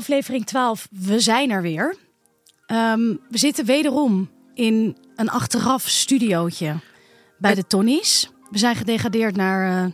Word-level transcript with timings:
aflevering 0.00 0.46
12. 0.46 0.88
We 0.90 1.20
zijn 1.20 1.50
er 1.50 1.62
weer. 1.62 1.96
Ehm, 2.66 3.14
we 3.30 3.38
zitten 3.38 3.64
wederom 3.64 4.30
in 4.54 4.96
een 5.16 5.30
achteraf 5.30 5.88
studiootje 5.88 6.76
bij 7.38 7.54
de 7.54 7.66
Tonnies. 7.66 8.30
We 8.50 8.58
zijn 8.58 8.76
gedegradeerd 8.76 9.36
naar 9.36 9.84
eh, 9.84 9.90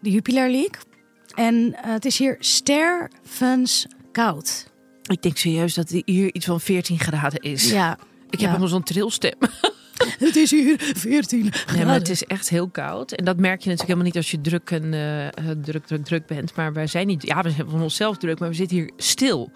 de 0.00 0.10
Jupiler 0.10 0.50
League. 0.50 0.80
En 1.34 1.74
eh, 1.74 1.90
het 1.90 2.04
is 2.04 2.18
hier 2.18 2.36
stervenskoud. 2.38 4.66
Ik 5.02 5.22
denk 5.22 5.36
serieus 5.36 5.74
dat 5.74 5.88
het 5.88 6.02
hier 6.04 6.34
iets 6.34 6.46
van 6.46 6.60
14 6.60 6.98
graden 6.98 7.40
is. 7.40 7.70
Ja, 7.70 7.92
Ik 7.92 7.98
heb 8.30 8.40
ja. 8.40 8.46
helemaal 8.46 8.68
zo'n 8.68 8.82
trilstem. 8.82 9.34
Het 10.26 10.36
is 10.36 10.50
hier 10.50 10.76
14 10.78 11.52
graden. 11.52 11.76
Nee, 11.76 11.84
maar 11.84 11.94
het 11.94 12.08
is 12.08 12.24
echt 12.24 12.48
heel 12.48 12.68
koud. 12.68 13.12
En 13.12 13.24
dat 13.24 13.36
merk 13.36 13.60
je 13.60 13.68
natuurlijk 13.68 13.82
helemaal 13.82 14.04
niet 14.04 14.16
als 14.16 14.30
je 14.30 14.40
druk 14.40 14.70
en 14.70 14.94
eh, 14.94 15.26
eh, 15.26 15.32
druk, 15.62 15.86
druk, 15.86 16.04
druk 16.04 16.26
bent. 16.26 16.54
Maar 16.54 16.72
wij 16.72 16.86
zijn 16.86 17.06
niet. 17.06 17.22
Ja, 17.22 17.42
we 17.42 17.50
zijn 17.50 17.70
van 17.70 17.82
onszelf 17.82 18.16
druk, 18.16 18.38
maar 18.38 18.48
we 18.48 18.54
zitten 18.54 18.76
hier 18.76 18.90
stil. 18.96 19.52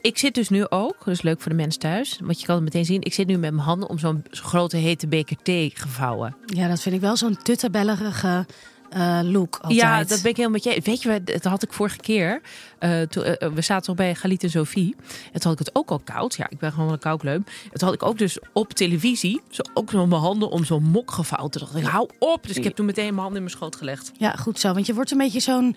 Ik 0.00 0.18
zit 0.18 0.34
dus 0.34 0.48
nu 0.48 0.68
ook, 0.68 0.96
dat 1.04 1.14
is 1.14 1.22
leuk 1.22 1.40
voor 1.40 1.50
de 1.50 1.56
mensen 1.56 1.80
thuis, 1.80 2.18
want 2.22 2.40
je 2.40 2.46
kan 2.46 2.54
het 2.54 2.64
meteen 2.64 2.84
zien. 2.84 3.02
Ik 3.02 3.14
zit 3.14 3.26
nu 3.26 3.36
met 3.36 3.52
mijn 3.52 3.66
handen 3.66 3.88
om 3.88 3.98
zo'n 3.98 4.24
zo'n 4.30 4.44
grote 4.44 4.76
hete 4.76 5.06
beker 5.06 5.36
thee 5.42 5.72
gevouwen. 5.74 6.36
Ja, 6.46 6.68
dat 6.68 6.80
vind 6.80 6.94
ik 6.94 7.00
wel 7.00 7.16
zo'n 7.16 7.36
tuttenbellerige 7.42 8.46
eh, 8.90 9.20
look 9.22 9.54
altijd. 9.56 9.80
Ja, 9.80 9.98
dat 10.04 10.08
ben 10.22 10.30
ik 10.30 10.36
helemaal 10.36 10.50
met 10.50 10.64
je. 10.64 10.80
Weet 10.84 11.02
je, 11.02 11.22
dat 11.24 11.44
had 11.44 11.62
ik 11.62 11.72
vorige 11.72 11.96
keer. 11.96 12.40
eh, 12.78 13.00
toen, 13.02 13.22
eh, 13.24 13.48
we 13.52 13.60
zaten 13.60 13.86
nog 13.86 13.96
bij 13.96 14.14
Galit 14.14 14.42
en 14.42 14.50
Sophie. 14.50 14.96
En 15.32 15.40
toen 15.40 15.50
had 15.50 15.60
ik 15.60 15.66
het 15.66 15.74
ook 15.74 15.90
al 15.90 15.98
koud. 15.98 16.34
Ja, 16.34 16.46
ik 16.50 16.58
ben 16.58 16.72
gewoon 16.72 16.92
een 16.92 16.98
koukleum. 16.98 17.44
En 17.72 17.78
toen 17.78 17.88
had 17.88 17.94
ik 17.94 18.02
ook 18.02 18.18
dus 18.18 18.38
op 18.52 18.72
televisie, 18.72 19.40
zo, 19.50 19.62
ook 19.74 19.90
zo 19.90 20.06
mijn 20.06 20.20
handen 20.20 20.50
om 20.50 20.64
zo'n 20.64 20.82
mok 20.82 21.10
gevouwen. 21.10 21.50
Toen 21.50 21.60
dacht 21.62 21.76
ik, 21.76 21.84
hou 21.84 22.08
op. 22.18 22.46
Dus 22.46 22.56
ik 22.56 22.64
heb 22.64 22.74
toen 22.74 22.86
meteen 22.86 23.04
mijn 23.06 23.16
handen 23.18 23.36
in 23.36 23.42
mijn 23.42 23.56
schoot 23.56 23.76
gelegd. 23.76 24.12
Ja, 24.18 24.32
goed 24.32 24.58
zo. 24.60 24.72
Want 24.72 24.86
je 24.86 24.94
wordt 24.94 25.10
een 25.10 25.18
beetje 25.18 25.40
zo'n 25.40 25.76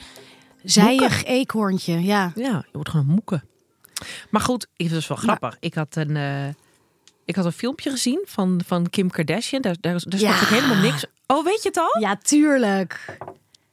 zijig 0.64 1.23
eekhoorntje. 1.23 2.03
Ja. 2.03 2.31
Ja, 2.36 2.52
je 2.66 2.70
wordt 2.72 2.89
gewoon 2.89 3.05
een 3.05 3.11
moeke. 3.14 3.42
Maar 4.30 4.42
goed, 4.42 4.67
het 4.77 4.92
was 4.92 5.08
wel 5.08 5.17
grappig. 5.17 5.58
Ik 5.59 5.73
had 5.73 5.95
een... 5.95 6.17
ik 7.25 7.36
had 7.36 7.45
een 7.45 7.52
filmpje 7.52 7.89
gezien 7.89 8.22
van, 8.25 8.61
van 8.66 8.89
Kim 8.89 9.09
Kardashian. 9.09 9.61
Daar, 9.61 9.75
daar, 9.80 10.02
daar 10.05 10.20
Ja. 10.20 10.33
stond 10.36 10.52
ook 10.52 10.59
helemaal 10.59 10.81
niks. 10.83 11.05
Oh, 11.34 11.44
weet 11.44 11.64
je 11.64 11.67
het 11.67 11.78
al? 11.78 11.98
ja, 12.00 12.16
tuurlijk. 12.16 13.17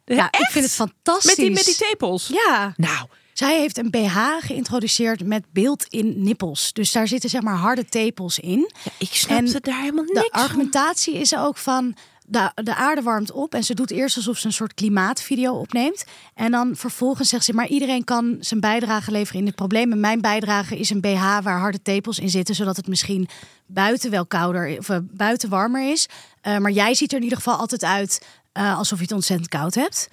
Ja, 0.05 0.27
ik 0.27 0.49
vind 0.51 0.65
het 0.65 0.75
fantastisch. 0.75 1.25
Met 1.25 1.37
die, 1.37 1.51
met 1.51 1.65
die 1.65 1.75
tepels. 1.77 2.27
Ja, 2.27 2.73
Nou, 2.77 3.07
zij 3.33 3.59
heeft 3.59 3.79
een 3.79 3.91
BH 3.91 4.17
geïntroduceerd 4.41 5.25
met 5.25 5.45
beeld 5.53 5.85
in 5.89 6.23
nippels. 6.23 6.73
Dus 6.73 6.93
daar 6.93 7.09
zitten 7.09 7.31
zeg 7.31 7.43
maar 7.43 7.57
harde 7.57 7.85
tepels 7.85 8.39
in. 8.39 8.71
ik 8.99 9.09
snapte 9.15 9.55
En 9.55 9.61
daar 9.61 9.81
helemaal 9.81 10.05
De 10.05 10.13
niks 10.13 10.29
van. 10.31 10.41
argumentatie 10.41 11.15
is 11.15 11.37
ook 11.37 11.57
van... 11.57 11.95
De, 12.31 12.51
de 12.55 12.75
aarde 12.75 13.03
warmt 13.03 13.33
op 13.33 13.55
en 13.55 13.65
ze 13.65 13.75
doet 13.75 13.91
eerst 13.91 14.17
alsof 14.17 14.39
ze 14.39 14.47
een 14.47 14.53
soort 14.53 14.75
klimaatvideo 14.75 15.55
opneemt. 15.55 16.05
En 16.35 16.51
dan 16.51 16.77
vervolgens 16.77 17.29
zegt 17.29 17.45
ze, 17.45 17.53
maar 17.53 17.67
iedereen 17.67 18.05
kan 18.05 18.37
zijn 18.41 18.61
bijdrage 18.61 19.11
leveren 19.11 19.39
in 19.39 19.45
dit 19.45 19.55
probleem. 19.55 19.93
En 19.93 20.01
mijn 20.01 20.21
bijdrage 20.21 20.79
is 20.79 20.91
een 20.91 21.01
BH 21.01 21.39
waar 21.43 21.59
harde 21.59 21.83
tepels 21.83 22.19
in 22.19 22.31
zitten, 22.31 22.55
zodat 22.55 22.77
het 22.77 22.87
misschien 22.87 23.29
buiten 23.67 24.11
wel 24.11 24.27
kouder 24.27 24.79
of 24.79 24.89
eh, 24.89 24.97
buiten 25.03 25.49
warmer 25.49 25.91
is. 25.91 26.09
Eh, 26.41 26.59
maar 26.59 26.71
jij 26.71 26.95
ziet 26.95 27.11
er 27.11 27.17
in 27.17 27.23
ieder 27.23 27.39
geval 27.39 27.57
altijd 27.57 27.85
uit 27.85 28.27
eh, 28.53 28.79
alsof 28.79 28.99
je 28.99 29.05
het 29.05 29.15
ontzettend 29.15 29.49
koud 29.49 29.75
hebt. 29.75 30.09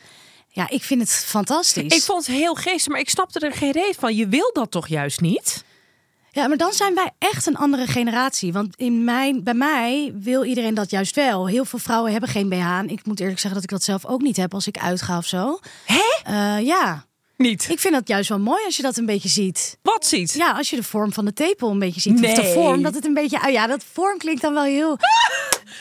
Ja, 0.48 0.70
ik 0.70 0.84
vind 0.84 1.02
het 1.02 1.12
fantastisch. 1.12 1.96
Ik 1.96 2.02
vond 2.02 2.28
het 2.28 2.36
heel 2.36 2.56
geestig, 2.56 2.92
maar 2.92 3.00
ik 3.00 3.10
snapte 3.10 3.40
er 3.40 3.54
geen 3.54 3.72
reet 3.72 3.96
van. 4.00 4.16
Je 4.16 4.28
wil 4.28 4.50
dat 4.54 4.72
toch 4.72 4.88
juist 4.88 5.22
niet? 5.22 5.64
Ja, 6.38 6.48
maar 6.48 6.58
dan 6.58 6.74
zijn 6.74 6.96
wij 6.96 7.12
echt 7.18 7.46
een 7.46 7.56
andere 7.56 7.88
generatie. 7.88 8.54
Want 8.54 8.76
in 8.76 9.04
mijn, 9.04 9.44
bij 9.44 9.54
mij 9.54 10.14
wil 10.16 10.44
iedereen 10.44 10.74
dat 10.74 10.90
juist 10.90 11.16
wel. 11.16 11.48
Heel 11.48 11.66
veel 11.66 11.80
vrouwen 11.80 12.12
hebben 12.12 12.30
geen 12.30 12.50
BH. 12.50 12.78
En 12.78 12.90
ik 12.90 13.06
moet 13.06 13.20
eerlijk 13.20 13.40
zeggen 13.40 13.54
dat 13.54 13.64
ik 13.64 13.70
dat 13.70 13.84
zelf 13.84 14.06
ook 14.06 14.22
niet 14.22 14.38
heb 14.38 14.54
als 14.54 14.68
ik 14.68 14.78
uitga 14.78 15.18
of 15.18 15.26
zo. 15.26 15.60
Hè? 15.86 16.22
Eh, 16.24 16.66
ja, 16.66 17.06
Niet. 17.38 17.68
ik 17.70 17.80
vind 17.80 17.94
dat 17.94 18.08
juist 18.08 18.30
wel 18.30 18.40
mooi 18.40 18.66
als 18.66 18.76
je 18.78 18.82
dat 18.84 18.98
een 18.98 19.06
beetje 19.06 19.30
ziet. 19.30 19.78
Wat 19.82 20.06
ziet? 20.06 20.32
Ja, 20.34 20.52
als 20.52 20.70
je 20.70 20.76
de 20.76 20.84
vorm 20.84 21.14
van 21.14 21.26
de 21.26 21.34
tepel 21.34 21.70
een 21.70 21.80
beetje 21.80 22.02
ziet. 22.02 22.14
Of 22.14 22.20
de 22.34 22.42
Nee. 22.42 22.54
vorm, 22.54 22.82
dat 22.82 22.94
het 22.96 23.06
een 23.06 23.14
beetje... 23.14 23.42
ah 23.42 23.52
ja, 23.52 23.68
dat 23.68 23.84
vorm 23.94 24.18
klinkt 24.18 24.42
dan 24.42 24.54
wel 24.54 24.64
heel 24.64 24.98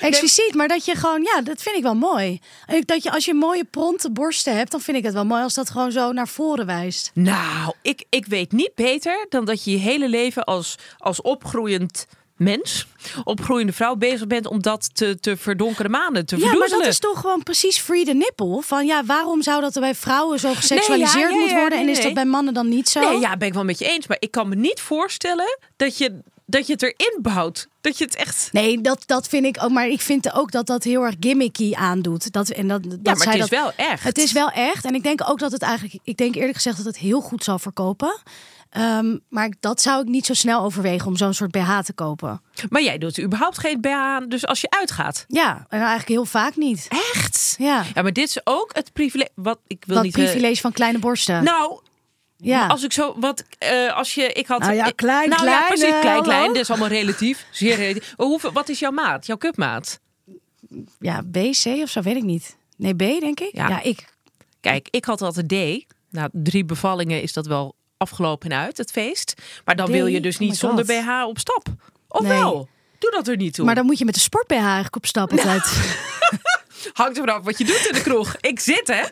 expliciet. 0.01 0.55
Maar 0.55 0.69
dat 0.69 0.85
je 0.85 0.95
gewoon... 0.95 1.23
Ja, 1.23 1.41
dat 1.43 1.63
vind 1.63 1.77
ik 1.77 1.83
wel 1.83 1.95
mooi. 1.95 2.41
En 2.67 2.83
Dat 2.85 3.03
je, 3.03 3.11
als 3.11 3.25
je 3.25 3.35
mooie 3.35 3.65
pronte 3.65 4.11
borsten 4.11 4.57
hebt... 4.57 4.71
dan 4.71 4.81
vind 4.81 4.97
ik 4.97 5.05
het 5.05 5.13
wel 5.15 5.25
mooi 5.25 5.43
als 5.43 5.55
dat 5.55 5.71
gewoon 5.71 5.93
zo 5.93 6.13
naar 6.13 6.29
voren 6.29 6.67
wijst. 6.67 7.11
Nou, 7.15 7.73
ik, 7.83 8.05
ik 8.09 8.27
weet 8.27 8.53
niet 8.53 8.75
beter 8.75 9.27
dan 9.29 9.45
dat 9.45 9.65
je 9.65 9.71
je 9.71 9.79
hele 9.79 10.09
leven 10.09 10.45
als, 10.45 10.75
als 10.99 11.21
opgroeiend 11.23 12.07
mens, 12.37 12.87
opgroeiende 13.25 13.73
vrouw 13.73 13.95
bezig 13.95 14.27
bent 14.27 14.47
om 14.47 14.63
dat 14.63 14.95
te, 14.95 15.21
te 15.21 15.37
verdonkere 15.37 15.89
manen, 15.89 16.27
te 16.27 16.39
Ja, 16.39 16.55
maar 16.55 16.69
dat 16.69 16.87
is 16.87 16.99
toch 16.99 17.21
gewoon 17.21 17.43
precies 17.43 17.79
free 17.79 18.05
the 18.05 18.13
nipple. 18.13 18.63
Van 18.63 18.87
ja, 18.87 19.05
waarom 19.05 19.43
zou 19.43 19.61
dat 19.61 19.75
er 19.75 19.81
bij 19.81 19.95
vrouwen 19.95 20.41
zo 20.41 20.55
geseksualiseerd 20.55 21.15
Nee, 21.15 21.23
ja, 21.23 21.37
ja, 21.37 21.41
moet 21.41 21.51
ja, 21.51 21.61
worden? 21.61 21.79
en 21.79 21.89
is 21.89 22.01
dat 22.01 22.15
bij 22.15 22.25
mannen 22.25 22.55
dan 22.55 22.69
niet 22.69 22.89
zo? 22.89 23.01
Nee, 23.01 23.19
ja, 23.19 23.37
ben 23.37 23.49
ik 23.49 23.55
wel 23.55 23.65
met 23.65 23.79
je 23.79 23.85
eens. 23.85 24.07
Maar 24.07 24.17
ik 24.21 24.31
kan 24.31 24.49
me 24.49 24.55
niet 24.55 24.81
voorstellen 24.81 25.59
dat 25.77 25.99
je, 25.99 26.19
dat 26.47 26.67
je 26.67 26.73
het 26.73 26.83
erin 26.83 27.19
bouwt. 27.23 27.69
Dat 27.81 27.99
je 27.99 28.05
het 28.05 28.17
echt... 28.17 28.49
Nee, 28.53 28.81
dat, 28.81 29.03
dat 29.07 29.29
vind 29.29 29.45
ik 29.47 29.63
ook. 29.63 29.71
Maar 29.71 29.89
ik 29.89 30.01
vind 30.01 30.33
ook 30.33 30.51
dat 30.51 30.67
dat 30.67 30.85
heel 30.85 31.03
erg 31.03 31.15
gimmicky 31.21 31.75
aandoet. 31.75 32.33
Dat, 32.33 32.49
en 32.49 32.69
dat, 32.69 32.83
dat 32.83 32.93
Ja, 32.93 32.99
maar 33.03 33.17
zij 33.17 33.33
het 33.33 33.43
is 33.43 33.49
dat, 33.49 33.59
wel 33.59 33.73
echt. 33.77 34.03
Het 34.05 34.19
is 34.19 34.33
wel 34.33 34.51
echt. 34.51 34.85
En 34.85 34.95
ik 34.95 35.03
denk 35.03 35.29
ook 35.31 35.39
dat 35.39 35.53
het 35.53 35.63
eigenlijk... 35.63 35.99
Ik 36.05 36.17
denk 36.17 36.35
eerlijk 36.35 36.55
gezegd 36.55 36.77
dat 36.77 36.87
het 36.87 36.99
heel 36.99 37.21
goed 37.21 37.45
zal 37.45 37.59
verkopen. 37.59 38.21
Ehm, 38.71 39.17
maar 39.29 39.53
dat 39.61 39.83
zou 39.83 40.03
ik 40.03 40.09
niet 40.09 40.27
zo 40.27 40.35
snel 40.35 40.63
overwegen 40.63 41.07
om 41.07 41.17
zo'n 41.17 41.35
soort 41.35 41.51
BH 41.51 41.79
te 41.79 41.93
kopen. 41.93 42.43
Maar 42.69 42.83
jij 42.83 42.99
doet 42.99 43.21
überhaupt 43.21 43.59
geen 43.59 43.81
BH 43.81 44.29
dus 44.29 44.47
als 44.47 44.61
je 44.61 44.71
uitgaat. 44.71 45.25
Ja, 45.29 45.67
en 45.69 45.79
eigenlijk 45.79 46.09
heel 46.09 46.25
vaak 46.25 46.57
niet. 46.57 46.89
Echt? 47.15 47.55
Ja, 47.59 47.85
Ja, 47.95 48.03
maar 48.03 48.13
dit 48.13 48.29
is 48.29 48.41
ook 48.45 48.71
het 48.75 48.93
privilege. 48.93 49.31
Wat 49.35 49.59
ik 49.67 49.85
wil 49.87 49.95
dat 49.95 50.05
niet. 50.05 50.17
eh, 50.17 50.25
privilege 50.25 50.61
van 50.61 50.73
kleine 50.73 50.99
borsten. 50.99 51.45
nou, 51.45 51.81
ja. 52.37 52.67
als 52.67 52.83
ik 52.85 52.93
zo 52.93 53.15
wat. 53.19 53.45
eh, 53.59 53.97
als 53.97 54.15
je. 54.15 54.33
Ik 54.33 54.47
had. 54.47 54.61
Nou 54.61 54.75
ja, 54.75 54.91
klein, 54.95 55.29
nou, 55.29 55.41
klein, 55.41 55.61
Ja, 55.61 55.67
precies, 55.67 55.85
eh, 55.91 56.01
klein, 56.01 56.23
klein. 56.23 56.47
Dat 56.47 56.57
is 56.57 56.71
allemaal 56.71 56.89
relatief. 56.89 57.47
Zeer 57.51 57.77
relatief. 57.77 58.15
Maar 58.17 58.27
Hoeveel, 58.27 58.53
wat 58.53 58.69
is 58.69 58.79
jouw 58.79 58.91
maat? 58.91 59.27
Jouw 59.27 59.37
cupmaat? 59.37 60.01
ja, 61.01 61.21
B, 61.31 61.35
C 61.37 61.67
of 61.67 61.89
zo, 61.91 62.01
weet 62.03 62.17
ik 62.17 62.23
niet. 62.23 62.57
Nee, 62.77 62.95
B 62.95 62.99
denk 62.99 63.41
ik. 63.41 63.51
Ja. 63.53 63.69
ja 63.69 63.83
ik 63.83 64.15
Kijk, 64.61 64.89
ik 64.91 65.05
had 65.05 65.23
altijd 65.23 65.49
D. 65.49 65.85
Nou, 66.11 66.29
drie 66.33 66.65
bevallingen 66.65 67.23
is 67.23 67.33
dat 67.33 67.47
wel 67.47 67.75
afgelopen 67.97 68.51
en 68.51 68.59
uit, 68.59 68.77
het 68.79 68.91
feest. 68.91 69.35
Maar 69.65 69.77
dan 69.77 69.87
D? 69.87 69.91
wil 69.91 70.07
je 70.07 70.21
dus 70.21 70.35
Oh 70.35 70.41
niet 70.41 70.57
zonder. 70.57 70.85
BH 70.85 71.25
op 71.27 71.39
stap. 71.39 71.67
Of 72.09 72.21
Nee. 72.21 72.31
wel? 72.39 72.69
Doe 72.99 73.11
dat 73.11 73.29
er 73.29 73.37
niet 73.37 73.55
toe. 73.55 73.65
Maar 73.65 73.75
dan 73.75 73.87
moet 73.87 73.99
je 73.99 74.05
met 74.05 74.15
de 74.15 74.21
sport 74.21 74.47
BH 74.47 74.53
eigenlijk 74.55 74.97
op 74.97 75.07
stap 75.07 75.31
altijd. 75.33 75.65
Hangt 76.93 77.17
er 77.19 77.25
vanaf 77.25 77.45
wat 77.45 77.59
je 77.59 77.65
doet 77.65 77.87
in 77.87 77.95
de 77.95 78.03
kroeg. 78.03 78.37
Ik 78.41 78.61
zit, 78.61 78.87
hè? 78.87 79.03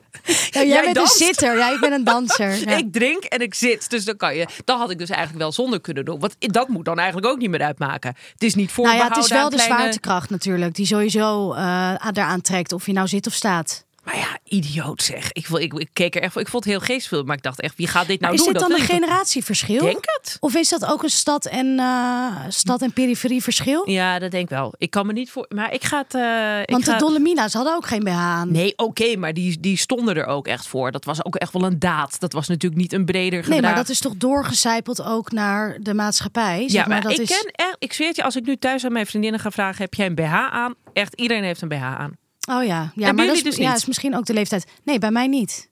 Ja, 0.60 0.66
jij, 0.66 0.82
bent 0.82 0.94
danst. 0.94 1.20
een 1.20 1.26
zitter. 1.26 1.56
Ja, 1.56 1.72
ik 1.72 1.80
ben 1.80 1.92
een 1.92 2.04
danser. 2.04 2.52
Ja. 2.64 2.76
Ik 2.76 2.92
drink 2.92 3.24
en 3.24 3.40
ik 3.40 3.54
zit. 3.54 3.90
Dus 3.90 4.04
dan 4.04 4.16
kan 4.16 4.36
je. 4.36 4.46
Dat 4.64 4.78
had 4.78 4.90
ik 4.90 4.98
dus 4.98 5.08
eigenlijk 5.08 5.38
wel 5.38 5.52
zonder 5.52 5.80
kunnen 5.80 6.04
doen. 6.04 6.20
Want 6.20 6.34
dat 6.38 6.68
moet 6.68 6.84
dan 6.84 6.98
eigenlijk 6.98 7.32
ook 7.32 7.38
niet 7.38 7.50
meer 7.50 7.62
uitmaken. 7.62 8.14
Het 8.32 8.42
is 8.42 8.54
niet 8.54 8.76
nou 8.76 8.88
ja, 8.88 8.92
voorbehouden 8.92 9.16
het 9.16 9.24
is 9.24 9.30
wel 9.30 9.48
de 9.50 9.56
kleine- 9.56 9.76
zwaartekracht 9.76 10.30
natuurlijk. 10.30 10.74
Die 10.74 10.86
sowieso 10.86 11.52
eh 11.52 11.94
daaraan 12.12 12.40
trekt 12.40 12.72
of 12.72 12.86
je 12.86 12.92
nou 12.92 13.08
zit 13.08 13.26
of 13.26 13.32
staat. 13.32 13.84
Maar 14.04 14.16
ja, 14.16 14.38
idioot 14.44 15.02
zeg. 15.02 15.32
Ik, 15.32 15.48
ik, 15.48 15.72
ik 15.72 15.88
keek 15.92 16.14
er 16.14 16.22
echt 16.22 16.32
voor. 16.32 16.40
Ik 16.40 16.48
vond 16.48 16.64
het 16.64 16.72
heel 16.72 16.82
geestvol. 16.82 17.22
Maar 17.22 17.36
ik 17.36 17.42
dacht 17.42 17.60
echt, 17.60 17.76
wie 17.76 17.86
gaat 17.86 18.06
dit 18.06 18.20
nou 18.20 18.34
is 18.34 18.38
doen? 18.38 18.52
dit 18.52 18.60
Dat 18.60 18.68
dan 18.70 18.78
een 18.78 18.84
ik 18.84 18.90
generatieverschil? 18.90 19.74
Ik 19.74 19.82
denk 19.82 20.04
het. 20.04 20.36
Of 20.40 20.54
is 20.54 20.68
dat 20.68 20.84
ook 20.84 21.02
een 21.02 21.10
stad 21.10 21.46
en, 21.46 21.78
eh, 21.78 22.36
stad 22.48 22.82
en 22.82 22.92
periferie 22.92 23.42
verschil? 23.42 23.90
Ja, 23.90 24.18
dat 24.18 24.30
denk 24.30 24.42
ik 24.42 24.50
wel. 24.50 24.74
Ik 24.78 24.90
kan 24.90 25.06
me 25.06 25.12
niet 25.12 25.30
voor... 25.30 25.46
Maar 25.48 25.72
ik 25.72 25.84
ga 25.84 25.98
het... 25.98 26.14
eh, 26.14 26.60
ik 26.60 26.70
Want 26.70 26.84
ga... 26.84 26.92
de 26.92 26.98
Dolomina's 26.98 27.52
hadden 27.52 27.74
ook 27.74 27.86
geen 27.86 28.04
BH 28.04 28.08
aan. 28.10 28.52
Nee, 28.52 28.72
oké, 28.76 29.16
maar 29.16 29.34
die, 29.34 29.60
die 29.60 29.76
stonden 29.76 30.16
er 30.16 30.26
ook 30.26 30.46
echt 30.46 30.66
voor. 30.66 30.92
Dat 30.92 31.04
was 31.04 31.24
ook 31.24 31.36
echt 31.36 31.52
wel 31.52 31.64
een 31.64 31.78
daad. 31.78 32.20
Dat 32.20 32.32
was 32.32 32.48
natuurlijk 32.48 32.80
niet 32.80 32.92
een 32.92 33.04
breder 33.04 33.42
gedrag. 33.42 33.60
Nee, 33.60 33.70
maar 33.70 33.78
dat 33.78 33.88
is 33.88 33.98
toch 33.98 34.14
doorgecijpeld 34.16 35.02
ook 35.02 35.32
naar 35.32 35.76
de 35.80 35.94
maatschappij? 35.94 36.58
Zeg 36.68 36.82
Ja, 36.82 36.88
maar, 36.88 37.00
dat 37.00 37.12
ik 37.12 37.18
is... 37.18 37.28
ken 37.28 37.50
echt... 37.52 37.76
Ik 37.78 37.92
zweer 37.92 38.06
het 38.08 38.16
je, 38.16 38.24
als 38.24 38.36
ik 38.36 38.46
nu 38.46 38.56
thuis 38.56 38.84
aan 38.84 38.92
mijn 38.92 39.06
vriendinnen 39.06 39.40
ga 39.40 39.50
vragen... 39.50 39.82
heb 39.82 39.94
jij 39.94 40.06
een 40.06 40.14
BH 40.14 40.34
aan? 40.34 40.74
Echt, 40.92 41.14
iedereen 41.14 41.44
heeft 41.44 41.62
een 41.62 41.68
BH 41.68 41.82
aan. 41.82 42.16
Oh 42.50 42.64
ja, 42.64 42.92
ja 42.94 43.04
Hebben 43.04 43.14
maar 43.14 43.26
dat 43.26 43.36
is, 43.36 43.42
dus 43.42 43.56
ja, 43.56 43.74
is 43.74 43.84
misschien 43.86 44.16
ook 44.16 44.24
de 44.24 44.32
leeftijd. 44.32 44.66
Nee, 44.82 44.98
bij 44.98 45.10
mij 45.10 45.26
niet. 45.26 45.70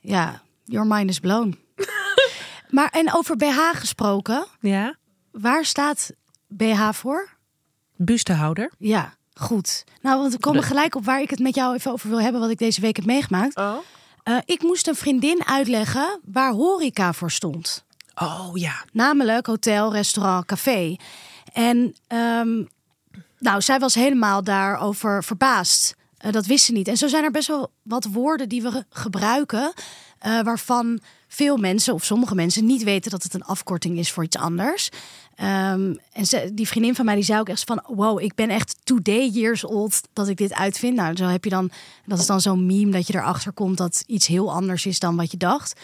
Ja, 0.00 0.42
your 0.64 0.86
mind 0.86 1.10
is 1.10 1.18
blown. 1.18 1.58
maar 2.68 2.88
en 2.90 3.14
over 3.14 3.36
BH 3.36 3.58
gesproken, 3.72 4.46
Ja? 4.60 4.96
waar 5.30 5.64
staat 5.64 6.10
BH 6.48 6.88
voor? 6.92 7.28
Bustehouder. 7.96 8.72
Ja, 8.78 9.14
goed. 9.34 9.84
Nou, 10.00 10.20
want 10.20 10.32
we 10.32 10.38
komen 10.38 10.62
gelijk 10.62 10.94
op 10.94 11.04
waar 11.04 11.20
ik 11.20 11.30
het 11.30 11.38
met 11.38 11.54
jou 11.54 11.74
even 11.74 11.92
over 11.92 12.08
wil 12.08 12.20
hebben, 12.20 12.40
wat 12.40 12.50
ik 12.50 12.58
deze 12.58 12.80
week 12.80 12.96
heb 12.96 13.04
meegemaakt. 13.04 13.56
Oh. 13.56 13.76
Eh, 14.22 14.38
ik 14.44 14.62
moest 14.62 14.86
een 14.86 14.94
vriendin 14.94 15.44
uitleggen 15.46 16.20
waar 16.24 16.52
horeca 16.52 17.12
voor 17.12 17.30
stond. 17.30 17.84
Oh 18.14 18.50
ja. 18.54 18.84
Namelijk 18.92 19.46
hotel, 19.46 19.92
restaurant, 19.92 20.46
café. 20.46 20.96
En 21.52 21.94
ehm, 22.06 22.64
nou, 23.38 23.60
zij 23.62 23.78
was 23.78 23.94
helemaal 23.94 24.42
daarover 24.44 25.24
verbaasd. 25.24 25.94
Eh, 26.18 26.32
dat 26.32 26.46
wist 26.46 26.64
ze 26.64 26.72
niet. 26.72 26.88
En 26.88 26.96
zo 26.96 27.08
zijn 27.08 27.24
er 27.24 27.30
best 27.30 27.48
wel 27.48 27.70
wat 27.82 28.04
woorden 28.04 28.48
die 28.48 28.62
we 28.62 28.70
ge- 28.70 28.84
gebruiken. 28.90 29.72
eh, 30.18 30.40
waarvan 30.42 31.00
veel 31.28 31.56
mensen 31.56 31.94
of 31.94 32.04
sommige 32.04 32.34
mensen 32.34 32.64
niet 32.66 32.82
weten 32.82 33.10
dat 33.10 33.22
het 33.22 33.34
een 33.34 33.44
afkorting 33.44 33.98
is 33.98 34.12
voor 34.12 34.24
iets 34.24 34.36
anders. 34.36 34.88
Ehm, 35.34 35.94
en 36.12 36.54
die 36.54 36.68
vriendin 36.68 36.94
van 36.94 37.04
mij 37.04 37.14
die 37.14 37.24
zei 37.24 37.40
ook 37.40 37.48
echt 37.48 37.64
van... 37.64 37.82
wow, 37.86 38.20
ik 38.20 38.34
ben 38.34 38.50
echt 38.50 38.76
today 38.84 39.28
years 39.28 39.64
old 39.64 40.00
dat 40.12 40.28
ik 40.28 40.36
dit 40.36 40.54
uitvind. 40.54 40.96
Nou, 40.96 41.16
zo 41.16 41.24
heb 41.24 41.44
je 41.44 41.50
dan... 41.50 41.70
dat 42.06 42.18
is 42.18 42.26
dan 42.26 42.40
zo'n 42.40 42.66
meme 42.66 42.90
dat 42.90 43.06
je 43.06 43.14
erachter 43.14 43.52
komt... 43.52 43.76
dat 43.76 44.02
iets 44.06 44.26
heel 44.26 44.52
anders 44.52 44.86
is 44.86 44.98
dan 44.98 45.16
wat 45.16 45.30
je 45.30 45.36
dacht. 45.36 45.80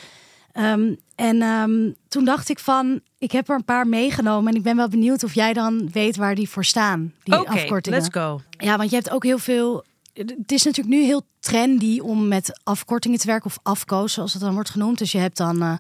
Ehm, 0.53 0.95
en 1.15 1.43
ehm, 1.43 1.91
toen 2.09 2.25
dacht 2.25 2.49
ik 2.49 2.59
van, 2.59 3.01
ik 3.19 3.33
heb 3.33 3.49
er 3.49 3.55
een 3.55 3.65
paar 3.65 3.87
meegenomen 3.87 4.53
en 4.53 4.59
ik 4.59 4.63
ben 4.63 4.77
wel 4.77 4.89
benieuwd 4.89 5.25
of 5.25 5.35
jij 5.35 5.53
dan 5.53 5.91
weet 5.93 6.17
waar 6.17 6.35
die 6.35 6.49
voor 6.49 6.65
staan, 6.65 7.13
die 7.23 7.41
Oké, 7.41 7.51
afkortingen. 7.51 7.99
let's 7.99 8.15
go. 8.15 8.41
Ja, 8.51 8.77
want 8.77 8.91
je 8.91 8.97
hebt 8.97 9.11
ook 9.11 9.25
heel 9.25 9.39
veel. 9.39 9.85
Het 10.13 10.53
is 10.53 10.65
natuurlijk 10.65 10.97
nu 10.97 11.05
heel 11.05 11.23
trendy 11.41 11.99
om 11.99 12.29
met 12.29 12.61
afkortingen 12.63 13.19
te 13.19 13.27
werken 13.27 13.47
of 13.47 13.59
afkoos, 13.63 14.13
zoals 14.13 14.33
het 14.33 14.43
dan 14.43 14.55
wordt 14.55 14.71
genoemd. 14.71 14.99
Dus 14.99 15.13
je 15.13 15.19
hebt 15.19 15.37
dan, 15.37 15.63
eh, 15.63 15.73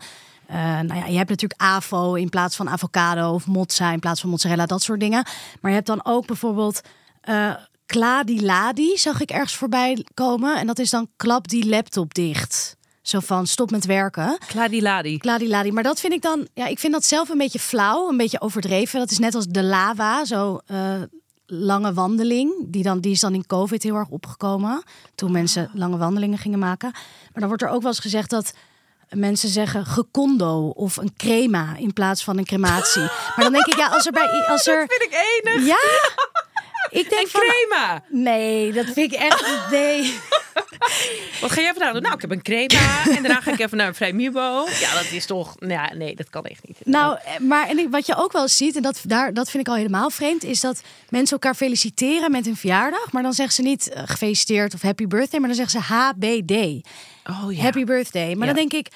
eh, 0.46 0.84
nou 0.86 1.00
ja, 1.00 1.06
je 1.06 1.16
hebt 1.16 1.28
natuurlijk 1.28 1.60
avo 1.60 2.14
in 2.14 2.28
plaats 2.28 2.56
van 2.56 2.68
avocado 2.68 3.32
of 3.32 3.46
mozza 3.46 3.92
in 3.92 4.00
plaats 4.00 4.20
van 4.20 4.30
mozzarella, 4.30 4.66
dat 4.66 4.82
soort 4.82 5.00
dingen. 5.00 5.24
Maar 5.60 5.70
je 5.70 5.76
hebt 5.76 5.86
dan 5.86 6.04
ook 6.04 6.26
bijvoorbeeld 6.26 6.80
eh 7.20 7.54
Ladi, 7.94 8.96
zag 8.96 9.20
ik 9.20 9.30
ergens 9.30 9.54
voorbij 9.54 10.04
komen. 10.14 10.58
En 10.58 10.66
dat 10.66 10.78
is 10.78 10.90
dan 10.90 11.08
klap 11.16 11.48
die 11.48 11.68
laptop 11.68 12.14
dicht. 12.14 12.76
Zo 13.02 13.20
van 13.20 13.46
stop 13.46 13.70
met 13.70 13.86
werken. 13.86 14.38
Kladiladi. 14.46 15.18
Ladi. 15.22 15.72
Maar 15.72 15.82
dat 15.82 16.00
vind 16.00 16.12
ik 16.12 16.22
dan, 16.22 16.48
ja, 16.54 16.66
ik 16.66 16.78
vind 16.78 16.92
dat 16.92 17.04
zelf 17.04 17.28
een 17.28 17.38
beetje 17.38 17.58
flauw, 17.58 18.08
een 18.08 18.16
beetje 18.16 18.40
overdreven. 18.40 18.98
Dat 18.98 19.10
is 19.10 19.18
net 19.18 19.34
als 19.34 19.46
de 19.46 19.62
lava, 19.62 20.24
zo 20.24 20.60
eh, 20.66 21.02
lange 21.46 21.92
wandeling. 21.92 22.52
Die, 22.66 22.82
dan, 22.82 23.00
die 23.00 23.12
is 23.12 23.20
dan 23.20 23.34
in 23.34 23.46
COVID 23.46 23.82
heel 23.82 23.94
erg 23.94 24.08
opgekomen. 24.08 24.82
Toen 25.14 25.32
mensen 25.32 25.70
lange 25.74 25.96
wandelingen 25.96 26.38
gingen 26.38 26.58
maken. 26.58 26.90
Maar 26.92 27.32
dan 27.32 27.46
wordt 27.46 27.62
er 27.62 27.68
ook 27.68 27.82
wel 27.82 27.90
eens 27.90 28.00
gezegd 28.00 28.30
dat 28.30 28.52
mensen 29.10 29.48
zeggen 29.48 29.86
gecondo 29.86 30.68
of 30.68 30.96
een 30.96 31.14
crema 31.16 31.76
in 31.76 31.92
plaats 31.92 32.24
van 32.24 32.38
een 32.38 32.44
crematie. 32.44 33.02
maar 33.36 33.44
dan 33.44 33.52
denk 33.52 33.66
ik, 33.66 33.76
ja, 33.76 33.86
als 33.86 34.06
er 34.06 34.12
bij 34.12 34.46
als 34.48 34.66
er. 34.66 34.86
vind 34.88 35.02
ik 35.02 35.42
enig. 35.42 35.66
Ja, 35.66 35.78
ik 36.90 37.10
denk 37.10 37.28
van. 37.28 37.40
Crema. 37.40 38.02
Nee, 38.08 38.72
dat 38.72 38.84
vind 38.84 39.12
ik 39.12 39.18
echt. 39.18 39.70
Nee. 39.70 40.14
Wat 41.40 41.52
ga 41.52 41.60
jij 41.60 41.70
vandaag 41.72 41.92
doen? 41.92 42.02
Nou, 42.02 42.14
ik 42.14 42.20
heb 42.20 42.30
een 42.30 42.42
crema. 42.42 43.02
en 43.16 43.22
daarna 43.22 43.40
ga 43.40 43.52
ik 43.52 43.58
even 43.58 43.76
naar 43.76 43.86
een 43.86 43.94
vrij 43.94 44.12
Mibo. 44.12 44.66
Ja, 44.80 44.94
dat 44.94 45.10
is 45.12 45.26
toch... 45.26 45.60
Nou 45.60 45.72
Ja, 45.72 45.94
nee, 45.94 46.14
dat 46.16 46.30
kan 46.30 46.44
echt 46.44 46.66
niet. 46.68 46.76
Nou, 46.84 47.18
maar 47.40 47.68
en 47.68 47.90
wat 47.90 48.06
je 48.06 48.16
ook 48.16 48.32
wel 48.32 48.48
ziet, 48.48 48.76
en 48.76 48.82
dat, 48.82 49.00
daar, 49.06 49.34
dat 49.34 49.50
vind 49.50 49.66
ik 49.66 49.68
al 49.72 49.76
helemaal 49.78 50.10
vreemd, 50.10 50.44
is 50.44 50.60
dat 50.60 50.82
mensen 51.08 51.32
elkaar 51.32 51.54
feliciteren 51.54 52.30
met 52.30 52.44
hun 52.44 52.56
verjaardag. 52.56 53.12
Maar 53.12 53.22
dan 53.22 53.32
zeggen 53.32 53.54
ze 53.54 53.62
niet 53.62 53.88
eh, 53.88 54.02
gefeliciteerd 54.06 54.74
of 54.74 54.82
happy 54.82 55.06
birthday, 55.06 55.40
maar 55.40 55.48
dan 55.48 55.58
zeggen 55.66 55.80
ze 55.82 55.92
HBD. 55.94 56.86
Oh 57.30 57.52
ja. 57.52 57.62
Happy 57.62 57.84
birthday. 57.84 58.34
Maar 58.34 58.46
Ja. 58.48 58.52
dan 58.54 58.68
denk 58.68 58.86
ik, 58.86 58.92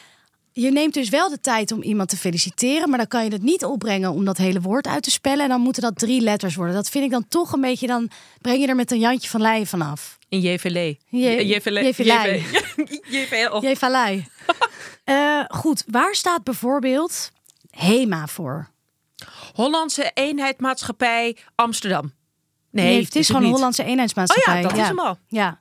je 0.57 0.71
neemt 0.73 0.95
dus 0.95 1.09
wel 1.09 1.29
de 1.29 1.41
tijd 1.41 1.73
om 1.73 1.83
iemand 1.83 2.09
te 2.09 2.17
feliciteren, 2.17 2.89
maar 2.89 2.99
dan 2.99 3.07
kan 3.09 3.25
je 3.25 3.31
het 3.31 3.43
niet 3.43 3.65
opbrengen 3.65 4.11
om 4.11 4.25
dat 4.25 4.37
hele 4.37 4.61
woord 4.61 4.87
uit 4.87 5.03
te 5.03 5.11
spellen. 5.11 5.43
En 5.43 5.49
dan 5.49 5.61
moeten 5.61 5.83
dat 5.83 5.99
drie 5.99 6.21
letters 6.21 6.55
worden. 6.55 6.75
Dat 6.75 6.89
vind 6.89 7.05
ik 7.05 7.11
dan 7.11 7.29
toch 7.29 7.53
een 7.53 7.61
beetje, 7.61 7.87
dan 7.87 8.11
breng 8.41 8.61
je 8.61 8.67
er 8.67 8.75
met 8.75 8.91
een 8.91 8.99
Jantje 8.99 9.29
van 9.29 9.41
Leyen 9.41 9.67
vanaf. 9.67 10.19
In 10.29 10.41
JVL. 10.41 10.95
JVL. 13.11 13.61
JVL. 13.61 14.21
Goed, 15.49 15.85
waar 15.87 16.15
staat 16.15 16.45
bijvoorbeeld 16.45 17.31
HEMA 17.71 18.27
voor? 18.27 18.71
Hollandse 19.55 20.11
Eenheidmaatschappij 20.15 21.37
Amsterdam. 21.55 22.13
Nee, 22.71 22.87
Nee, 22.87 23.05
het 23.05 23.17
is 23.17 23.27
gewoon 23.27 23.41
een 23.43 23.47
niet. 23.49 23.57
Hollandse 23.57 23.85
eenheidsmaatschappij. 23.85 24.55
Oh 24.55 24.61
ja, 24.61 24.69
dat 24.69 24.79
is 24.79 24.87
hem 24.87 25.01
al. 25.01 25.19
Ja. 25.29 25.61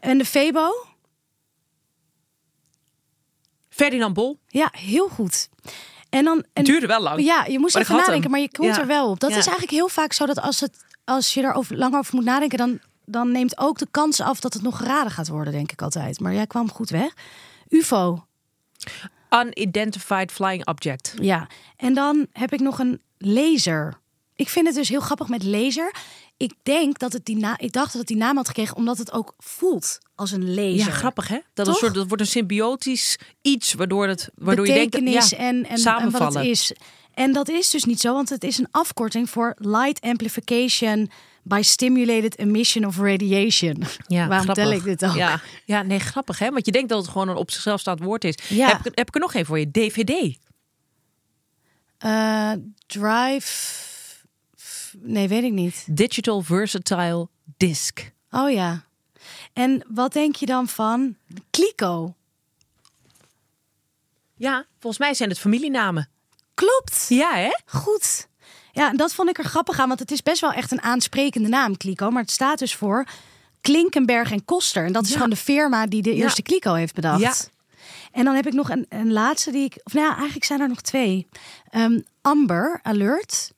En 0.00 0.18
de 0.18 0.24
Febo? 0.24 0.86
Ferdinand 3.76 4.14
Bol. 4.14 4.38
Ja, 4.48 4.68
heel 4.72 5.08
goed. 5.08 5.48
En 6.10 6.24
dan... 6.24 6.36
En, 6.38 6.44
Het 6.52 6.66
duurde 6.66 6.86
wel 6.86 7.00
lang. 7.02 7.20
Ja, 7.24 7.44
je 7.44 7.58
moest 7.58 7.74
Maar 7.74 7.82
even 7.82 7.94
nadenken, 7.96 8.22
hem. 8.22 8.30
maar 8.30 8.40
je 8.40 8.50
komt 8.50 8.74
Ja. 8.74 8.80
er 8.80 8.86
wel 8.86 9.10
op. 9.10 9.20
Dat 9.20 9.30
Ja. 9.30 9.36
is 9.36 9.42
eigenlijk 9.46 9.76
heel 9.76 9.88
vaak 9.88 10.12
zo 10.12 10.26
dat 10.26 10.40
als, 10.40 10.60
het, 10.60 10.76
als 11.04 11.34
je 11.34 11.42
er 11.42 11.52
over, 11.52 11.76
lang 11.76 11.94
over 11.96 12.14
moet 12.14 12.24
nadenken... 12.24 12.58
Dan, 12.58 12.78
dan 13.04 13.32
neemt 13.32 13.58
ook 13.58 13.78
de 13.78 13.86
kans 13.90 14.20
af 14.20 14.40
dat 14.40 14.52
het 14.52 14.62
nog 14.62 14.76
geraden 14.76 15.12
gaat 15.12 15.28
worden, 15.28 15.52
denk 15.52 15.72
ik 15.72 15.82
altijd. 15.82 16.20
Maar 16.20 16.34
jij 16.34 16.46
kwam 16.46 16.70
goed 16.70 16.90
weg. 16.90 17.12
UFO, 17.68 18.26
Unidentified 19.30 20.32
Flying 20.32 20.66
Object. 20.66 21.14
ja. 21.20 21.46
En 21.76 21.94
dan 21.94 22.26
heb 22.32 22.52
ik 22.52 22.60
nog 22.60 22.78
een 22.78 23.00
laser. 23.18 23.98
Ik 24.34 24.48
vind 24.48 24.66
het 24.66 24.74
dus 24.74 24.88
heel 24.88 25.00
grappig 25.00 25.28
met 25.28 25.42
laser. 25.44 25.94
Ik 26.36 26.52
denk 26.62 26.98
dat 26.98 27.12
het 27.12 27.24
die 27.24 27.36
naam... 27.36 27.54
Ik 27.58 27.72
dacht 27.72 27.86
dat 27.92 27.98
het 28.00 28.06
die 28.06 28.16
naam 28.16 28.36
had 28.36 28.46
gekregen 28.46 28.76
omdat 28.76 28.98
het 28.98 29.12
ook 29.12 29.34
voelt 29.38 29.98
als 30.14 30.30
een 30.32 30.54
laser. 30.54 30.72
Ja, 30.76 30.84
grappig 30.90 31.28
hè? 31.28 31.38
Dat, 31.54 31.66
is 31.66 31.72
een 31.72 31.78
soort, 31.78 31.94
dat 31.94 32.06
wordt 32.08 32.22
een 32.22 32.28
symbiotisch 32.28 33.18
iets 33.42 33.74
waardoor, 33.74 34.08
het, 34.08 34.30
waardoor 34.34 34.66
je 34.66 34.72
denkt... 34.72 34.90
betekenis 34.90 35.30
ja, 35.30 35.36
en, 35.36 35.66
en, 35.68 35.84
en 35.84 36.10
wat 36.10 36.34
het 36.34 36.44
is. 36.44 36.72
En 37.14 37.32
dat 37.32 37.48
is 37.48 37.70
dus 37.70 37.84
niet 37.84 38.00
zo, 38.00 38.12
want 38.12 38.28
het 38.28 38.44
is 38.44 38.58
een 38.58 38.68
afkorting 38.70 39.30
voor 39.30 39.54
Light 39.58 40.00
Amplification 40.00 41.10
by 41.42 41.60
Stimulated 41.64 42.38
Emission 42.38 42.84
of 42.84 42.98
Radiation. 42.98 43.82
Ja, 44.06 44.26
Waarom 44.28 44.44
grappig. 44.44 44.64
tel 44.64 44.72
ik 44.72 44.84
dit 44.84 45.04
ook? 45.04 45.14
Ja, 45.14 45.40
ja, 45.64 45.82
nee, 45.82 45.98
grappig 45.98 46.38
hè? 46.38 46.50
Want 46.50 46.66
je 46.66 46.72
denkt 46.72 46.88
dat 46.88 46.98
het 47.02 47.08
gewoon 47.10 47.28
een 47.28 47.36
op 47.36 47.50
zichzelf 47.50 47.80
staand 47.80 48.00
woord 48.00 48.24
is. 48.24 48.34
Ja. 48.48 48.66
Heb, 48.68 48.78
ik- 48.86 48.98
heb 48.98 49.08
ik 49.08 49.14
er 49.14 49.20
nog 49.20 49.34
één 49.34 49.46
voor 49.46 49.58
je? 49.58 49.70
DVD. 49.70 50.36
Eh, 51.98 52.52
drive... 52.86 53.84
Nee, 55.00 55.28
weet 55.28 55.42
ik 55.44 55.52
niet. 55.52 55.84
Digital 55.90 56.42
Versatile 56.42 57.28
Disc. 57.56 58.10
Oh 58.30 58.50
ja. 58.50 58.84
En 59.52 59.84
wat 59.88 60.12
denk 60.12 60.36
je 60.36 60.46
dan 60.46 60.68
van 60.68 61.16
Kliko? 61.50 62.14
Ja, 64.36 64.64
volgens 64.78 64.98
mij 64.98 65.14
zijn 65.14 65.28
het 65.28 65.38
familienamen. 65.38 66.08
Klopt. 66.54 67.06
Ja 67.08 67.34
hè? 67.34 67.50
Goed. 67.66 68.28
Ja, 68.72 68.90
en 68.90 68.96
dat 68.96 69.14
vond 69.14 69.28
ik 69.28 69.38
er 69.38 69.44
grappig 69.44 69.78
aan, 69.78 69.88
want 69.88 70.00
het 70.00 70.10
is 70.10 70.22
best 70.22 70.40
wel 70.40 70.52
echt 70.52 70.72
een 70.72 70.82
aansprekende 70.82 71.48
naam, 71.48 71.76
Kliko. 71.76 72.10
Maar 72.10 72.22
het 72.22 72.30
staat 72.30 72.58
dus 72.58 72.74
voor 72.74 73.04
Klinkenberg 73.60 74.30
en 74.30 74.44
Koster. 74.44 74.84
En 74.84 74.92
dat 74.92 75.02
is 75.02 75.08
Ja. 75.08 75.14
gewoon 75.14 75.30
de 75.30 75.36
firma 75.36 75.86
die 75.86 76.02
de 76.02 76.14
Ja. 76.16 76.22
eerste 76.22 76.42
Kliko 76.42 76.74
heeft 76.74 76.94
bedacht. 76.94 77.20
Ja. 77.20 77.34
En 78.12 78.24
dan 78.24 78.34
heb 78.34 78.46
ik 78.46 78.52
nog 78.52 78.70
een, 78.70 78.86
een 78.88 79.12
laatste 79.12 79.50
die 79.50 79.64
ik... 79.64 79.80
Of 79.84 79.92
nou 79.92 80.06
ja, 80.06 80.14
eigenlijk 80.14 80.44
zijn 80.44 80.60
er 80.60 80.68
nog 80.68 80.80
twee. 80.80 81.26
Ehm, 81.70 82.00
Amber 82.22 82.80
Alert. 82.82 83.52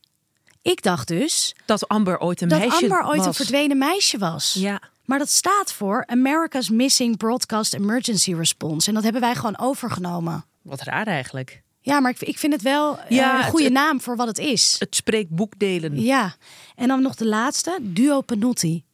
Ik 0.71 0.83
dacht 0.83 1.09
dus 1.09 1.55
Dat 1.65 1.89
Amber 1.89 2.19
ooit 2.19 2.41
een 2.41 2.49
dat 2.49 2.59
meisje 2.59 2.83
Amber 2.83 3.05
ooit 3.07 3.17
was. 3.19 3.27
een 3.27 3.35
verdwenen 3.35 3.79
meisje 3.79 4.19
was. 4.19 4.53
Ja. 4.59 4.81
Maar 5.05 5.19
dat 5.19 5.29
staat 5.31 5.73
voor 5.73 6.07
America's 6.07 6.69
Missing 6.71 7.17
Broadcast 7.17 7.75
Emergency 7.75 8.35
Response. 8.35 8.89
En 8.89 8.95
dat 8.95 9.03
hebben 9.03 9.21
wij 9.21 9.35
gewoon 9.35 9.59
overgenomen. 9.59 10.45
Wat 10.63 10.81
raar 10.83 11.07
eigenlijk. 11.07 11.63
Ja, 11.81 12.01
maar 12.01 12.11
ik, 12.11 12.21
ik 12.21 12.39
vind 12.39 12.53
het 12.53 12.63
wel 12.63 12.99
eh, 12.99 13.17
een 13.17 13.43
goede 13.45 13.65
het- 13.65 13.73
naam 13.73 14.01
voor 14.01 14.17
wat 14.17 14.27
het 14.27 14.39
is. 14.39 14.77
Het 14.79 14.95
spreekt 14.95 15.31
boekdelen. 15.31 16.01
Ja, 16.01 16.35
en 16.77 16.89
dan 16.89 17.03
nog 17.03 17.15
de 17.15 17.27
laatste, 17.27 17.79
Duo 17.81 18.21
Penotti. 18.21 18.85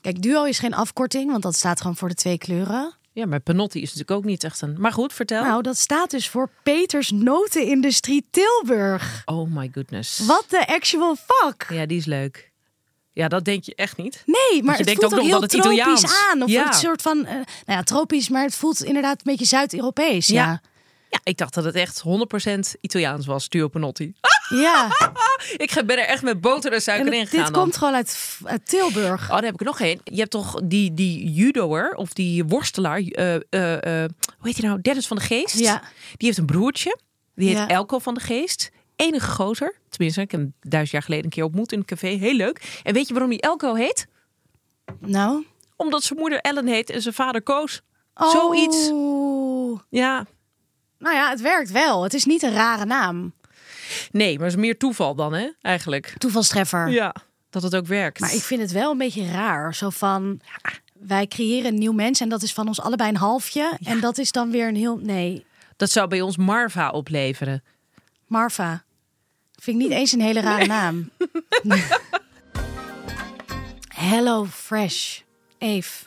Kijk, 0.00 0.22
Duo 0.22 0.44
is 0.44 0.58
geen 0.58 0.74
afkorting, 0.74 1.30
want 1.30 1.42
dat 1.42 1.56
staat 1.56 1.80
gewoon 1.80 1.96
voor 1.96 2.08
de 2.08 2.14
twee 2.14 2.38
kleuren. 2.38 2.92
Ja, 3.20 3.26
maar 3.26 3.40
Penotti 3.40 3.78
is 3.82 3.84
natuurlijk 3.94 4.10
ook 4.18 4.24
niet 4.24 4.44
echt 4.44 4.60
een... 4.62 4.76
Maar 4.78 4.92
goed, 4.92 5.12
vertel. 5.12 5.42
Nou, 5.44 5.62
dat 5.62 5.76
staat 5.76 6.10
dus 6.10 6.28
voor 6.28 6.50
Peters 6.62 7.10
Notenindustrie 7.10 8.26
Tilburg. 8.30 9.22
Oh 9.24 9.50
my 9.54 9.70
goodness. 9.74 10.18
What 10.18 10.44
the 10.48 10.66
actual 10.66 11.16
fuck? 11.16 11.66
Ja, 11.68 11.86
die 11.86 11.98
is 11.98 12.04
leuk. 12.04 12.50
Ja, 13.12 13.28
dat 13.28 13.44
denk 13.44 13.64
je 13.64 13.74
echt 13.74 13.96
niet. 13.96 14.22
Nee, 14.26 14.62
maar 14.62 14.72
je 14.72 14.76
het 14.84 14.86
denkt 14.86 15.00
voelt 15.00 15.04
ook 15.04 15.18
ook 15.18 15.24
nog 15.24 15.26
heel 15.30 15.40
dat 15.40 15.52
het 15.52 15.60
tropisch 15.62 15.80
Italiaans- 15.80 16.26
aan. 16.32 16.42
Of 16.42 16.50
Ja. 16.50 16.64
het 16.64 16.74
soort 16.74 17.02
van, 17.02 17.26
eh, 17.26 17.32
nou 17.34 17.44
ja, 17.66 17.82
tropisch, 17.82 18.28
maar 18.28 18.42
het 18.42 18.54
voelt 18.56 18.84
inderdaad 18.84 19.16
een 19.16 19.30
beetje 19.30 19.44
Zuid-Europees. 19.46 20.26
Ja, 20.26 20.34
Ja. 20.34 20.60
Ja, 21.10 21.18
ik 21.22 21.36
dacht 21.36 21.54
dat 21.54 21.64
het 21.64 21.74
echt 21.74 22.02
100% 22.06 22.58
Italiaans 22.80 23.26
was, 23.26 23.48
Duo 23.48 23.68
Panotti. 23.68 24.12
ja. 24.48 24.88
Ik 25.56 25.82
ben 25.86 25.98
er 25.98 26.04
echt 26.06 26.22
met 26.22 26.40
boter 26.40 26.72
en 26.72 26.82
suiker 26.82 27.06
En 27.06 27.18
in 27.18 27.26
gegaan 27.26 27.44
dit 27.44 27.54
dan. 27.54 27.62
komt 27.62 27.76
gewoon 27.76 27.94
uit, 27.94 28.38
uit 28.44 28.66
Tilburg. 28.68 29.22
Oh, 29.22 29.28
daar 29.28 29.42
heb 29.42 29.52
ik 29.54 29.60
er 29.60 29.66
nog 29.66 29.80
één. 29.80 30.00
Je 30.04 30.18
hebt 30.18 30.30
toch 30.30 30.60
die, 30.64 30.94
die 30.94 31.32
judoer 31.32 31.94
of 31.94 32.12
die 32.12 32.44
worstelaar, 32.44 32.98
eh, 32.98 33.34
eh, 33.34 34.02
eh, 34.04 34.10
hoe 34.38 34.48
heet 34.48 34.56
hij 34.56 34.68
nou? 34.68 34.80
Dennis 34.80 35.06
van 35.06 35.16
de 35.16 35.22
Geest. 35.22 35.58
Ja. 35.58 35.80
Die 36.16 36.26
heeft 36.26 36.38
een 36.38 36.46
broertje. 36.46 36.98
Die 37.34 37.48
heet 37.48 37.56
Ja. 37.56 37.68
Elko 37.68 37.98
van 37.98 38.14
de 38.14 38.20
Geest. 38.20 38.70
Enige 38.96 39.30
gozer. 39.30 39.74
Tenminste, 39.88 40.20
ik 40.20 40.30
heb 40.30 40.40
hem 40.40 40.54
duizend 40.60 40.92
jaar 40.92 41.02
geleden 41.02 41.24
een 41.24 41.30
keer 41.30 41.44
ontmoet 41.44 41.72
in 41.72 41.78
een 41.78 41.84
café. 41.84 42.08
Heel 42.08 42.34
leuk. 42.34 42.80
En 42.82 42.92
weet 42.94 43.06
je 43.08 43.12
waarom 43.14 43.30
hij 43.30 43.40
Elko 43.40 43.74
heet? 43.74 44.06
Nou, 45.00 45.46
Omdat 45.76 46.02
zijn 46.02 46.18
moeder 46.18 46.40
Ellen 46.40 46.66
heet 46.66 46.90
en 46.90 47.02
zijn 47.02 47.14
vader 47.14 47.42
Koos. 47.42 47.80
Zoiets. 48.14 48.88
Oh. 48.92 49.80
Ja. 49.90 50.26
Nou 51.00 51.14
ja, 51.16 51.30
het 51.30 51.40
werkt 51.40 51.70
wel. 51.70 52.02
Het 52.02 52.14
is 52.14 52.24
niet 52.24 52.42
een 52.42 52.52
rare 52.52 52.84
naam. 52.84 53.32
Nee, 54.10 54.34
maar 54.34 54.44
het 54.46 54.54
is 54.56 54.60
meer 54.60 54.76
toeval 54.76 55.14
dan, 55.14 55.32
hè? 55.32 55.48
Eigenlijk. 55.62 56.14
Toevalstreffer. 56.18 56.88
Ja. 56.88 57.14
Dat 57.50 57.62
het 57.62 57.76
ook 57.76 57.86
werkt. 57.86 58.20
Maar 58.20 58.34
ik 58.34 58.42
vind 58.42 58.60
het 58.60 58.72
wel 58.72 58.90
een 58.90 58.98
beetje 58.98 59.30
raar. 59.30 59.74
Zo 59.74 59.90
van, 59.90 60.40
wij 60.92 61.26
creëren 61.26 61.72
een 61.72 61.78
nieuw 61.78 61.92
mens 61.92 62.20
en 62.20 62.28
dat 62.28 62.42
is 62.42 62.52
van 62.52 62.66
ons 62.66 62.80
allebei 62.80 63.08
een 63.10 63.16
halfje. 63.16 63.78
En 63.84 64.00
dat 64.00 64.18
is 64.18 64.32
dan 64.32 64.50
weer 64.50 64.68
een 64.68 64.76
heel... 64.76 64.96
Nee, 64.96 65.44
Dat 65.76 65.90
zou 65.90 66.08
bij 66.08 66.20
ons 66.20 66.36
Marva 66.36 66.90
opleveren. 66.90 67.62
Marva. 68.26 68.84
Vind 69.60 69.80
ik 69.80 69.88
niet 69.88 69.98
eens 69.98 70.12
een 70.12 70.20
hele 70.20 70.40
rare 70.40 70.66
naam. 70.66 71.10
Hello 73.94 74.44
Fresh. 74.44 75.20
Eve. 75.58 76.04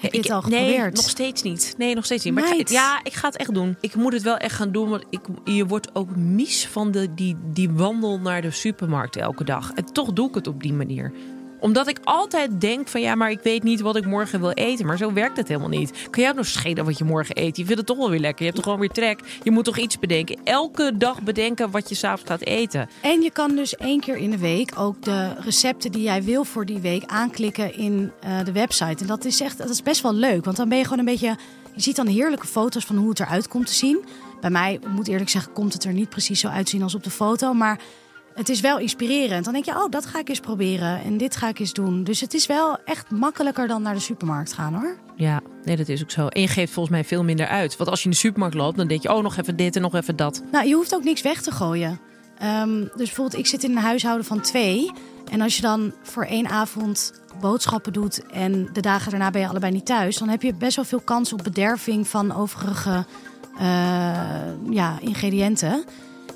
Heb 0.00 0.12
je 0.12 0.18
Ik- 0.18 0.24
het 0.24 0.32
al 0.32 0.42
nee, 0.48 0.60
geprobeerd? 0.60 0.94
nog 0.94 1.08
steeds 1.08 1.42
niet. 1.42 1.74
Nee, 1.78 1.94
nog 1.94 2.04
steeds 2.04 2.24
niet. 2.24 2.34
Maar 2.34 2.56
ik 2.58 2.68
ja, 2.68 3.00
ik 3.02 3.12
ga 3.12 3.28
het 3.28 3.36
echt 3.36 3.54
doen. 3.54 3.76
Ik 3.80 3.94
moet 3.94 4.12
het 4.12 4.22
wel 4.22 4.36
echt 4.36 4.54
gaan 4.54 4.72
doen, 4.72 4.88
want 4.88 5.04
ik, 5.10 5.20
je 5.44 5.66
wordt 5.66 5.94
ook 5.94 6.16
mies 6.16 6.66
van 6.66 6.90
de, 6.90 7.14
die, 7.14 7.36
die 7.52 7.70
wandel 7.70 8.18
naar 8.20 8.42
de 8.42 8.50
supermarkt 8.50 9.16
elke 9.16 9.44
dag. 9.44 9.72
En 9.74 9.84
toch 9.92 10.12
doe 10.12 10.28
ik 10.28 10.34
het 10.34 10.46
op 10.46 10.62
die 10.62 10.72
manier 10.72 11.12
omdat 11.60 11.88
ik 11.88 11.98
altijd 12.04 12.60
denk 12.60 12.88
van 12.88 13.00
ja, 13.00 13.14
maar 13.14 13.30
ik 13.30 13.40
weet 13.42 13.62
niet 13.62 13.80
wat 13.80 13.96
ik 13.96 14.06
morgen 14.06 14.40
wil 14.40 14.50
eten. 14.50 14.86
Maar 14.86 14.96
zo 14.96 15.12
werkt 15.12 15.36
het 15.36 15.48
helemaal 15.48 15.68
niet. 15.68 15.92
Kan 16.10 16.22
jij 16.22 16.30
ook 16.30 16.36
nog 16.36 16.46
schelen 16.46 16.84
wat 16.84 16.98
je 16.98 17.04
morgen 17.04 17.42
eet? 17.42 17.56
Je 17.56 17.64
vindt 17.64 17.78
het 17.78 17.86
toch 17.86 17.96
wel 17.96 18.10
weer 18.10 18.20
lekker. 18.20 18.38
Je 18.38 18.44
hebt 18.44 18.54
toch 18.54 18.64
gewoon 18.64 18.80
weer 18.80 18.90
trek. 18.90 19.20
Je 19.42 19.50
moet 19.50 19.64
toch 19.64 19.78
iets 19.78 19.98
bedenken. 19.98 20.38
Elke 20.44 20.92
dag 20.96 21.22
bedenken 21.22 21.70
wat 21.70 21.88
je 21.88 21.94
s'avonds 21.94 22.30
gaat 22.30 22.40
eten. 22.40 22.88
En 23.00 23.20
je 23.20 23.30
kan 23.30 23.56
dus 23.56 23.76
één 23.76 24.00
keer 24.00 24.16
in 24.16 24.30
de 24.30 24.38
week 24.38 24.72
ook 24.78 25.02
de 25.02 25.34
recepten 25.40 25.92
die 25.92 26.02
jij 26.02 26.22
wil 26.22 26.44
voor 26.44 26.66
die 26.66 26.80
week 26.80 27.04
aanklikken 27.06 27.74
in 27.74 28.12
eh, 28.20 28.44
de 28.44 28.52
website. 28.52 29.02
En 29.02 29.06
dat 29.06 29.24
is 29.24 29.40
echt, 29.40 29.58
dat 29.58 29.70
is 29.70 29.82
best 29.82 30.02
wel 30.02 30.14
leuk. 30.14 30.44
Want 30.44 30.56
dan 30.56 30.68
ben 30.68 30.78
je 30.78 30.84
gewoon 30.84 30.98
een 30.98 31.04
beetje. 31.04 31.36
Je 31.74 31.84
ziet 31.84 31.96
dan 31.96 32.06
heerlijke 32.06 32.46
foto's 32.46 32.84
van 32.84 32.96
hoe 32.96 33.08
het 33.08 33.20
eruit 33.20 33.48
komt 33.48 33.66
te 33.66 33.74
zien. 33.74 34.04
Bij 34.40 34.50
mij, 34.50 34.80
moet 34.88 35.08
eerlijk 35.08 35.30
zeggen, 35.30 35.52
komt 35.52 35.72
het 35.72 35.84
er 35.84 35.92
niet 35.92 36.08
precies 36.08 36.40
zo 36.40 36.48
uitzien 36.48 36.82
als 36.82 36.94
op 36.94 37.04
de 37.04 37.10
foto. 37.10 37.52
Maar 37.52 37.78
het 38.38 38.48
is 38.48 38.60
wel 38.60 38.78
inspirerend. 38.78 39.44
Dan 39.44 39.52
denk 39.52 39.64
je, 39.64 39.70
oh, 39.70 39.90
dat 39.90 40.06
ga 40.06 40.18
ik 40.18 40.28
eens 40.28 40.40
proberen. 40.40 41.02
En 41.02 41.16
dit 41.16 41.36
ga 41.36 41.48
ik 41.48 41.58
eens 41.58 41.72
doen. 41.72 42.04
Dus 42.04 42.20
het 42.20 42.34
is 42.34 42.46
wel 42.46 42.78
echt 42.84 43.10
makkelijker 43.10 43.68
dan 43.68 43.82
naar 43.82 43.94
de 43.94 44.00
supermarkt 44.00 44.52
gaan 44.52 44.74
hoor. 44.74 44.96
Ja, 45.16 45.40
nee, 45.64 45.76
dat 45.76 45.88
is 45.88 46.02
ook 46.02 46.10
zo. 46.10 46.26
En 46.26 46.40
je 46.40 46.48
geeft 46.48 46.72
volgens 46.72 46.94
mij 46.94 47.04
veel 47.04 47.24
minder 47.24 47.46
uit. 47.46 47.76
Want 47.76 47.90
als 47.90 47.98
je 47.98 48.04
in 48.04 48.10
de 48.10 48.16
supermarkt 48.16 48.54
loopt, 48.54 48.76
dan 48.76 48.86
denk 48.86 49.02
je, 49.02 49.14
oh, 49.14 49.22
nog 49.22 49.36
even 49.36 49.56
dit 49.56 49.76
en 49.76 49.82
nog 49.82 49.94
even 49.94 50.16
dat. 50.16 50.42
Nou, 50.52 50.68
je 50.68 50.74
hoeft 50.74 50.94
ook 50.94 51.04
niks 51.04 51.22
weg 51.22 51.42
te 51.42 51.50
gooien. 51.50 52.00
Ehm, 52.38 52.80
dus 52.80 52.90
bijvoorbeeld, 52.96 53.38
ik 53.38 53.46
zit 53.46 53.64
in 53.64 53.70
een 53.70 53.82
huishouden 53.82 54.26
van 54.26 54.40
twee. 54.40 54.92
En 55.30 55.40
als 55.40 55.56
je 55.56 55.62
dan 55.62 55.92
voor 56.02 56.24
één 56.24 56.48
avond 56.48 57.12
boodschappen 57.40 57.92
doet 57.92 58.26
en 58.26 58.68
de 58.72 58.80
dagen 58.80 59.10
daarna 59.10 59.30
ben 59.30 59.40
je 59.40 59.48
allebei 59.48 59.72
niet 59.72 59.86
thuis, 59.86 60.16
dan 60.16 60.28
heb 60.28 60.42
je 60.42 60.54
best 60.54 60.76
wel 60.76 60.84
veel 60.84 61.00
kans 61.00 61.32
op 61.32 61.42
bederving 61.42 62.08
van 62.08 62.36
overige 62.36 63.04
eh, 63.58 63.64
ja, 64.70 64.98
ingrediënten. 65.00 65.84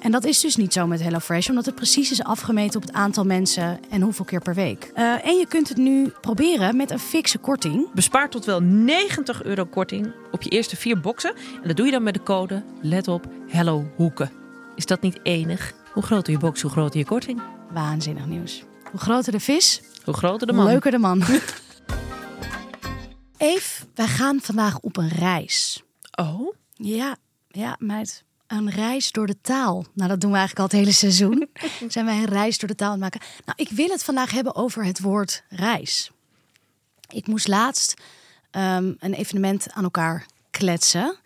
En 0.02 0.10
dat 0.10 0.24
is 0.24 0.40
dus 0.40 0.56
niet 0.56 0.72
zo 0.72 0.86
met 0.86 1.02
HelloFresh, 1.02 1.48
omdat 1.48 1.66
het 1.66 1.74
precies 1.74 2.10
is 2.10 2.22
afgemeten 2.22 2.80
op 2.80 2.86
het 2.86 2.92
aantal 2.96 3.24
mensen 3.24 3.80
en 3.90 4.00
hoeveel 4.00 4.24
keer 4.24 4.40
per 4.40 4.54
week. 4.54 4.90
Eh, 4.94 5.26
en 5.26 5.36
je 5.38 5.46
kunt 5.48 5.68
het 5.68 5.76
nu 5.78 6.08
proberen 6.20 6.76
met 6.76 6.90
een 6.90 6.98
fikse 6.98 7.38
korting. 7.38 7.92
Bespaar 7.92 8.30
tot 8.30 8.44
wel 8.44 8.60
90 8.62 9.42
euro 9.42 9.64
korting 9.64 10.12
op 10.30 10.42
je 10.42 10.50
eerste 10.50 10.76
vier 10.76 11.00
boxen. 11.00 11.34
En 11.62 11.68
dat 11.68 11.76
doe 11.76 11.86
je 11.86 11.92
dan 11.92 12.02
met 12.02 12.14
de 12.14 12.22
code, 12.22 12.64
let 12.80 13.08
op, 13.08 13.26
Hello 13.48 13.90
Hoeken. 13.96 14.30
Is 14.76 14.86
dat 14.86 15.00
niet 15.00 15.18
enig? 15.22 15.72
Hoe 15.92 16.02
groter 16.02 16.32
je 16.32 16.38
box, 16.38 16.60
hoe 16.62 16.70
groter 16.70 16.98
je 16.98 17.04
korting. 17.06 17.42
Waanzinnig 17.72 18.26
nieuws. 18.26 18.64
Hoe 18.90 19.00
groter 19.00 19.32
de 19.32 19.40
vis, 19.40 19.82
Hoe 20.04 20.14
groter 20.14 20.46
de 20.46 20.52
Hoe 20.52 20.62
man. 20.62 20.72
leuker 20.72 20.90
de 20.90 20.98
man. 20.98 21.22
Eve, 23.36 23.84
wij 23.94 24.06
gaan 24.06 24.40
vandaag 24.40 24.78
op 24.78 24.96
een 24.96 25.08
reis. 25.08 25.82
Oh, 26.18 26.54
Ja, 26.72 27.16
ja, 27.48 27.76
meid. 27.78 28.24
Een 28.52 28.70
reis 28.70 29.12
door 29.12 29.26
de 29.26 29.40
taal. 29.40 29.84
Nou, 29.94 30.08
dat 30.08 30.20
doen 30.20 30.30
we 30.30 30.36
eigenlijk 30.36 30.58
al 30.58 30.78
het 30.78 30.86
hele 30.86 30.96
seizoen. 30.96 31.48
Zijn 31.88 32.04
wij 32.04 32.16
een 32.16 32.24
reis 32.24 32.58
door 32.58 32.68
de 32.68 32.74
taal 32.74 32.92
aan 32.92 33.02
het 33.02 33.12
maken. 33.12 33.28
Nou, 33.44 33.58
ik 33.62 33.68
wil 33.68 33.88
het 33.88 34.04
vandaag 34.04 34.30
hebben 34.30 34.54
over 34.54 34.84
het 34.84 35.00
woord 35.00 35.44
reis. 35.48 36.10
Ik 37.08 37.26
moest 37.26 37.48
laatst 37.48 37.94
ehm, 38.50 38.92
een 38.98 39.14
evenement 39.14 39.70
aan 39.70 39.84
elkaar 39.84 40.26
kletsen. 40.50 41.16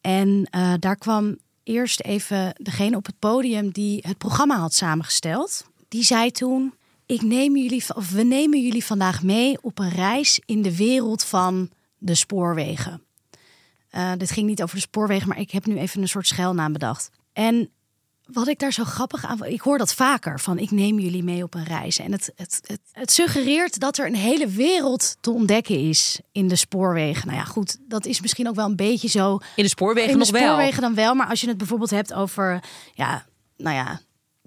En 0.00 0.46
eh, 0.50 0.72
daar 0.78 0.96
kwam 0.96 1.38
eerst 1.62 2.00
even 2.00 2.54
degene 2.56 2.96
op 2.96 3.06
het 3.06 3.18
podium 3.18 3.70
die 3.70 3.98
het 4.06 4.18
programma 4.18 4.58
had 4.58 4.74
samengesteld. 4.74 5.66
Die 5.88 6.04
zei 6.04 6.30
toen: 6.30 6.74
ik 7.06 7.22
neem 7.22 7.56
jullie, 7.56 7.84
of 7.94 8.10
we 8.10 8.22
nemen 8.22 8.62
jullie 8.62 8.84
vandaag 8.84 9.22
mee 9.22 9.58
op 9.60 9.78
een 9.78 9.90
reis 9.90 10.40
in 10.46 10.62
de 10.62 10.76
wereld 10.76 11.24
van 11.24 11.70
de 11.98 12.14
spoorwegen. 12.14 13.02
Eh, 13.92 14.12
dit 14.16 14.30
ging 14.30 14.46
niet 14.46 14.62
over 14.62 14.74
de 14.74 14.80
spoorwegen, 14.80 15.28
maar 15.28 15.38
ik 15.38 15.50
heb 15.50 15.66
nu 15.66 15.78
even 15.78 16.02
een 16.02 16.08
soort 16.08 16.26
schuilnaam 16.26 16.72
bedacht. 16.72 17.10
En 17.32 17.70
wat 18.26 18.48
ik 18.48 18.58
daar 18.58 18.72
zo 18.72 18.84
grappig 18.84 19.24
aan 19.24 19.44
ik 19.44 19.60
hoor 19.60 19.78
dat 19.78 19.94
vaker 19.94 20.40
van 20.40 20.58
ik 20.58 20.70
neem 20.70 20.98
jullie 20.98 21.22
mee 21.22 21.42
op 21.42 21.54
een 21.54 21.64
reis. 21.64 21.98
En 21.98 22.12
het, 22.12 22.32
het, 22.36 22.60
het, 22.66 22.80
het 22.92 23.12
suggereert 23.12 23.80
dat 23.80 23.98
er 23.98 24.06
een 24.06 24.14
hele 24.14 24.46
wereld 24.46 25.16
te 25.20 25.30
ontdekken 25.30 25.88
is 25.88 26.20
in 26.32 26.48
de 26.48 26.56
spoorwegen. 26.56 27.26
Nou 27.26 27.38
ja, 27.38 27.44
goed, 27.44 27.78
dat 27.88 28.06
is 28.06 28.20
misschien 28.20 28.48
ook 28.48 28.54
wel 28.54 28.66
een 28.66 28.76
beetje 28.76 29.08
zo 29.08 29.38
in 29.56 29.62
de 29.62 29.68
spoorwegen 29.68 30.10
in 30.10 30.18
de 30.18 30.24
nog 30.24 30.30
wel. 30.30 30.42
spoorwegen 30.42 30.82
dan 30.82 30.94
wel. 30.94 31.14
Maar 31.14 31.28
als 31.28 31.40
je 31.40 31.48
het 31.48 31.58
bijvoorbeeld 31.58 31.90
hebt 31.90 32.12
over, 32.12 32.62
ja, 32.94 33.26
nou 33.56 33.76
ja, 33.76 34.00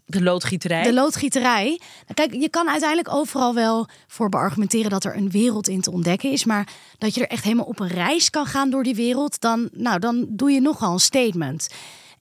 De 0.05 0.23
loodgieterij. 0.23 0.83
de 0.83 0.93
loodgieterij. 0.93 1.65
Nou, 1.65 2.13
Kijk, 2.13 2.33
je 2.33 2.49
kan 2.49 2.69
uiteindelijk 2.69 3.13
overal 3.13 3.53
wel 3.53 3.87
voor 4.07 4.29
beargumenteren 4.29 4.89
dat 4.89 5.03
er 5.03 5.15
een 5.15 5.31
wereld 5.31 5.67
in 5.67 5.81
te 5.81 5.91
ontdekken 5.91 6.31
is. 6.31 6.45
Maar 6.45 6.67
dat 6.97 7.15
je 7.15 7.21
er 7.21 7.29
echt 7.29 7.43
helemaal 7.43 7.65
op 7.65 7.79
een 7.79 7.87
reis 7.87 8.29
kan 8.29 8.45
gaan 8.45 8.69
door 8.69 8.83
die 8.83 8.95
wereld, 8.95 9.41
dan, 9.41 9.69
nou, 9.71 9.99
dan 9.99 10.25
doe 10.29 10.51
je 10.51 10.61
nogal 10.61 10.93
een 10.93 10.99
statement. 10.99 11.67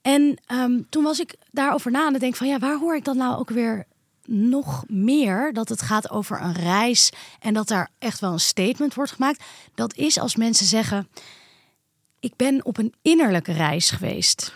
En 0.02 0.38
ehm, 0.46 0.80
toen 0.88 1.02
was 1.02 1.20
ik 1.20 1.34
daarover 1.50 1.90
na 1.90 2.06
aan 2.06 2.12
het 2.12 2.20
denken 2.20 2.38
van 2.38 2.48
ja, 2.48 2.58
waar 2.58 2.78
hoor 2.78 2.96
ik 2.96 3.04
dan 3.04 3.16
nou 3.16 3.38
ook 3.38 3.50
weer 3.50 3.86
nog 4.26 4.84
meer 4.88 5.52
dat 5.52 5.68
het 5.68 5.82
gaat 5.82 6.10
over 6.10 6.42
een 6.42 6.54
reis 6.54 7.10
en 7.40 7.54
dat 7.54 7.68
daar 7.68 7.90
echt 7.98 8.20
wel 8.20 8.32
een 8.32 8.40
statement 8.40 8.94
wordt 8.94 9.12
gemaakt. 9.12 9.44
Dat 9.74 9.94
is 9.94 10.18
als 10.18 10.36
mensen 10.36 10.66
zeggen: 10.66 11.08
ik 12.20 12.36
ben 12.36 12.64
op 12.64 12.78
een 12.78 12.94
innerlijke 13.02 13.52
reis 13.52 13.90
geweest. 13.90 14.52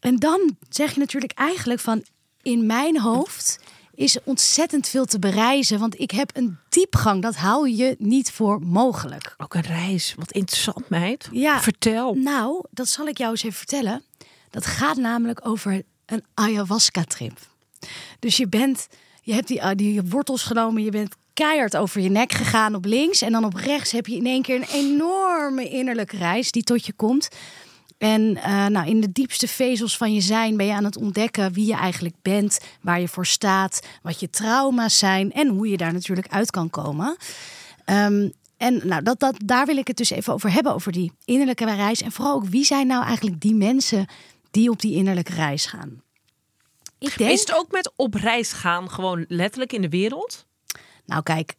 En 0.00 0.16
dan 0.16 0.56
zeg 0.68 0.92
je 0.92 1.00
natuurlijk 1.00 1.32
eigenlijk 1.32 1.80
van 1.80 2.04
in 2.42 2.66
mijn 2.66 3.00
hoofd 3.00 3.58
is 3.94 4.18
ontzettend 4.24 4.88
veel 4.88 5.04
te 5.04 5.18
bereizen, 5.18 5.78
want 5.78 6.00
ik 6.00 6.10
heb 6.10 6.30
een 6.36 6.58
diepgang 6.68 7.22
dat 7.22 7.36
hou 7.36 7.70
je 7.70 7.96
niet 7.98 8.30
voor 8.30 8.60
mogelijk. 8.60 9.34
Ook 9.36 9.54
een 9.54 9.60
reis. 9.60 10.14
Wat 10.16 10.32
interessant, 10.32 10.88
meid. 10.88 11.28
Ja. 11.32 11.60
Vertel. 11.60 12.14
Nou, 12.14 12.64
dat 12.70 12.88
zal 12.88 13.06
ik 13.06 13.18
jou 13.18 13.30
eens 13.30 13.42
even 13.42 13.56
vertellen. 13.56 14.02
Dat 14.50 14.66
gaat 14.66 14.96
namelijk 14.96 15.46
over 15.46 15.82
een 16.06 16.24
ayahuasca-trip. 16.34 17.38
Dus 18.18 18.36
je 18.36 18.48
bent, 18.48 18.88
je 19.22 19.32
hebt 19.32 19.48
die, 19.48 19.62
ah, 19.62 19.76
die 19.76 20.02
wortels 20.02 20.42
genomen, 20.42 20.82
je 20.82 20.90
bent 20.90 21.14
keihard 21.34 21.76
over 21.76 22.00
je 22.00 22.08
nek 22.08 22.32
gegaan 22.32 22.74
op 22.74 22.84
links 22.84 23.22
en 23.22 23.32
dan 23.32 23.44
op 23.44 23.54
rechts 23.54 23.92
heb 23.92 24.06
je 24.06 24.16
in 24.16 24.26
één 24.26 24.42
keer 24.42 24.56
een 24.56 24.68
enorme 24.72 25.68
innerlijke 25.68 26.16
reis 26.16 26.50
die 26.50 26.62
tot 26.62 26.86
je 26.86 26.92
komt. 26.92 27.28
En 27.98 28.36
eh, 28.36 28.66
nou, 28.66 28.88
in 28.88 29.00
de 29.00 29.12
diepste 29.12 29.48
vezels 29.48 29.96
van 29.96 30.14
je 30.14 30.20
zijn 30.20 30.56
ben 30.56 30.66
je 30.66 30.72
aan 30.72 30.84
het 30.84 30.96
ontdekken 30.96 31.52
wie 31.52 31.66
je 31.66 31.74
eigenlijk 31.74 32.14
bent, 32.22 32.58
waar 32.80 33.00
je 33.00 33.08
voor 33.08 33.26
staat, 33.26 33.86
wat 34.02 34.20
je 34.20 34.30
trauma's 34.30 34.98
zijn 34.98 35.32
en 35.32 35.48
hoe 35.48 35.68
je 35.68 35.76
daar 35.76 35.92
natuurlijk 35.92 36.28
uit 36.28 36.50
kan 36.50 36.70
komen. 36.70 37.16
Ehm, 37.84 38.28
en 38.56 38.80
nou, 38.84 39.02
dat, 39.02 39.20
dat, 39.20 39.36
daar 39.44 39.66
wil 39.66 39.76
ik 39.76 39.86
het 39.86 39.96
dus 39.96 40.10
even 40.10 40.32
over 40.32 40.52
hebben, 40.52 40.74
over 40.74 40.92
die 40.92 41.12
innerlijke 41.24 41.74
reis. 41.74 42.02
En 42.02 42.12
vooral 42.12 42.34
ook 42.34 42.46
wie 42.46 42.64
zijn 42.64 42.86
nou 42.86 43.04
eigenlijk 43.04 43.40
die 43.40 43.54
mensen 43.54 44.06
die 44.50 44.70
op 44.70 44.80
die 44.80 44.94
innerlijke 44.94 45.32
reis 45.34 45.66
gaan. 45.66 46.02
Ik 46.98 47.18
denk, 47.18 47.30
Is 47.30 47.40
het 47.40 47.54
ook 47.54 47.70
met 47.70 47.92
op 47.96 48.14
reis 48.14 48.52
gaan 48.52 48.90
gewoon 48.90 49.24
letterlijk 49.28 49.72
in 49.72 49.82
de 49.82 49.88
wereld? 49.88 50.46
nou 51.04 51.22
kijk, 51.22 51.54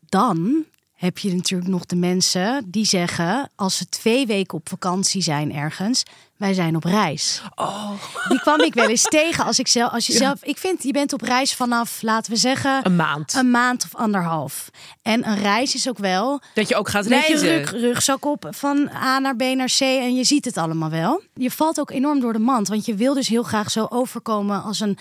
dan 0.00 0.64
heb 1.02 1.18
je 1.18 1.34
natuurlijk 1.34 1.70
nog 1.70 1.86
de 1.86 1.96
mensen 1.96 2.64
die 2.66 2.84
zeggen, 2.86 3.50
als 3.56 3.76
ze 3.76 3.88
twee 3.88 4.26
weken 4.26 4.58
op 4.58 4.68
vakantie 4.68 5.22
zijn 5.22 5.54
ergens, 5.54 6.02
wij 6.36 6.54
zijn 6.54 6.76
op 6.76 6.84
reis. 6.84 7.42
Oh. 7.54 7.90
Die 8.28 8.40
kwam 8.40 8.60
ik 8.60 8.74
wel 8.74 8.88
eens 8.88 9.02
tegen 9.18 9.44
als 9.44 9.58
ik 9.58 9.68
zelf, 9.68 9.92
als 9.92 10.06
je 10.06 10.12
zelf, 10.12 10.42
ik 10.44 10.58
vind, 10.58 10.82
je 10.82 10.92
bent 10.92 11.12
op 11.12 11.20
reis 11.20 11.54
vanaf, 11.54 12.02
laten 12.02 12.32
we 12.32 12.38
zeggen, 12.38 12.80
Een 12.86 12.96
maand. 12.96 13.34
een 13.34 13.50
maand 13.50 13.84
of 13.84 13.94
anderhalf. 13.94 14.70
En 15.02 15.28
een 15.28 15.38
reis 15.38 15.74
is 15.74 15.88
ook 15.88 15.98
wel 15.98 16.40
Dat 16.54 16.68
je 16.68 16.74
ook 16.76 16.88
gaat 16.88 17.06
reizen. 17.06 17.48
rug, 17.48 17.70
rugzak 17.70 18.24
op 18.24 18.48
van 18.50 18.88
A 18.94 19.18
naar 19.18 19.36
B 19.36 19.40
naar 19.42 19.72
C 19.78 19.80
en 19.80 20.14
je 20.14 20.24
ziet 20.24 20.44
het 20.44 20.56
allemaal 20.56 20.90
wel. 20.90 21.22
Je 21.34 21.50
valt 21.50 21.80
ook 21.80 21.90
enorm 21.90 22.20
door 22.20 22.32
de 22.32 22.38
mand, 22.38 22.68
want 22.68 22.86
je 22.86 22.94
wil 22.94 23.14
dus 23.14 23.28
heel 23.28 23.42
graag 23.42 23.70
zo 23.70 23.86
overkomen 23.88 24.62
als 24.62 24.80
een, 24.80 24.98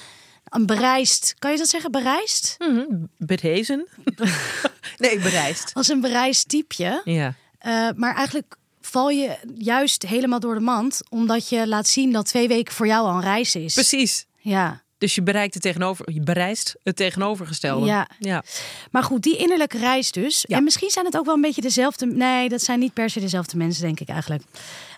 een 0.52 0.66
bereisd, 0.66 1.36
kan 1.40 1.52
je 1.52 1.58
dat 1.58 1.70
zeggen, 1.70 1.92
bereisd? 1.92 2.56
Mhm, 2.60 2.86
Berezen. 3.18 3.88
nee, 4.98 5.20
bereisd. 5.20 5.74
Als 5.74 5.88
een 5.88 6.02
bereisd 6.02 6.50
typeje. 6.50 7.02
Ja. 7.04 7.34
Eh, 7.58 7.90
maar 7.96 8.16
eigenlijk 8.16 8.56
val 8.82 9.10
je 9.10 9.38
juist 9.58 10.04
helemaal 10.04 10.40
door 10.40 10.54
de 10.54 10.60
mand, 10.60 11.02
omdat 11.10 11.50
je 11.50 11.68
laat 11.68 11.88
zien 11.88 12.12
dat 12.12 12.26
twee 12.26 12.48
weken 12.48 12.74
voor 12.74 12.88
jou 12.88 13.08
al 13.08 13.16
een 13.16 13.22
reis 13.22 13.56
is. 13.56 13.74
Precies. 13.74 14.26
Ja. 14.38 14.82
Dus 14.98 15.16
je 15.16 15.22
bereikt 15.22 15.54
het 15.54 15.64
tegenover, 15.64 16.12
je 16.12 16.22
bereist 16.22 16.76
het 16.84 16.96
tegenovergestelde. 16.96 17.86
Ja. 17.86 18.08
ja. 18.20 18.44
Maar 18.92 19.04
goed, 19.04 19.22
die 19.22 19.38
innerlijke 19.38 19.78
reis 19.78 20.12
dus. 20.12 20.46
Ja. 20.48 20.58
En 20.58 20.64
misschien 20.64 20.90
zijn 20.90 21.06
het 21.06 21.18
ook 21.18 21.26
wel 21.26 21.36
een 21.36 21.42
beetje 21.42 21.62
dezelfde. 21.62 22.06
Nee, 22.06 22.50
dat 22.50 22.62
zijn 22.62 22.80
niet 22.80 22.94
per 22.94 23.10
se 23.10 23.20
dezelfde 23.20 23.58
mensen, 23.58 23.84
denk 23.84 24.00
ik 24.00 24.10
eigenlijk. 24.10 24.44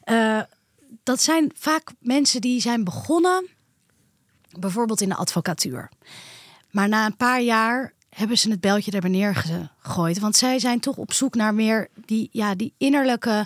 Eh, 0.04 0.40
dat 1.04 1.22
zijn 1.22 1.52
vaak 1.56 1.92
mensen 2.00 2.42
die 2.42 2.62
zijn 2.62 2.84
begonnen, 2.84 3.48
bijvoorbeeld 4.60 5.02
in 5.02 5.10
de 5.10 5.16
advocatuur. 5.16 5.90
Maar 6.72 6.90
na 6.90 7.06
een 7.06 7.18
paar 7.18 7.42
jaar 7.42 7.94
hebben 8.10 8.38
ze 8.38 8.50
het 8.50 8.60
beltje 8.60 8.92
er 8.92 9.10
neer 9.10 9.36
gegooid. 9.36 10.20
Want 10.20 10.36
zij 10.36 10.60
zijn 10.60 10.80
toch 10.80 10.96
op 10.98 11.14
zoek 11.14 11.36
naar 11.36 11.54
meer 11.54 11.88
die, 12.06 12.30
ja, 12.32 12.56
die 12.56 12.74
innerlijke. 12.78 13.46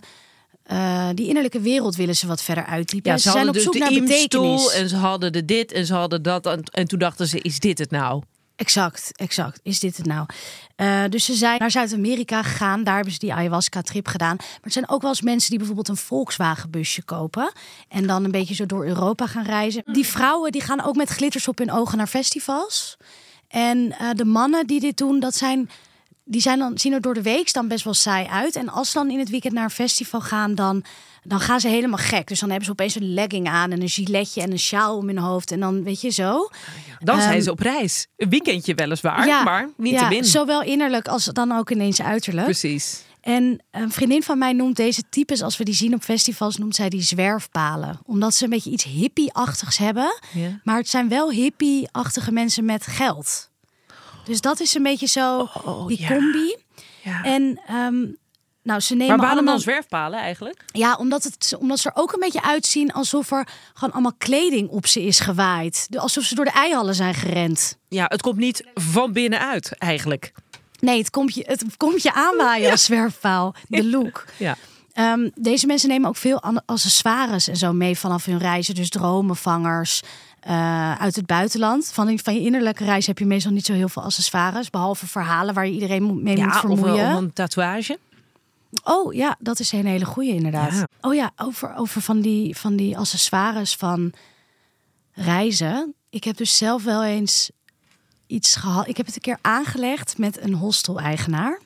eh, 0.64 1.10
die 1.14 1.28
innerlijke 1.28 1.60
wereld 1.60 1.96
willen 1.96 2.16
ze 2.16 2.28
wat 2.28 2.42
verder 2.42 2.66
uitdiepen. 2.66 3.12
Ja, 3.12 3.18
ze, 3.18 3.24
ze 3.24 3.32
zijn 3.32 3.48
op 3.48 3.54
dus 3.54 3.64
zoek 3.64 3.74
de 3.74 3.80
naar 3.80 3.90
betekenis. 3.90 4.74
En 4.74 4.90
ze 4.90 4.96
hadden 4.96 5.32
de 5.32 5.46
dit 5.46 5.72
en 5.72 5.86
ze 5.86 5.94
hadden 5.94 6.22
dat. 6.22 6.46
En, 6.46 6.64
en 6.64 6.88
toen 6.88 7.00
dachten 7.00 7.28
ze, 7.28 7.40
is 7.40 7.60
dit 7.60 7.78
het 7.78 7.92
nou? 7.92 8.24
Exact, 8.58 9.12
exact. 9.16 9.60
Is 9.64 9.80
dit 9.80 9.98
het 9.98 10.06
nou? 10.06 10.26
Eh, 10.76 11.04
dus 11.10 11.26
ze 11.26 11.34
zijn 11.34 11.60
naar 11.60 11.72
Zuid-Amerika 11.72 12.44
gegaan. 12.44 12.84
Daar 12.84 12.96
hebben 12.96 13.14
ze 13.14 13.20
die 13.20 13.34
ayahuasca-trip 13.34 14.08
gedaan. 14.08 14.36
Maar 14.36 14.60
er 14.62 14.72
zijn 14.72 14.90
ook 14.90 15.02
wel 15.02 15.10
eens 15.10 15.22
mensen 15.22 15.50
die 15.50 15.58
bijvoorbeeld 15.58 15.88
een 15.88 15.98
Volkswagen-busje 15.98 17.04
kopen. 17.04 17.52
En 17.88 18.08
dan 18.08 18.24
een 18.24 18.32
beetje 18.32 18.56
zo 18.56 18.66
door 18.66 18.86
Europa 18.86 19.28
gaan 19.28 19.44
reizen. 19.44 19.84
Die 19.86 20.06
vrouwen 20.08 20.52
die 20.52 20.62
gaan 20.62 20.84
ook 20.84 20.96
met 20.96 21.10
glitters 21.10 21.48
op 21.48 21.58
hun 21.58 21.72
ogen 21.72 21.98
naar 21.98 22.08
festivals. 22.08 22.98
En 23.48 23.92
eh, 23.92 24.10
de 24.14 24.26
mannen 24.26 24.68
die 24.68 24.80
dit 24.80 24.98
doen, 24.98 25.20
dat 25.20 25.36
zijn... 25.36 25.70
Die 26.30 26.42
zijn 26.42 26.60
dan, 26.60 26.78
zien 26.78 26.94
er 26.94 27.02
door 27.02 27.14
de 27.14 27.22
week 27.22 27.54
dan 27.54 27.68
best 27.68 27.84
wel 27.84 27.94
saai 27.94 28.28
uit. 28.28 28.56
En 28.56 28.70
als 28.70 28.92
ze 28.92 28.98
dan 28.98 29.10
in 29.10 29.20
het 29.20 29.30
weekend 29.30 29.54
naar 29.54 29.64
een 29.64 29.70
festival 29.70 30.22
gaan, 30.22 30.56
dan, 30.56 30.84
dan 31.28 31.40
gaan 31.40 31.60
ze 31.60 31.68
helemaal 31.68 31.98
gek. 31.98 32.28
Dus 32.28 32.40
dan 32.40 32.50
hebben 32.50 32.66
ze 32.66 32.72
opeens 32.72 32.96
een 32.96 33.14
legging 33.14 33.48
aan 33.48 33.72
en 33.72 33.82
een 33.82 33.90
giletje 33.90 34.42
en 34.42 34.52
een 34.52 34.60
sjaal 34.60 34.98
om 34.98 35.08
hun 35.08 35.18
hoofd. 35.18 35.52
En 35.52 35.60
dan 35.60 35.84
weet 35.84 36.02
je 36.02 36.10
zo. 36.10 36.50
Dan 37.00 37.22
zijn 37.22 37.34
Ehm, 37.34 37.42
ze 37.42 37.52
op 37.52 37.60
reis. 37.60 38.08
Een 38.18 38.30
weekendje 38.30 38.76
weliswaar, 38.76 39.44
maar 39.44 39.70
niet 39.78 39.94
ja, 39.94 40.10
te. 40.10 40.24
Zowel 40.24 40.62
innerlijk 40.64 41.08
als 41.08 41.26
dan 41.26 41.52
ook 41.52 41.70
ineens 41.70 42.02
uiterlijk. 42.02 42.46
Precies. 42.46 43.06
En 43.22 43.64
een 43.72 43.92
vriendin 43.92 44.24
van 44.24 44.38
mij 44.38 44.54
noemt 44.54 44.76
deze 44.76 45.04
types, 45.10 45.42
als 45.42 45.58
we 45.58 45.64
die 45.64 45.74
zien 45.74 45.94
op 45.94 46.02
festivals, 46.02 46.58
noemt 46.58 46.76
zij 46.76 46.90
die 46.90 47.02
zwerfpalen. 47.02 48.00
Omdat 48.06 48.34
ze 48.36 48.44
een 48.44 48.50
beetje 48.50 48.70
iets 48.72 48.84
hippie-achtigs 48.84 49.78
hebben. 49.78 50.20
Ja. 50.34 50.60
Maar 50.64 50.78
het 50.78 50.90
zijn 50.90 51.10
wel 51.10 51.32
hippie-achtige 51.32 52.32
mensen 52.32 52.66
met 52.66 52.86
geld. 52.88 53.50
Dus 54.24 54.42
dat 54.42 54.60
is 54.60 54.74
een 54.74 54.84
beetje 54.84 55.08
zo 55.08 55.50
Oh, 55.64 55.88
die 55.88 56.02
ja. 56.02 56.08
combi. 56.08 56.56
Ja. 57.04 57.24
En 57.24 57.62
ehm, 57.68 58.06
nou, 58.68 58.80
ze 58.80 58.94
nemen 58.96 59.08
maar 59.08 59.18
waarom 59.18 59.38
allemaal... 59.38 59.54
dan 59.54 59.64
zwerfpalen 59.64 60.20
eigenlijk? 60.20 60.64
Ja, 60.66 60.96
omdat, 60.96 61.24
het, 61.24 61.56
omdat 61.60 61.80
ze 61.80 61.90
er 61.90 62.02
ook 62.02 62.14
een 62.14 62.20
beetje 62.20 62.44
uitzien 62.44 62.94
alsof 62.94 63.32
er 63.32 63.48
gewoon 63.74 63.94
allemaal 63.94 64.16
kleding 64.18 64.70
op 64.70 64.88
ze 64.88 65.04
is 65.04 65.20
gewaaid. 65.20 65.88
Alsof 65.98 66.24
ze 66.24 66.36
door 66.36 66.46
de 66.46 66.52
eihallen 66.52 66.96
zijn 66.96 67.14
gerend. 67.14 67.78
Ja, 67.88 68.06
het 68.08 68.22
komt 68.22 68.38
niet 68.38 68.64
van 68.74 69.14
binnenuit 69.14 69.78
eigenlijk. 69.78 70.32
Nee, 70.80 70.98
het 70.98 71.10
komt 71.10 71.34
je, 71.34 71.44
het 71.48 71.78
komt 71.78 72.04
je 72.04 72.14
aanwaaien 72.14 72.72
als 72.72 72.84
zwerfpaal. 72.84 73.56
De 73.68 73.86
look. 73.86 74.26
Ja. 74.38 74.56
Ehm, 74.94 75.30
deze 75.36 75.68
mensen 75.68 75.90
nemen 75.90 76.10
ook 76.10 76.16
veel 76.16 76.42
accessoires 76.66 77.48
en 77.48 77.58
zo 77.58 77.74
mee 77.74 77.98
vanaf 77.98 78.26
hun 78.26 78.38
reizen. 78.38 78.76
Dus 78.76 78.90
dromenvangers 78.90 80.02
eh, 80.40 80.96
uit 81.02 81.16
het 81.16 81.26
buitenland. 81.26 81.90
Van, 81.94 82.20
van 82.20 82.34
je 82.34 82.42
innerlijke 82.42 82.84
reis 82.84 83.08
heb 83.08 83.20
je 83.20 83.26
meestal 83.26 83.52
niet 83.52 83.66
zo 83.66 83.74
heel 83.74 83.90
veel 83.90 84.04
accessoires. 84.04 84.70
Behalve 84.70 85.08
verhalen 85.08 85.54
waar 85.54 85.66
je 85.66 85.74
iedereen 85.74 86.24
mee 86.24 86.36
moet 86.36 86.46
Ja, 86.46 86.48
of, 86.48 86.60
vermoeien. 86.60 87.12
of 87.12 87.18
een 87.18 87.34
tatoeage. 87.34 87.98
Oh 88.84 89.14
ja, 89.14 89.36
dat 89.40 89.60
is 89.60 89.72
een 89.72 89.86
hele 89.86 90.06
goede 90.06 90.34
inderdaad. 90.34 90.74
Ja. 90.74 90.88
Oh 91.02 91.14
ja, 91.14 91.32
over, 91.36 91.76
over 91.76 92.02
van, 92.02 92.22
die, 92.22 92.58
van 92.58 92.76
die 92.76 92.98
accessoires 92.98 93.76
van 93.76 94.14
reizen. 95.12 95.94
Ik 96.10 96.24
heb 96.24 96.38
dus 96.38 96.58
zelf 96.58 96.84
wel 96.84 97.04
eens 97.04 97.52
iets 98.28 98.56
gehad. 98.56 98.88
Ik 98.88 98.98
heb 98.98 99.06
het 99.06 99.16
een 99.16 99.22
keer 99.22 99.40
aangelegd 99.42 100.18
met 100.18 100.42
een 100.42 100.54
hostel-eigenaar. 100.54 101.60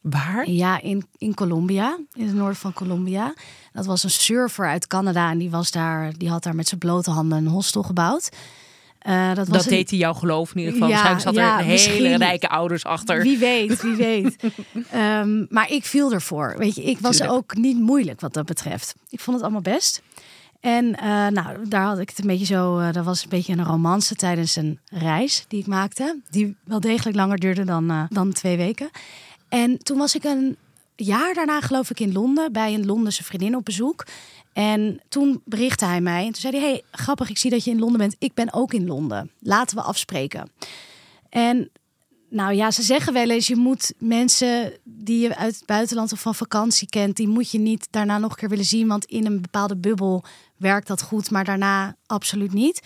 Waar? 0.00 0.50
Ja, 0.50 0.80
in, 0.80 1.06
in 1.18 1.34
Colombia, 1.34 1.98
in 2.12 2.26
het 2.26 2.34
noorden 2.34 2.56
van 2.56 2.72
Colombia. 2.72 3.34
Dat 3.72 3.86
was 3.86 4.04
een 4.04 4.10
surfer 4.10 4.66
uit 4.66 4.86
Canada 4.86 5.30
en 5.30 5.38
die, 5.38 5.50
was 5.50 5.70
daar, 5.70 6.12
die 6.18 6.30
had 6.30 6.42
daar 6.42 6.54
met 6.54 6.68
zijn 6.68 6.80
blote 6.80 7.10
handen 7.10 7.38
een 7.38 7.46
hostel 7.46 7.82
gebouwd. 7.82 8.28
Eh, 9.06 9.26
dat 9.34 9.36
was 9.36 9.56
Dat 9.56 9.64
een- 9.64 9.70
deed 9.70 9.90
hij 9.90 9.98
jou 9.98 10.16
geloven 10.16 10.54
in 10.56 10.60
ieder 10.60 10.72
geval. 10.74 10.88
Ja, 10.88 10.94
Waarschijnlijk 10.94 11.38
zat 11.38 11.68
er 11.68 11.92
hele 11.92 12.16
rijke 12.16 12.48
ouders 12.48 12.84
achter. 12.84 13.22
Wie 13.22 13.38
weet, 13.38 13.82
wie 13.82 13.94
weet. 14.06 14.36
Ehm, 14.90 15.44
maar 15.48 15.70
ik 15.70 15.84
viel 15.84 16.12
ervoor. 16.12 16.54
Weet 16.58 16.74
je, 16.74 16.82
ik 16.84 16.98
was 16.98 17.16
Tuurlijk. 17.16 17.38
ook 17.38 17.56
niet 17.56 17.78
moeilijk 17.80 18.20
wat 18.20 18.32
dat 18.34 18.46
betreft. 18.46 18.94
Ik 19.10 19.20
vond 19.20 19.36
het 19.36 19.44
allemaal 19.44 19.74
best. 19.74 20.02
En 20.60 20.94
eh, 20.96 21.06
nou, 21.26 21.68
daar 21.68 21.84
had 21.84 21.98
ik 21.98 22.08
het 22.08 22.18
een 22.18 22.26
beetje 22.26 22.44
zo. 22.46 22.78
eh 22.78 22.92
dat 22.92 23.04
was 23.04 23.22
een 23.22 23.28
beetje 23.28 23.52
een 23.52 23.64
romance 23.64 24.14
tijdens 24.14 24.56
een 24.56 24.78
reis 24.90 25.44
die 25.48 25.60
ik 25.60 25.66
maakte. 25.66 26.18
Die 26.30 26.56
wel 26.64 26.80
degelijk 26.80 27.16
langer 27.16 27.38
duurde 27.38 27.64
dan, 27.64 28.06
dan 28.10 28.32
twee 28.32 28.56
weken. 28.56 28.90
En 29.48 29.78
toen 29.82 29.98
was 29.98 30.14
ik 30.14 30.24
een 30.24 30.56
jaar 30.96 31.34
daarna, 31.34 31.60
geloof 31.60 31.90
ik, 31.90 32.00
in 32.00 32.12
Londen 32.12 32.52
bij 32.52 32.74
een 32.74 32.86
Londense 32.86 33.24
vriendin 33.24 33.56
op 33.56 33.64
bezoek. 33.64 34.04
En 34.56 35.00
toen 35.08 35.42
berichtte 35.44 35.84
hij 35.84 36.00
mij. 36.00 36.26
En 36.26 36.32
toen 36.32 36.40
zei 36.40 36.56
hij: 36.56 36.68
Hey, 36.68 36.82
grappig, 36.90 37.30
ik 37.30 37.38
zie 37.38 37.50
dat 37.50 37.64
je 37.64 37.70
in 37.70 37.78
Londen 37.78 37.98
bent. 37.98 38.16
Ik 38.18 38.34
ben 38.34 38.52
ook 38.52 38.72
in 38.72 38.86
Londen. 38.86 39.30
Laten 39.40 39.76
we 39.76 39.82
afspreken. 39.82 40.50
En 41.28 41.70
nou 42.30 42.54
ja, 42.54 42.70
ze 42.70 42.82
zeggen 42.82 43.12
wel 43.12 43.30
eens, 43.30 43.46
je 43.46 43.56
moet 43.56 43.94
mensen 43.98 44.72
die 44.84 45.20
je 45.20 45.36
uit 45.36 45.54
het 45.54 45.66
buitenland 45.66 46.12
of 46.12 46.20
van 46.20 46.34
vakantie 46.34 46.88
kent, 46.88 47.16
die 47.16 47.28
moet 47.28 47.50
je 47.50 47.58
niet 47.58 47.88
daarna 47.90 48.18
nog 48.18 48.30
een 48.30 48.36
keer 48.36 48.48
willen 48.48 48.64
zien, 48.64 48.88
want 48.88 49.04
in 49.04 49.26
een 49.26 49.40
bepaalde 49.40 49.76
bubbel 49.76 50.24
werkt 50.56 50.86
dat 50.86 51.02
goed, 51.02 51.30
maar 51.30 51.44
daarna 51.44 51.96
absoluut 52.06 52.52
niet. 52.52 52.80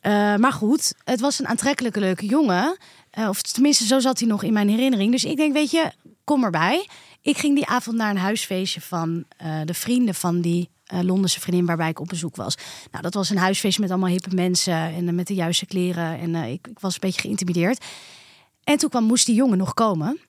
Eh, 0.00 0.36
maar 0.36 0.52
goed, 0.52 0.94
het 1.04 1.20
was 1.20 1.38
een 1.38 1.48
aantrekkelijke, 1.48 2.00
leuke 2.00 2.26
jongen. 2.26 2.76
Eh, 3.10 3.28
of 3.28 3.42
tenminste, 3.42 3.86
zo 3.86 4.00
zat 4.00 4.18
hij 4.18 4.28
nog 4.28 4.42
in 4.42 4.52
mijn 4.52 4.68
herinnering. 4.68 5.12
Dus 5.12 5.24
ik 5.24 5.36
denk, 5.36 5.52
weet 5.52 5.70
je, 5.70 5.92
kom 6.24 6.44
erbij. 6.44 6.88
Ik 7.20 7.38
ging 7.38 7.54
die 7.54 7.66
avond 7.66 7.96
naar 7.96 8.10
een 8.10 8.16
huisfeestje 8.16 8.80
van 8.80 9.24
eh, 9.36 9.60
de 9.64 9.74
vrienden 9.74 10.14
van 10.14 10.40
die 10.40 10.70
eh, 10.90 11.00
Londense 11.00 11.40
vriendin 11.40 11.66
waarbij 11.66 11.88
ik 11.88 12.00
op 12.00 12.08
bezoek 12.08 12.36
was. 12.36 12.54
Nou, 12.90 13.02
dat 13.02 13.14
was 13.14 13.30
een 13.30 13.38
huisfeestje 13.38 13.80
met 13.80 13.90
allemaal 13.90 14.08
hippe 14.08 14.34
mensen 14.34 14.74
en 14.74 15.08
eh, 15.08 15.14
met 15.14 15.26
de 15.26 15.34
juiste 15.34 15.66
kleren. 15.66 16.18
En 16.18 16.34
eh, 16.34 16.52
ik, 16.52 16.66
ik 16.66 16.78
was 16.78 16.94
een 16.94 17.00
beetje 17.00 17.20
geïntimideerd. 17.20 17.84
En 18.64 18.78
toen 18.78 18.90
kwam, 18.90 19.04
moest 19.04 19.26
die 19.26 19.34
jongen 19.34 19.58
nog 19.58 19.74
komen. 19.74 20.20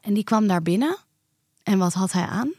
En 0.00 0.14
die 0.14 0.24
kwam 0.24 0.46
daar 0.46 0.62
binnen. 0.62 0.96
En 1.62 1.78
wat 1.78 1.92
had 1.92 2.12
hij 2.12 2.26
aan? 2.26 2.52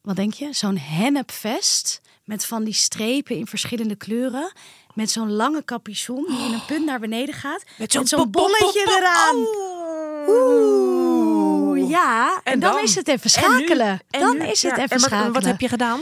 Wat 0.00 0.16
denk 0.16 0.34
je? 0.34 0.52
Zo'n 0.52 0.78
hennepvest 0.78 2.00
met 2.24 2.44
van 2.44 2.64
die 2.64 2.74
strepen 2.74 3.36
in 3.36 3.46
verschillende 3.46 3.96
kleuren. 3.96 4.52
Met 4.94 5.10
zo'n 5.10 5.32
lange 5.32 5.64
capuchon 5.64 6.26
die 6.28 6.46
in 6.46 6.52
een 6.52 6.64
punt 6.66 6.84
naar 6.84 7.00
beneden 7.00 7.34
gaat. 7.34 7.64
Met 7.78 7.92
zo'n 7.92 8.30
bolletje 8.30 8.82
pop. 8.84 8.94
eraan. 8.98 9.36
Oeh, 10.28 11.59
ja. 11.88 12.40
En, 12.44 12.52
En 12.52 12.60
dan, 12.60 12.72
dan? 12.72 12.82
is 12.82 12.94
het 12.94 13.08
even 13.08 13.42
En 13.42 13.50
nu? 13.50 13.56
schakelen. 13.56 14.00
En 14.10 14.20
dan 14.20 14.38
nu? 14.38 14.44
is 14.46 14.62
het 14.62 14.76
Ja, 14.76 14.82
even 14.82 14.82
en 14.82 15.00
wat, 15.00 15.08
schakelen. 15.08 15.32
wat 15.32 15.44
heb 15.44 15.60
je 15.60 15.68
gedaan? 15.68 16.00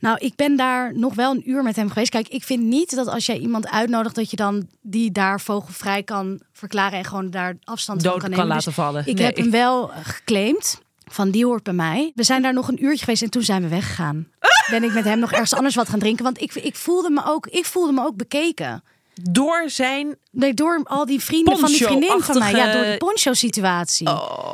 Nou, 0.00 0.18
ik 0.20 0.36
ben 0.36 0.56
daar 0.56 0.94
nog 0.98 1.14
wel 1.14 1.30
een 1.34 1.50
uur 1.50 1.62
met 1.62 1.76
hem 1.76 1.88
geweest. 1.88 2.10
Kijk, 2.10 2.28
ik 2.28 2.44
vind 2.44 2.62
niet 2.62 2.94
dat 2.96 3.06
als 3.06 3.26
jij 3.26 3.38
iemand 3.38 3.68
uitnodigt, 3.68 4.14
dat 4.14 4.30
je 4.30 4.36
dan 4.36 4.66
die 4.82 5.12
daar 5.12 5.40
vogelvrij 5.40 6.02
kan 6.02 6.40
verklaren 6.52 6.98
en 6.98 7.04
gewoon 7.04 7.30
daar 7.30 7.56
afstand 7.64 8.02
Dood 8.02 8.12
van 8.12 8.20
kan 8.20 8.30
kan 8.30 8.38
nemen. 8.38 8.54
laten 8.54 8.66
Dus 8.74 8.84
vallen. 8.84 9.06
Ik 9.06 9.14
Nee. 9.16 9.24
heb 9.26 9.36
hem 9.36 9.50
wel 9.50 9.90
geclaimd. 10.02 10.80
Van 11.10 11.30
die 11.30 11.44
hoort 11.44 11.62
bij 11.62 11.72
mij. 11.72 12.12
We 12.14 12.22
zijn 12.22 12.42
daar 12.42 12.52
nog 12.52 12.68
een 12.68 12.84
uurtje 12.84 13.04
geweest 13.04 13.22
en 13.22 13.30
toen 13.30 13.42
zijn 13.42 13.62
we 13.62 13.68
weggegaan. 13.68 14.28
Ben 14.70 14.84
ik 14.84 14.92
met 14.92 15.04
hem 15.04 15.18
nog 15.18 15.32
ergens 15.32 15.54
anders 15.54 15.74
wat 15.74 15.88
gaan 15.88 15.98
drinken. 15.98 16.24
Want 16.24 16.40
ik, 16.40 16.54
ik, 16.54 16.76
voelde, 16.76 17.10
me 17.10 17.22
ook, 17.26 17.46
ik 17.46 17.64
voelde 17.64 17.92
me 17.92 18.04
ook 18.04 18.16
bekeken. 18.16 18.82
Door 19.22 19.70
zijn... 19.70 20.16
Nee, 20.30 20.54
door 20.54 20.80
al 20.84 21.06
die 21.06 21.20
vrienden 21.20 21.58
van 21.58 21.68
die 21.68 21.84
vriendin 21.84 22.20
van 22.20 22.38
mij. 22.38 22.52
Ja, 22.52 22.72
door 22.72 22.84
de 22.84 22.96
poncho-situatie. 22.96 24.08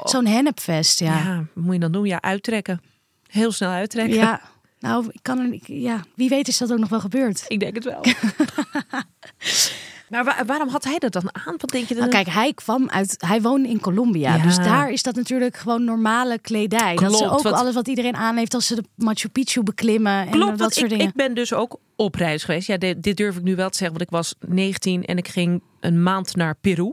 Zo'n 0.05 0.27
hennepvest, 0.27 1.01
ja. 1.01 1.45
Moet 1.55 1.75
je 1.75 1.81
dan 1.81 1.93
doen? 1.93 2.07
Ja, 2.07 2.21
uittrekken. 2.21 2.81
Heel 3.27 3.53
snel 3.53 3.71
uittrekken. 3.71 4.17
Ja, 4.17 4.41
nou, 4.79 5.07
ik 5.13 5.23
kan 5.23 5.39
er, 5.39 5.59
ja, 5.65 6.01
wie 6.15 6.29
weet 6.29 6.49
is 6.49 6.59
dat 6.59 6.73
ook 6.73 6.79
nog 6.79 6.89
wel 6.89 7.01
gebeurd. 7.01 7.45
Ik 7.49 7.61
denk 7.61 7.75
het 7.75 7.85
wel. 7.85 8.01
Maar 10.13 10.25
wa- 10.25 10.45
waarom 10.47 10.69
had 10.69 10.85
hij 10.85 10.99
dat 10.99 11.13
dan 11.13 11.29
aan? 11.47 11.55
Wat 11.57 11.71
denk 11.71 11.89
je 11.89 11.95
dan? 11.95 12.09
Nou, 12.09 12.23
kijk, 12.23 12.35
hij 12.35 12.53
kwam 12.55 12.89
uit, 12.91 13.15
hij 13.27 13.41
woonde 13.43 13.69
in 13.69 13.81
Colombia. 13.81 14.35
Ja. 14.37 14.43
Dus 14.43 14.57
daar 14.57 14.91
is 14.91 15.03
dat 15.03 15.15
natuurlijk 15.15 15.57
gewoon 15.57 15.85
normale 15.85 16.39
kledij. 16.39 16.95
dat 16.97 17.11
is 17.11 17.17
Klopt, 17.19 17.33
ook 17.33 17.43
wat- 17.43 17.53
alles 17.53 17.75
wat 17.75 17.89
iedereen 17.89 18.17
aan 18.17 18.37
heeft 18.37 18.55
als 18.55 18.67
ze 18.67 18.75
de 18.75 18.85
Machu 18.97 19.29
Picchu 19.29 19.63
beklimmen 19.63 20.13
en 20.13 20.31
Klopt, 20.31 20.49
dat 20.51 20.59
want 20.59 20.73
soort 20.73 20.85
ik, 20.85 20.91
dingen. 20.91 21.07
ik 21.09 21.15
ben 21.17 21.35
dus 21.35 21.53
ook 21.55 21.77
op 21.97 22.15
reis 22.15 22.45
geweest. 22.45 22.67
Ja, 22.67 22.77
dit, 22.77 23.03
dit 23.03 23.17
durf 23.17 23.37
ik 23.37 23.43
nu 23.43 23.57
wel 23.57 23.71
te 23.71 23.77
zeggen, 23.77 23.99
want 23.99 24.11
ik 24.11 24.17
was 24.17 24.35
19 24.49 25.05
en 25.05 25.17
ik 25.17 25.29
ging 25.29 25.63
een 25.81 26.03
maand 26.03 26.37
naar 26.37 26.55
Peru. 26.61 26.93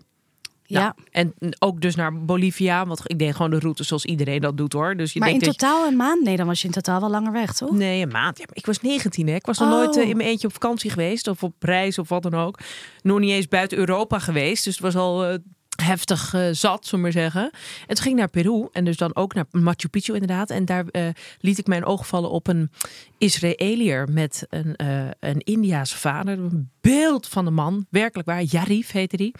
Ja. 0.69 0.79
Nou, 0.81 0.93
en 1.11 1.33
ook 1.59 1.81
dus 1.81 1.95
naar 1.95 2.25
Bolivia, 2.25 2.85
want 2.85 3.01
ik 3.05 3.19
deed 3.19 3.35
gewoon 3.35 3.51
de 3.51 3.59
route 3.59 3.83
zoals 3.83 4.05
iedereen 4.05 4.41
dat 4.41 4.57
doet 4.57 4.73
hoor. 4.73 4.95
Dus 4.95 5.13
je 5.13 5.19
maar 5.19 5.29
in 5.29 5.39
denkt 5.39 5.55
je- 5.55 5.61
totaal 5.61 5.87
een 5.87 5.95
maand? 5.95 6.23
Nee, 6.23 6.37
dan 6.37 6.47
was 6.47 6.61
je 6.61 6.67
in 6.67 6.73
totaal 6.73 6.99
wel 6.99 7.09
langer 7.09 7.31
weg, 7.31 7.53
toch? 7.53 7.71
Nee, 7.71 8.01
een 8.01 8.09
maand. 8.09 8.37
Ja, 8.37 8.43
maar 8.47 8.55
ik 8.57 8.65
was 8.65 8.81
19 8.81 9.27
hè. 9.27 9.35
Ik 9.35 9.45
was 9.45 9.57
nog 9.59 9.69
Oh. 9.69 9.75
nooit 9.75 9.97
eh, 9.97 10.09
in 10.09 10.17
mijn 10.17 10.29
eentje 10.29 10.47
op 10.47 10.53
vakantie 10.53 10.89
geweest 10.89 11.27
of 11.27 11.43
op 11.43 11.53
reis 11.59 11.99
of 11.99 12.09
wat 12.09 12.23
dan 12.23 12.33
ook. 12.33 12.59
Nog 13.01 13.19
niet 13.19 13.31
eens 13.31 13.47
buiten 13.47 13.77
Europa 13.77 14.19
geweest. 14.19 14.63
Dus 14.63 14.73
het 14.73 14.83
was 14.83 14.95
al 14.95 15.25
eh, 15.25 15.37
heftig 15.81 16.33
eh, 16.33 16.41
zat, 16.51 16.85
zullen 16.85 17.05
we 17.05 17.11
maar 17.11 17.21
zeggen. 17.21 17.41
En 17.87 17.95
toen 17.95 18.03
ging 18.03 18.13
ik 18.13 18.19
naar 18.19 18.29
Peru 18.29 18.67
en 18.71 18.85
dus 18.85 18.97
dan 18.97 19.15
ook 19.15 19.33
naar 19.33 19.45
Machu 19.51 19.87
Picchu 19.87 20.13
inderdaad. 20.13 20.49
En 20.49 20.65
daar 20.65 20.85
eh, 20.91 21.07
liet 21.39 21.57
ik 21.57 21.67
mijn 21.67 21.85
oog 21.85 22.07
vallen 22.07 22.29
op 22.29 22.47
een 22.47 22.71
Israëliër 23.17 24.07
met 24.11 24.45
een, 24.49 24.75
eh 24.75 25.07
een 25.19 25.39
Indiaanse 25.39 25.97
vader. 25.97 26.37
Een 26.37 26.69
beeld 26.81 27.27
van 27.27 27.45
de 27.45 27.51
man, 27.51 27.85
werkelijk 27.89 28.27
waar. 28.27 28.43
Yarif 28.43 28.91
heette 28.91 29.17
die. 29.17 29.33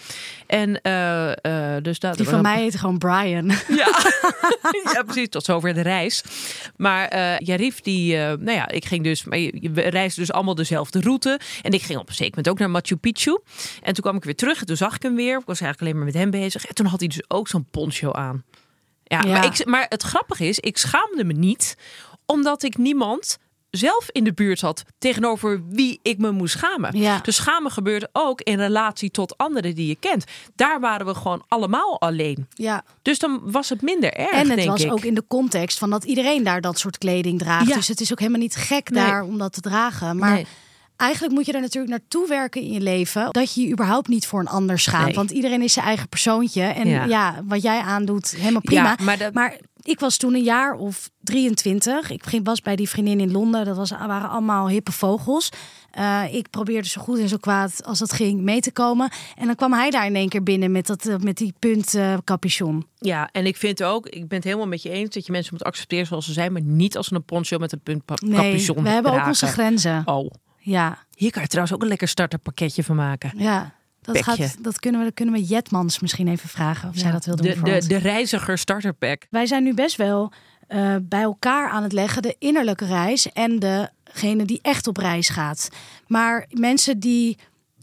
En 0.47 0.71
dus 1.83 1.99
dat 1.99 2.17
Die 2.17 2.27
van 2.27 2.41
mij 2.41 2.61
heet 2.61 2.75
gewoon 2.75 2.97
Brian. 2.97 3.47
ja. 3.81 4.03
ja, 4.93 5.03
precies. 5.03 5.29
Tot 5.29 5.45
zover 5.45 5.73
de 5.73 5.81
reis. 5.81 6.23
Maar 6.75 7.07
Jarif, 7.43 7.81
die, 7.81 8.15
nou 8.17 8.51
ja, 8.51 8.67
ik 8.67 8.85
ging 8.85 9.03
dus, 9.03 9.23
we 9.23 9.81
reisden 9.81 10.25
dus 10.25 10.31
allemaal 10.31 10.55
dezelfde 10.55 11.01
route. 11.01 11.39
En 11.61 11.71
ik 11.71 11.81
ging 11.81 11.99
op 11.99 12.07
een 12.07 12.15
zeker 12.15 12.35
moment 12.35 12.49
ook 12.49 12.59
naar 12.59 12.69
Machu 12.69 12.95
Picchu. 12.95 13.39
En 13.81 13.93
toen 13.93 14.03
kwam 14.03 14.15
ik 14.15 14.23
weer 14.23 14.35
terug 14.35 14.59
en 14.59 14.65
toen 14.65 14.77
zag 14.77 14.95
ik 14.95 15.03
hem 15.03 15.15
weer. 15.15 15.37
Ik 15.37 15.45
was 15.45 15.61
eigenlijk 15.61 15.81
alleen 15.81 15.95
maar 15.95 16.05
met 16.13 16.21
hem 16.21 16.28
bezig. 16.29 16.65
En 16.65 16.75
toen 16.75 16.85
had 16.85 16.99
hij 16.99 17.07
dus 17.07 17.23
ook 17.27 17.47
zo'n 17.47 17.67
poncho 17.71 18.11
aan. 18.11 18.43
Ja, 19.03 19.21
Ja. 19.21 19.31
Maar, 19.31 19.45
ik, 19.45 19.65
maar 19.65 19.85
het 19.89 20.03
grappige 20.03 20.45
is, 20.47 20.59
ik 20.59 20.77
schaamde 20.77 21.23
me 21.23 21.33
niet, 21.33 21.75
omdat 22.25 22.63
ik 22.63 22.77
niemand 22.77 23.37
zelf 23.69 24.09
in 24.11 24.23
de 24.23 24.33
buurt 24.33 24.61
had 24.61 24.83
tegenover 24.97 25.61
wie 25.67 25.99
ik 26.01 26.17
me 26.17 26.31
moest 26.31 26.57
schamen. 26.57 26.97
Ja. 26.97 27.19
Dus 27.23 27.35
schamen 27.35 27.71
gebeurt 27.71 28.09
ook 28.11 28.41
in 28.41 28.57
relatie 28.57 29.11
tot 29.11 29.37
anderen 29.37 29.75
die 29.75 29.87
je 29.87 29.95
kent. 29.95 30.23
Daar 30.55 30.79
waren 30.79 31.05
we 31.05 31.15
gewoon 31.15 31.43
allemaal 31.47 32.01
alleen. 32.01 32.47
Ja. 32.49 32.83
Dus 33.01 33.19
dan 33.19 33.39
was 33.43 33.69
het 33.69 33.81
minder 33.81 34.13
erg, 34.13 34.29
En 34.31 34.47
het 34.47 34.55
denk 34.57 34.69
was 34.69 34.83
ik. 34.83 34.91
ook 34.91 35.03
in 35.03 35.13
de 35.13 35.23
context 35.27 35.77
van 35.77 35.89
dat 35.89 36.03
iedereen 36.03 36.43
daar 36.43 36.61
dat 36.61 36.79
soort 36.79 36.97
kleding 36.97 37.39
draagt. 37.39 37.67
Ja. 37.67 37.75
Dus 37.75 37.87
het 37.87 38.01
is 38.01 38.11
ook 38.11 38.19
helemaal 38.19 38.41
niet 38.41 38.55
gek 38.55 38.89
Nee. 38.89 39.05
daar 39.05 39.23
om 39.23 39.37
dat 39.37 39.53
te 39.53 39.61
dragen. 39.61 40.17
Maar 40.17 40.33
Nee. 40.33 40.45
Eigenlijk 40.99 41.33
moet 41.33 41.45
je 41.45 41.51
er 41.53 41.61
natuurlijk 41.61 41.91
naartoe 41.91 42.27
werken 42.27 42.61
in 42.61 42.71
je 42.71 42.81
leven. 42.81 43.27
Dat 43.31 43.53
je 43.53 43.61
je 43.61 43.71
überhaupt 43.71 44.07
niet 44.07 44.27
voor 44.27 44.39
een 44.39 44.47
ander 44.47 44.79
schaamt. 44.79 45.05
Nee. 45.05 45.15
Want 45.15 45.31
iedereen 45.31 45.61
is 45.61 45.73
zijn 45.73 45.85
eigen 45.85 46.09
persoontje. 46.09 46.61
En 46.63 46.87
Ja. 46.87 47.03
ja, 47.05 47.41
wat 47.45 47.61
jij 47.61 47.79
aandoet, 47.79 48.31
helemaal 48.37 48.61
prima. 48.61 48.95
Ja, 48.97 49.03
maar 49.03 49.17
dat- 49.17 49.33
maar 49.33 49.57
ik 49.81 49.99
was 49.99 50.17
toen 50.17 50.33
een 50.35 50.43
jaar 50.43 50.73
of 50.73 51.09
23. 51.21 52.11
Ik 52.11 52.23
was 52.43 52.61
bij 52.61 52.75
die 52.75 52.89
vriendin 52.89 53.19
in 53.19 53.31
Londen. 53.31 53.65
Dat 53.65 53.77
was, 53.77 53.89
waren 53.89 54.29
allemaal 54.29 54.69
hippe 54.69 54.91
vogels. 54.91 55.49
Eh, 55.91 56.23
ik 56.31 56.49
probeerde 56.49 56.87
zo 56.87 57.01
goed 57.01 57.19
en 57.19 57.29
zo 57.29 57.37
kwaad 57.37 57.83
als 57.85 57.99
dat 57.99 58.13
ging 58.13 58.41
mee 58.41 58.59
te 58.61 58.71
komen. 58.71 59.09
En 59.37 59.45
dan 59.45 59.55
kwam 59.55 59.73
hij 59.73 59.89
daar 59.89 60.05
in 60.05 60.15
één 60.15 60.29
keer 60.29 60.43
binnen 60.43 60.71
met, 60.71 60.87
dat, 60.87 61.05
eh, 61.05 61.15
met 61.17 61.37
die 61.37 61.53
punt 61.59 61.93
eh, 61.93 62.17
capuchon. 62.23 62.85
Ja, 62.97 63.29
en 63.31 63.45
ik 63.45 63.57
vind 63.57 63.83
ook, 63.83 64.07
ik 64.07 64.27
ben 64.27 64.37
het 64.37 64.43
helemaal 64.43 64.67
met 64.67 64.81
je 64.81 64.89
eens 64.89 65.09
dat 65.13 65.25
je 65.25 65.31
mensen 65.31 65.53
moet 65.53 65.63
accepteren 65.63 66.05
zoals 66.05 66.25
ze 66.25 66.33
zijn, 66.33 66.51
maar 66.53 66.61
niet 66.61 66.97
als 66.97 67.11
een 67.11 67.23
poncho 67.23 67.57
met 67.57 67.71
een 67.71 67.81
punt 67.81 68.21
Nee, 68.21 68.51
capuchon 68.51 68.83
we 68.83 68.89
hebben 68.89 69.11
ook 69.13 69.25
onze 69.27 69.45
grenzen. 69.47 70.01
Oh, 70.05 70.31
Ja, 70.59 70.97
hier 71.15 71.31
kan 71.31 71.41
je 71.41 71.47
trouwens 71.47 71.75
ook 71.75 71.81
een 71.81 71.87
lekker 71.87 72.07
starterpakketje 72.07 72.83
van 72.83 72.95
maken. 72.95 73.31
ja. 73.35 73.77
Dat, 74.01 74.23
gaat, 74.23 74.63
dat 74.63 74.79
kunnen 74.79 74.99
we, 74.99 75.05
dat 75.05 75.15
kunnen 75.15 75.35
we 75.35 75.43
Jetmans 75.43 75.99
misschien 75.99 76.27
even 76.27 76.49
vragen 76.49 76.89
of 76.89 76.97
zij 76.97 77.11
dat 77.11 77.25
wil 77.25 77.35
doen 77.35 77.45
de, 77.45 77.55
voor 77.55 77.67
de, 77.67 77.75
ons. 77.75 77.87
de 77.87 77.97
reiziger 77.97 78.57
starterpack. 78.57 79.27
Wij 79.29 79.45
zijn 79.45 79.63
nu 79.63 79.73
best 79.73 79.95
wel 79.95 80.31
eh, 80.67 80.95
bij 81.01 81.21
elkaar 81.21 81.69
aan 81.69 81.83
het 81.83 81.91
leggen, 81.91 82.21
de 82.21 82.35
innerlijke 82.39 82.85
reis 82.85 83.31
en 83.31 83.59
degene 83.59 84.45
die 84.45 84.59
echt 84.61 84.87
op 84.87 84.97
reis 84.97 85.29
gaat. 85.29 85.69
Maar 86.07 86.45
mensen 86.49 86.99
die 86.99 87.37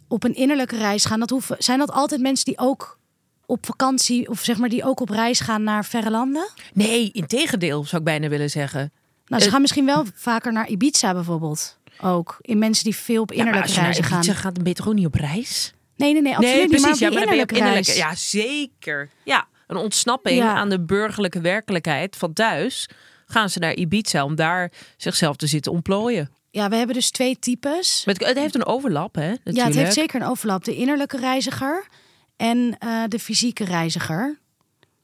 op 0.09 0.25
een 0.25 0.35
innerlijke 0.35 0.77
reis 0.77 1.05
gaan, 1.05 1.21
dat 1.21 1.31
hoeven, 1.31 1.57
zijn 1.59 1.79
dat 1.79 1.91
altijd 1.91 2.21
mensen 2.21 2.45
die 2.45 2.59
ook 2.59 2.99
op 3.47 3.67
vakantie 3.67 4.29
of 4.29 4.41
zeg 4.43 4.59
maar 4.59 4.69
die 4.69 4.85
ook 4.85 5.01
op 5.01 5.09
reis 5.09 5.41
gaan 5.41 5.63
naar 5.63 5.85
verre 5.85 6.11
landen? 6.11 6.49
Nee, 6.73 7.11
integendeel 7.13 7.85
zou 7.85 7.97
ik 7.97 8.05
bijna 8.05 8.29
willen 8.29 8.51
zeggen. 8.51 8.93
Nou, 9.27 9.43
ze 9.43 9.51
gaan 9.51 9.61
misschien 9.61 9.87
wel 9.87 10.05
vaker 10.15 10.53
naar 10.53 10.69
Ibiza 10.69 11.13
bijvoorbeeld. 11.13 11.79
Ook 12.01 12.37
in 12.41 12.59
mensen 12.59 12.85
die 12.85 12.97
veel 12.97 13.23
op 13.23 13.33
innerlijke 13.33 13.67
als 13.67 13.75
je 13.75 13.81
reizen 13.81 14.05
gaan. 14.05 14.19
Ibiza 14.19 14.35
gaat, 14.35 14.55
dan 14.55 14.63
ben 14.63 14.73
je 14.73 14.79
toch 14.79 14.89
ook 14.89 14.95
niet 14.95 15.07
op 15.07 15.15
reis? 15.15 15.73
Nee, 15.97 16.13
nee, 16.13 16.23
nee, 16.23 16.37
absoluut 16.37 16.71
niet. 16.71 16.81
Maar 16.81 16.95
ja, 16.99 17.09
maar 17.09 17.19
dan 17.19 17.29
ben 17.29 17.37
je 17.37 17.43
op 17.43 17.53
innerlijke. 17.53 17.95
Ja, 17.95 18.15
zeker. 18.15 19.11
Ja, 19.25 19.47
een 19.67 19.77
ontsnapping 19.77 20.39
Ja. 20.39 20.55
aan 20.55 20.69
de 20.69 20.81
burgerlijke 20.81 21.41
werkelijkheid 21.41 22.17
van 22.17 22.33
thuis. 22.33 22.89
Gaan 23.27 23.51
ze 23.51 23.59
naar 23.59 23.75
Ibiza 23.75 24.25
om 24.25 24.35
daar 24.35 24.73
zichzelf 24.97 25.37
te 25.37 25.47
zitten 25.47 25.73
ontplooien. 25.73 26.31
Ja, 26.51 26.69
we 26.69 26.77
hebben 26.77 26.95
dus 26.95 27.11
twee 27.11 27.39
types. 27.39 28.03
Maar 28.05 28.15
het, 28.15 28.39
heeft 28.39 28.55
een 28.55 28.67
overlap, 28.67 29.15
hè? 29.15 29.29
Natuurlijk. 29.29 29.57
Ja, 29.57 29.65
het 29.65 29.75
heeft 29.75 29.95
zeker 29.95 30.21
een 30.21 30.27
overlap. 30.27 30.65
De 30.65 30.75
innerlijke 30.75 31.17
reiziger 31.17 31.87
en 32.37 32.77
eh, 32.79 33.03
de 33.09 33.19
fysieke 33.19 33.65
reiziger. 33.65 34.39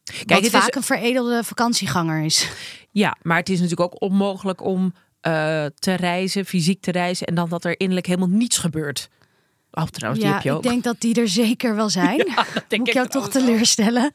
Kijk, 0.04 0.28
wat 0.30 0.42
het 0.42 0.50
vaak 0.50 0.68
is, 0.68 0.74
een 0.76 0.82
veredelde 0.82 1.44
vakantieganger 1.44 2.24
is. 2.24 2.48
ja, 2.90 3.16
maar 3.22 3.36
het 3.36 3.48
is 3.48 3.60
natuurlijk 3.60 3.94
ook 3.94 4.00
onmogelijk 4.02 4.64
om 4.64 4.94
eh, 5.22 5.64
te 5.78 5.94
reizen, 5.94 6.44
fysiek 6.44 6.80
te 6.80 6.90
reizen, 6.90 7.26
en 7.26 7.34
dan 7.34 7.48
dat 7.48 7.64
er 7.64 7.80
innerlijk 7.80 8.06
helemaal 8.06 8.28
niets 8.28 8.58
gebeurt. 8.58 9.08
Oh, 9.70 9.84
trouwens, 9.84 10.22
die 10.22 10.28
ja, 10.28 10.34
heb 10.34 10.44
je 10.44 10.52
ook. 10.52 10.64
ik 10.64 10.70
denk 10.70 10.84
dat 10.84 11.00
die 11.00 11.20
er 11.20 11.28
zeker 11.28 11.74
wel 11.74 11.88
zijn. 11.88 12.16
denk 12.68 12.78
Moet 12.78 12.88
ik 12.88 12.94
jou 12.94 13.08
toch 13.08 13.28
teleurstellen. 13.28 14.14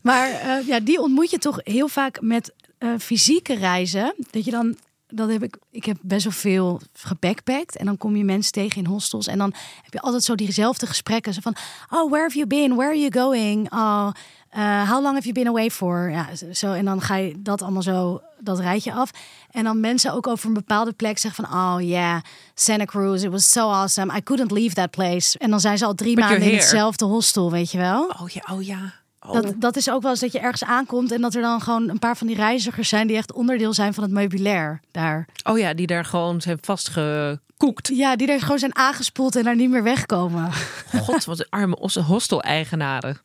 Maar 0.00 0.30
eh, 0.30 0.66
ja, 0.66 0.80
die 0.80 1.00
ontmoet 1.00 1.30
je 1.30 1.38
toch 1.38 1.60
heel 1.62 1.88
vaak 1.88 2.20
met 2.20 2.52
eh, 2.78 2.90
fysieke 2.98 3.54
reizen. 3.54 4.14
Dat 4.30 4.44
je 4.44 4.50
dan, 4.50 4.76
dat 5.14 5.28
heb 5.28 5.42
ik, 5.42 5.56
ik 5.70 5.84
heb 5.84 5.96
best 6.02 6.24
wel 6.24 6.32
veel 6.32 6.80
gebackpackt. 6.92 7.76
En 7.76 7.86
dan 7.86 7.96
kom 7.96 8.16
je 8.16 8.24
mensen 8.24 8.52
tegen 8.52 8.82
in 8.82 8.86
hostels. 8.86 9.26
En 9.26 9.38
dan 9.38 9.54
heb 9.82 9.92
je 9.92 10.00
altijd 10.00 10.24
zo 10.24 10.34
diezelfde 10.34 10.86
gesprekken. 10.86 11.34
Zo 11.34 11.40
van, 11.40 11.56
oh, 11.90 12.10
where 12.10 12.22
have 12.22 12.36
you 12.36 12.46
been? 12.46 12.74
Where 12.74 12.90
are 12.90 13.00
you 13.00 13.12
going? 13.12 13.72
Oh, 13.72 14.10
eh, 14.50 14.90
how 14.90 15.02
long 15.02 15.14
have 15.14 15.22
you 15.22 15.32
been 15.32 15.48
away 15.48 15.70
for? 15.70 16.10
Ja, 16.10 16.28
zo, 16.52 16.72
en 16.72 16.84
dan 16.84 17.00
ga 17.00 17.16
je 17.16 17.42
dat 17.42 17.62
allemaal 17.62 17.82
zo, 17.82 18.22
dat 18.38 18.58
rijtje 18.58 18.92
af. 18.92 19.10
En 19.50 19.64
dan 19.64 19.80
mensen 19.80 20.12
ook 20.12 20.26
over 20.26 20.46
een 20.48 20.54
bepaalde 20.54 20.92
plek 20.92 21.18
zeggen 21.18 21.44
van... 21.44 21.54
oh 21.58 21.76
yeah, 21.80 22.20
Santa 22.54 22.84
Cruz, 22.84 23.22
it 23.22 23.30
was 23.30 23.50
so 23.50 23.70
awesome. 23.70 24.16
I 24.16 24.22
couldn't 24.22 24.50
leave 24.50 24.74
that 24.74 24.90
place. 24.90 25.38
En 25.38 25.50
dan 25.50 25.60
zijn 25.60 25.78
ze 25.78 25.84
al 25.84 25.94
drie 25.94 26.18
maanden 26.18 26.50
in 26.50 26.54
hetzelfde 26.54 27.04
hostel, 27.04 27.50
weet 27.50 27.70
je 27.70 27.78
wel? 27.78 28.14
Oh 28.20 28.28
ja, 28.28 28.42
oh 28.52 28.62
ja. 28.62 29.03
Dat, 29.32 29.54
dat 29.56 29.76
is 29.76 29.90
ook 29.90 30.02
wel 30.02 30.10
eens 30.10 30.20
dat 30.20 30.32
je 30.32 30.38
ergens 30.38 30.64
aankomt... 30.64 31.12
en 31.12 31.20
dat 31.20 31.34
er 31.34 31.42
dan 31.42 31.60
gewoon 31.60 31.88
een 31.88 31.98
paar 31.98 32.16
van 32.16 32.26
die 32.26 32.36
reizigers 32.36 32.88
zijn... 32.88 33.06
die 33.06 33.16
echt 33.16 33.32
onderdeel 33.32 33.72
zijn 33.72 33.94
van 33.94 34.02
het 34.02 34.12
meubilair 34.12 34.80
daar. 34.90 35.26
oh 35.44 35.58
ja, 35.58 35.74
die 35.74 35.86
daar 35.86 36.04
gewoon 36.04 36.40
zijn 36.40 36.58
vastgekoekt. 36.60 37.88
Ja, 37.88 38.16
die 38.16 38.26
er 38.32 38.40
gewoon 38.40 38.58
zijn 38.58 38.76
aangespoeld 38.76 39.36
en 39.36 39.44
daar 39.44 39.56
niet 39.56 39.70
meer 39.70 39.82
wegkomen. 39.82 40.52
God, 41.06 41.24
wat 41.24 41.50
arme 41.50 41.76
os- 41.78 41.94
hostel-eigenaren. 41.94 43.16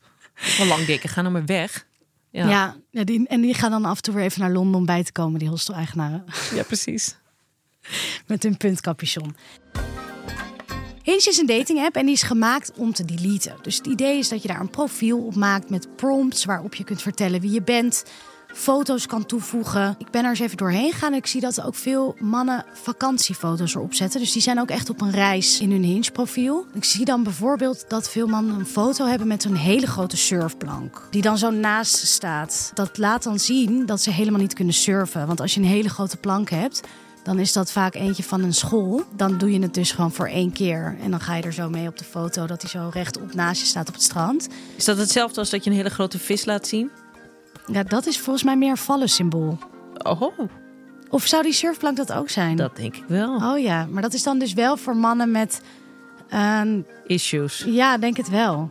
Wel 0.58 0.66
lang 0.66 0.84
dikke, 0.84 1.08
ga 1.08 1.20
nou 1.20 1.32
maar 1.32 1.44
weg. 1.46 1.86
Ja, 2.30 2.48
Ja, 2.48 2.76
ja, 2.90 3.04
die, 3.04 3.28
en 3.28 3.40
die 3.40 3.54
gaan 3.54 3.70
dan 3.70 3.84
af 3.84 3.96
en 3.96 4.02
toe 4.02 4.14
weer 4.14 4.24
even 4.24 4.40
naar 4.40 4.50
Londen 4.50 4.80
om 4.80 4.86
bij 4.86 5.04
te 5.04 5.12
komen... 5.12 5.38
die 5.38 5.48
hostel-eigenaren. 5.48 6.24
ja 6.54 6.62
precies. 6.62 7.16
met 8.26 8.42
hun 8.42 8.56
puntcapuchon. 8.56 9.36
Hinge 11.10 11.28
is 11.28 11.38
een 11.38 11.46
dating 11.46 11.84
app 11.84 11.96
en 11.96 12.06
die 12.06 12.14
is 12.14 12.22
gemaakt 12.22 12.72
om 12.76 12.92
te 12.92 13.04
deleten. 13.04 13.54
Dus 13.62 13.76
het 13.76 13.86
idee 13.86 14.18
is 14.18 14.28
dat 14.28 14.42
je 14.42 14.48
daar 14.48 14.60
een 14.60 14.70
profiel 14.70 15.18
op 15.18 15.34
maakt 15.34 15.70
met 15.70 15.96
prompts 15.96 16.44
waarop 16.44 16.74
je 16.74 16.84
kunt 16.84 17.02
vertellen 17.02 17.40
wie 17.40 17.50
je 17.50 17.62
bent, 17.62 18.04
foto's 18.46 19.06
kan 19.06 19.26
toevoegen. 19.26 19.94
Ik 19.98 20.10
ben 20.10 20.24
er 20.24 20.30
eens 20.30 20.40
even 20.40 20.56
doorheen 20.56 20.92
gegaan 20.92 21.12
en 21.12 21.18
ik 21.18 21.26
zie 21.26 21.40
dat 21.40 21.62
ook 21.62 21.74
veel 21.74 22.16
mannen 22.18 22.64
vakantiefoto's 22.72 23.74
erop 23.74 23.94
zetten. 23.94 24.20
Dus 24.20 24.32
die 24.32 24.42
zijn 24.42 24.60
ook 24.60 24.70
echt 24.70 24.90
op 24.90 25.00
een 25.00 25.10
reis 25.10 25.60
in 25.60 25.70
hun 25.70 25.82
Hinge 25.82 26.10
profiel. 26.10 26.66
Ik 26.74 26.84
zie 26.84 27.04
dan 27.04 27.22
bijvoorbeeld 27.22 27.84
dat 27.88 28.10
veel 28.10 28.26
mannen 28.26 28.58
een 28.58 28.66
foto 28.66 29.06
hebben 29.06 29.26
met 29.26 29.44
een 29.44 29.56
hele 29.56 29.86
grote 29.86 30.16
surfplank. 30.16 31.06
Die 31.10 31.22
dan 31.22 31.38
zo 31.38 31.50
naast 31.50 32.06
staat. 32.06 32.70
Dat 32.74 32.98
laat 32.98 33.22
dan 33.22 33.38
zien 33.38 33.86
dat 33.86 34.00
ze 34.00 34.10
helemaal 34.10 34.40
niet 34.40 34.54
kunnen 34.54 34.74
surfen. 34.74 35.26
Want 35.26 35.40
als 35.40 35.54
je 35.54 35.60
een 35.60 35.66
hele 35.66 35.88
grote 35.88 36.16
plank 36.16 36.50
hebt, 36.50 36.80
dan 37.22 37.38
is 37.38 37.52
dat 37.52 37.72
vaak 37.72 37.94
eentje 37.94 38.22
van 38.22 38.42
een 38.42 38.54
school. 38.54 39.02
Dan 39.16 39.38
doe 39.38 39.52
je 39.52 39.58
het 39.62 39.74
dus 39.74 39.92
gewoon 39.92 40.12
voor 40.12 40.26
één 40.26 40.52
keer. 40.52 40.96
En 41.02 41.10
dan 41.10 41.20
ga 41.20 41.34
je 41.34 41.42
er 41.42 41.52
zo 41.52 41.68
mee 41.68 41.88
op 41.88 41.98
de 41.98 42.04
foto 42.04 42.46
dat 42.46 42.60
hij 42.62 42.70
zo 42.70 42.90
rechtop 42.92 43.34
naast 43.34 43.60
je 43.60 43.66
staat 43.66 43.88
op 43.88 43.94
het 43.94 44.02
strand. 44.02 44.48
Is 44.76 44.84
dat 44.84 44.98
hetzelfde 44.98 45.40
als 45.40 45.50
dat 45.50 45.64
je 45.64 45.70
een 45.70 45.76
hele 45.76 45.90
grote 45.90 46.18
vis 46.18 46.44
laat 46.44 46.66
zien? 46.66 46.90
Ja, 47.66 47.82
dat 47.82 48.06
is 48.06 48.18
volgens 48.18 48.44
mij 48.44 48.56
meer 48.56 48.70
een 48.70 48.76
vallensymbool. 48.76 49.58
Oh, 50.02 50.38
Of 51.10 51.26
zou 51.26 51.42
die 51.42 51.52
surfplank 51.52 51.96
dat 51.96 52.12
ook 52.12 52.28
zijn? 52.30 52.56
dat 52.56 52.76
denk 52.76 52.96
ik 52.96 53.04
wel. 53.08 53.36
Oh 53.36 53.58
ja, 53.58 53.86
maar 53.90 54.02
dat 54.02 54.12
is 54.14 54.22
dan 54.22 54.38
dus 54.38 54.52
wel 54.52 54.76
voor 54.76 54.96
mannen 54.96 55.30
met... 55.30 55.60
een 56.28 56.86
Issues. 57.06 57.64
ja, 57.66 57.98
denk 57.98 58.16
het 58.16 58.28
wel. 58.28 58.70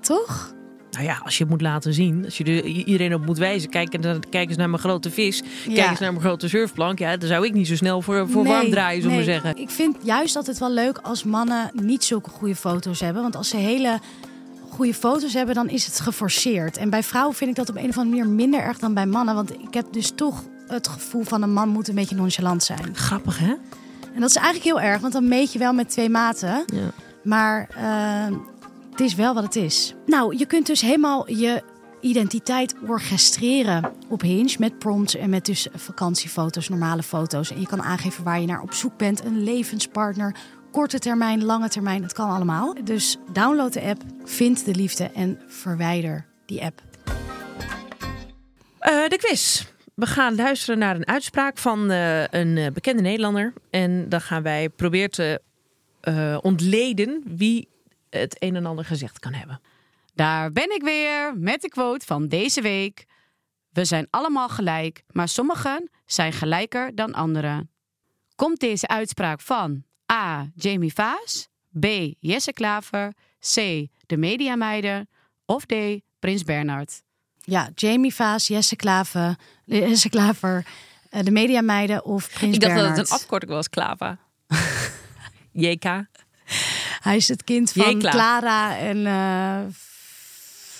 Toch? 0.00 0.54
Nou 0.92 1.04
ja, 1.04 1.20
als 1.24 1.36
je 1.36 1.42
het 1.42 1.52
moet 1.52 1.60
laten 1.60 1.94
zien, 1.94 2.24
als 2.24 2.38
je 2.38 2.44
er 2.44 2.64
iedereen 2.64 3.14
op 3.14 3.26
moet 3.26 3.38
wijzen. 3.38 3.70
Kijk, 3.70 3.94
en- 3.94 4.28
kijk 4.30 4.48
eens 4.48 4.56
naar 4.56 4.70
mijn 4.70 4.82
grote 4.82 5.10
vis. 5.10 5.42
Kijk 5.64 5.90
eens 5.90 5.98
naar 5.98 6.12
mijn 6.12 6.24
grote 6.24 6.48
surfplank. 6.48 6.98
Ja, 6.98 7.16
dan 7.16 7.28
zou 7.28 7.46
ik 7.46 7.52
niet 7.52 7.66
zo 7.66 7.76
snel 7.76 8.02
voor, 8.02 8.28
voor 8.28 8.44
warm 8.44 8.70
draaien, 8.70 9.02
zullen 9.02 9.16
we 9.16 9.24
nee. 9.24 9.32
zeggen. 9.32 9.56
Ik 9.56 9.70
vind 9.70 9.96
juist 10.02 10.36
altijd 10.36 10.58
wel 10.58 10.70
leuk 10.70 10.98
als 10.98 11.24
mannen 11.24 11.70
niet 11.72 12.04
zulke 12.04 12.30
goede 12.30 12.56
foto's 12.56 13.00
hebben. 13.00 13.22
Want 13.22 13.36
als 13.36 13.48
ze 13.48 13.56
hele 13.56 13.98
goede 14.68 14.94
foto's 14.94 15.34
hebben, 15.34 15.54
dan 15.54 15.68
is 15.68 15.86
het 15.86 16.00
geforceerd. 16.00 16.76
En 16.76 16.90
bij 16.90 17.02
vrouwen 17.02 17.36
vind 17.36 17.50
ik 17.50 17.56
dat 17.56 17.68
op 17.68 17.76
een 17.76 17.88
of 17.88 17.98
andere 17.98 18.16
manier 18.16 18.34
minder 18.34 18.60
erg 18.60 18.78
dan 18.78 18.94
bij 18.94 19.06
mannen. 19.06 19.34
Want 19.34 19.52
ik 19.52 19.74
heb 19.74 19.86
dus 19.92 20.12
toch 20.14 20.44
het 20.66 20.88
gevoel 20.88 21.24
van 21.24 21.42
een 21.42 21.52
man 21.52 21.68
moet 21.68 21.88
een 21.88 21.94
beetje 21.94 22.16
nonchalant 22.16 22.62
zijn. 22.62 22.96
Grappig, 22.96 23.38
hè? 23.38 23.54
En 24.14 24.20
dat 24.20 24.30
is 24.30 24.36
eigenlijk 24.36 24.64
heel 24.64 24.80
erg, 24.80 25.00
want 25.00 25.12
dan 25.12 25.28
meet 25.28 25.52
je 25.52 25.58
wel 25.58 25.72
met 25.72 25.90
twee 25.90 26.08
maten. 26.08 26.64
Ja. 26.66 26.90
Maar 27.24 27.68
eh, 27.76 28.36
het 28.92 29.00
is 29.00 29.14
wel 29.14 29.34
wat 29.34 29.42
het 29.42 29.56
is. 29.56 29.94
Nou, 30.06 30.36
je 30.36 30.46
kunt 30.46 30.66
dus 30.66 30.80
helemaal 30.80 31.30
je 31.30 31.62
identiteit 32.00 32.74
orchestreren 32.86 33.92
op 34.08 34.20
Hinge 34.20 34.56
met 34.58 34.78
prompts 34.78 35.16
en 35.16 35.30
met 35.30 35.46
dus 35.46 35.68
vakantiefoto's, 35.74 36.68
normale 36.68 37.02
foto's. 37.02 37.50
En 37.50 37.60
je 37.60 37.66
kan 37.66 37.82
aangeven 37.82 38.24
waar 38.24 38.40
je 38.40 38.46
naar 38.46 38.60
op 38.60 38.72
zoek 38.72 38.96
bent, 38.96 39.24
een 39.24 39.44
levenspartner, 39.44 40.36
korte 40.70 40.98
termijn, 40.98 41.44
lange 41.44 41.68
termijn, 41.68 42.02
het 42.02 42.12
kan 42.12 42.30
allemaal. 42.30 42.74
Dus 42.84 43.16
download 43.32 43.72
de 43.72 43.82
app, 43.82 44.02
vind 44.24 44.64
de 44.64 44.74
liefde 44.74 45.10
en 45.14 45.40
verwijder 45.46 46.26
die 46.46 46.62
app. 46.62 46.82
Eh, 48.78 49.08
de 49.08 49.16
quiz. 49.16 49.64
We 49.94 50.06
gaan 50.06 50.34
luisteren 50.34 50.78
naar 50.78 50.96
een 50.96 51.06
uitspraak 51.06 51.58
van 51.58 51.90
eh, 51.90 52.26
een 52.26 52.56
eh, 52.56 52.72
bekende 52.72 53.02
Nederlander. 53.02 53.52
En 53.70 54.08
dan 54.08 54.20
gaan 54.20 54.42
wij 54.42 54.68
proberen 54.68 55.10
te 55.10 55.40
eh, 56.00 56.38
ontleden 56.40 57.22
wie 57.24 57.68
het 58.18 58.36
een 58.38 58.56
en 58.56 58.66
ander 58.66 58.84
gezegd 58.84 59.18
kan 59.18 59.32
hebben. 59.32 59.60
Daar 60.14 60.52
ben 60.52 60.74
ik 60.74 60.82
weer 60.82 61.38
met 61.38 61.60
de 61.60 61.68
quote 61.68 62.06
van 62.06 62.28
deze 62.28 62.60
week. 62.60 63.06
We 63.70 63.84
zijn 63.84 64.06
allemaal 64.10 64.48
gelijk, 64.48 65.02
maar 65.10 65.28
sommigen 65.28 65.90
zijn 66.06 66.32
gelijker 66.32 66.94
dan 66.94 67.12
anderen. 67.12 67.70
Komt 68.34 68.60
deze 68.60 68.88
uitspraak 68.88 69.40
van 69.40 69.84
A. 70.12 70.50
Jamie 70.54 70.92
Vaas, 70.92 71.48
B. 71.80 71.86
Jesse 72.18 72.52
Klaver, 72.52 73.12
C. 73.54 73.54
De 74.06 74.16
Mediameiden 74.16 75.08
of 75.44 75.64
D. 75.64 75.74
Prins 76.18 76.42
Bernhard? 76.42 77.02
Ja, 77.38 77.70
Jamie 77.74 78.14
Vaas, 78.14 78.46
Jesse 78.46 78.76
Klaver, 78.76 79.36
Jesse 79.64 80.08
Klaver 80.08 80.66
eh, 81.10 81.22
de 81.22 81.30
Mediameiden 81.30 82.04
of 82.04 82.30
Prins 82.32 82.54
Ik 82.54 82.60
dacht 82.60 82.74
dat 82.74 82.88
het 82.88 82.98
een 82.98 83.14
afkorting 83.14 83.52
was, 83.52 83.68
Klava. 83.68 84.18
JK. 85.52 85.84
Hij 87.02 87.16
is 87.16 87.28
het 87.28 87.44
kind 87.44 87.72
van 87.72 87.90
Jekla. 87.92 88.10
Clara 88.10 88.78
en... 88.78 89.06
eh, 89.06 89.58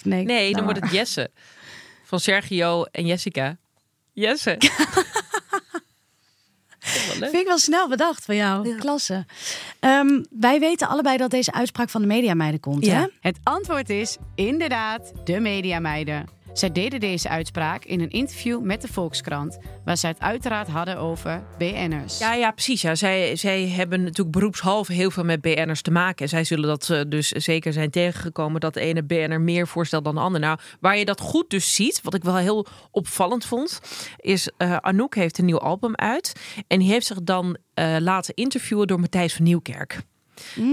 nee, 0.03 0.25
Nee, 0.25 0.53
dan 0.55 0.65
wordt 0.65 0.81
het 0.81 0.91
Jesse. 0.91 1.31
Van 2.05 2.21
Sergio 2.21 2.83
en 2.85 3.07
Jessica. 3.07 3.57
Jesse. 4.13 4.57
Vind 7.19 7.35
ik 7.35 7.47
wel 7.47 7.59
snel 7.59 7.89
bedacht 7.89 8.25
van 8.25 8.37
jou. 8.37 8.77
Klasse. 8.79 9.27
Ehm, 9.81 10.23
wij 10.31 10.61
weten 10.61 10.89
allebei 10.89 11.17
dat 11.17 11.31
deze 11.31 11.53
uitspraak 11.53 11.91
van 11.91 12.01
de 12.01 12.07
Mediameiden 12.07 12.61
komt, 12.61 12.85
Ja. 12.87 12.95
hè? 13.01 13.07
Het 13.21 13.39
antwoord 13.43 13.91
is 13.91 14.17
inderdaad 14.35 15.13
de 15.25 15.41
Mediameiden. 15.41 16.29
Zij 16.53 16.73
deden 16.73 17.01
deze 17.01 17.29
uitspraak 17.29 17.85
in 17.85 18.01
een 18.01 18.11
interview 18.11 18.61
met 18.61 18.83
de 18.83 18.89
Volkskrant, 18.89 19.59
waar 19.85 19.97
zij 19.97 20.11
het 20.11 20.21
uiteraard 20.21 20.69
hadden 20.69 20.99
over 20.99 21.43
BN'ers. 21.59 22.19
Ja, 22.19 22.35
ja, 22.35 22.51
precies. 22.51 22.83
Ja. 22.83 22.95
Zij, 22.95 23.37
zij 23.37 23.69
hebben 23.69 24.03
natuurlijk 24.03 24.37
beroepshalve 24.37 24.93
heel 24.93 25.11
veel 25.11 25.25
met 25.25 25.41
BN'ers 25.41 25.83
te 25.83 25.91
maken. 25.91 26.23
En 26.23 26.29
zij 26.29 26.45
zullen 26.45 26.69
dat 26.69 26.91
eh, 26.91 27.01
dus 27.09 27.29
zeker 27.29 27.73
zijn 27.73 27.91
tegengekomen 27.91 28.61
dat 28.61 28.75
de 28.75 28.81
ene 28.81 29.03
BN'er 29.03 29.41
meer 29.41 29.69
voorstelt 29.69 30.05
dan 30.05 30.15
de 30.15 30.21
ander. 30.21 30.41
Nou, 30.41 30.59
waar 30.81 30.99
je 30.99 31.05
dat 31.05 31.21
goed 31.21 31.51
dus 31.51 31.75
ziet, 31.75 32.01
wat 32.03 32.15
ik 32.15 32.25
wel 32.25 32.37
heel 32.37 32.67
opvallend 32.91 33.45
vond, 33.45 33.81
is 34.17 34.51
eh, 34.57 34.77
Anouk 34.77 35.15
heeft 35.15 35.39
een 35.39 35.45
nieuw 35.45 35.61
album 35.61 35.97
uit. 35.97 36.33
En 36.67 36.79
die 36.79 36.89
heeft 36.89 37.07
zich 37.07 37.23
dan 37.23 37.57
eh, 37.75 37.97
laten 37.99 38.35
interviewen 38.35 38.87
door 38.87 39.01
Matthijs 39.01 39.35
van 39.35 39.45
Nieuwkerk. 39.45 40.01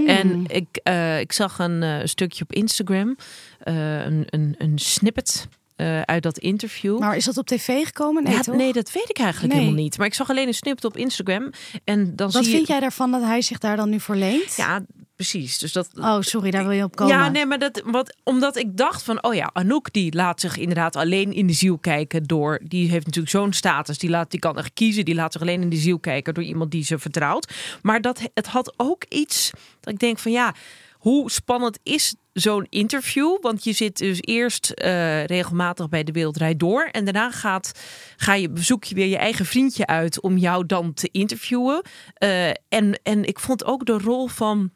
En 0.06 0.46
ik, 0.46 0.80
eh, 0.82 1.20
ik 1.20 1.32
zag 1.32 1.58
een 1.58 1.82
eh, 1.82 1.98
stukje 2.04 2.42
op 2.42 2.52
Instagram, 2.52 3.16
eh, 3.58 4.04
een, 4.04 4.24
een, 4.26 4.54
een 4.58 4.78
snippet 4.78 5.48
eh, 5.80 6.00
uit 6.02 6.22
dat 6.22 6.38
interview. 6.38 6.98
Maar 6.98 7.16
is 7.16 7.24
dat 7.24 7.36
op 7.36 7.46
tv 7.46 7.84
gekomen? 7.84 8.22
Nee, 8.22 8.32
Ja, 8.34 8.40
toch? 8.40 8.56
nee, 8.56 8.72
dat 8.72 8.92
weet 8.92 9.08
ik 9.10 9.18
eigenlijk 9.18 9.52
Nee. 9.52 9.62
helemaal 9.62 9.82
niet. 9.84 9.98
Maar 9.98 10.06
ik 10.06 10.14
zag 10.14 10.30
alleen 10.30 10.46
een 10.46 10.54
snippet 10.54 10.84
op 10.84 10.96
Instagram. 10.96 11.50
En 11.84 12.16
dan 12.16 12.30
Wat 12.30 12.44
zie 12.44 12.52
vind 12.54 12.66
je... 12.66 12.72
jij 12.72 12.80
daarvan 12.80 13.10
dat 13.10 13.22
hij 13.22 13.42
zich 13.42 13.58
daar 13.58 13.76
dan 13.76 13.90
nu 13.90 14.00
voor 14.00 14.16
leent? 14.16 14.54
Ja, 14.56 14.80
precies. 15.16 15.58
Dus 15.58 15.72
dat... 15.72 15.88
Oh, 15.94 16.20
sorry, 16.20 16.50
daar 16.50 16.62
wil 16.62 16.76
je 16.76 16.82
op 16.84 16.96
komen. 16.96 17.14
Ja, 17.16 17.28
nee, 17.28 17.46
maar 17.46 17.58
dat, 17.58 17.82
wat, 17.84 18.16
omdat 18.24 18.56
ik 18.56 18.76
dacht 18.76 19.02
van, 19.02 19.22
oh 19.24 19.34
ja, 19.34 19.50
Anouk 19.52 19.92
die 19.92 20.14
laat 20.14 20.40
zich 20.40 20.56
inderdaad 20.56 20.96
alleen 20.96 21.32
in 21.32 21.46
de 21.46 21.52
ziel 21.52 21.78
kijken 21.78 22.24
door, 22.24 22.60
die 22.64 22.90
heeft 22.90 23.04
natuurlijk 23.06 23.32
zo'n 23.34 23.52
status, 23.52 23.98
die, 23.98 24.10
laat, 24.10 24.30
die 24.30 24.40
kan 24.40 24.58
echt 24.58 24.70
kiezen, 24.74 25.04
die 25.04 25.14
laat 25.14 25.32
zich 25.32 25.40
alleen 25.40 25.62
in 25.62 25.68
de 25.70 25.76
ziel 25.76 25.98
kijken 25.98 26.34
door 26.34 26.44
iemand 26.44 26.70
die 26.70 26.84
ze 26.84 26.98
vertrouwt. 26.98 27.52
Maar 27.82 28.00
dat, 28.00 28.20
het 28.34 28.46
had 28.46 28.74
ook 28.76 29.04
iets 29.08 29.50
dat 29.80 29.92
ik 29.92 29.98
denk 29.98 30.18
van, 30.18 30.32
ja, 30.32 30.54
hoe 31.00 31.30
spannend 31.30 31.78
is 31.82 32.14
zo'n 32.32 32.66
interview? 32.68 33.36
Want 33.40 33.64
je 33.64 33.72
zit 33.72 33.96
dus 33.96 34.18
eerst 34.20 34.70
eh, 34.70 35.24
regelmatig 35.24 35.88
bij 35.88 36.04
de 36.04 36.12
Wereldrijd 36.12 36.58
door 36.58 36.88
en 36.92 37.04
daarna 37.04 37.30
gaat, 37.30 37.72
ga 38.16 38.34
je, 38.34 38.50
bezoek 38.50 38.84
je 38.84 38.94
weer 38.94 39.06
je 39.06 39.16
eigen 39.16 39.46
vriendje 39.46 39.86
uit 39.86 40.20
om 40.20 40.36
jou 40.36 40.66
dan 40.66 40.94
te 40.94 41.08
interviewen. 41.12 41.82
Eh, 42.14 42.48
en, 42.48 43.00
en 43.02 43.24
ik 43.24 43.38
vond 43.38 43.64
ook 43.64 43.86
de 43.86 43.98
rol 43.98 44.26
van 44.26 44.70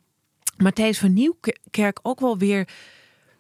Matthijs 0.56 0.98
van 0.98 1.12
Nieuwkerk 1.12 1.98
ook 2.02 2.20
wel 2.20 2.38
weer. 2.38 2.68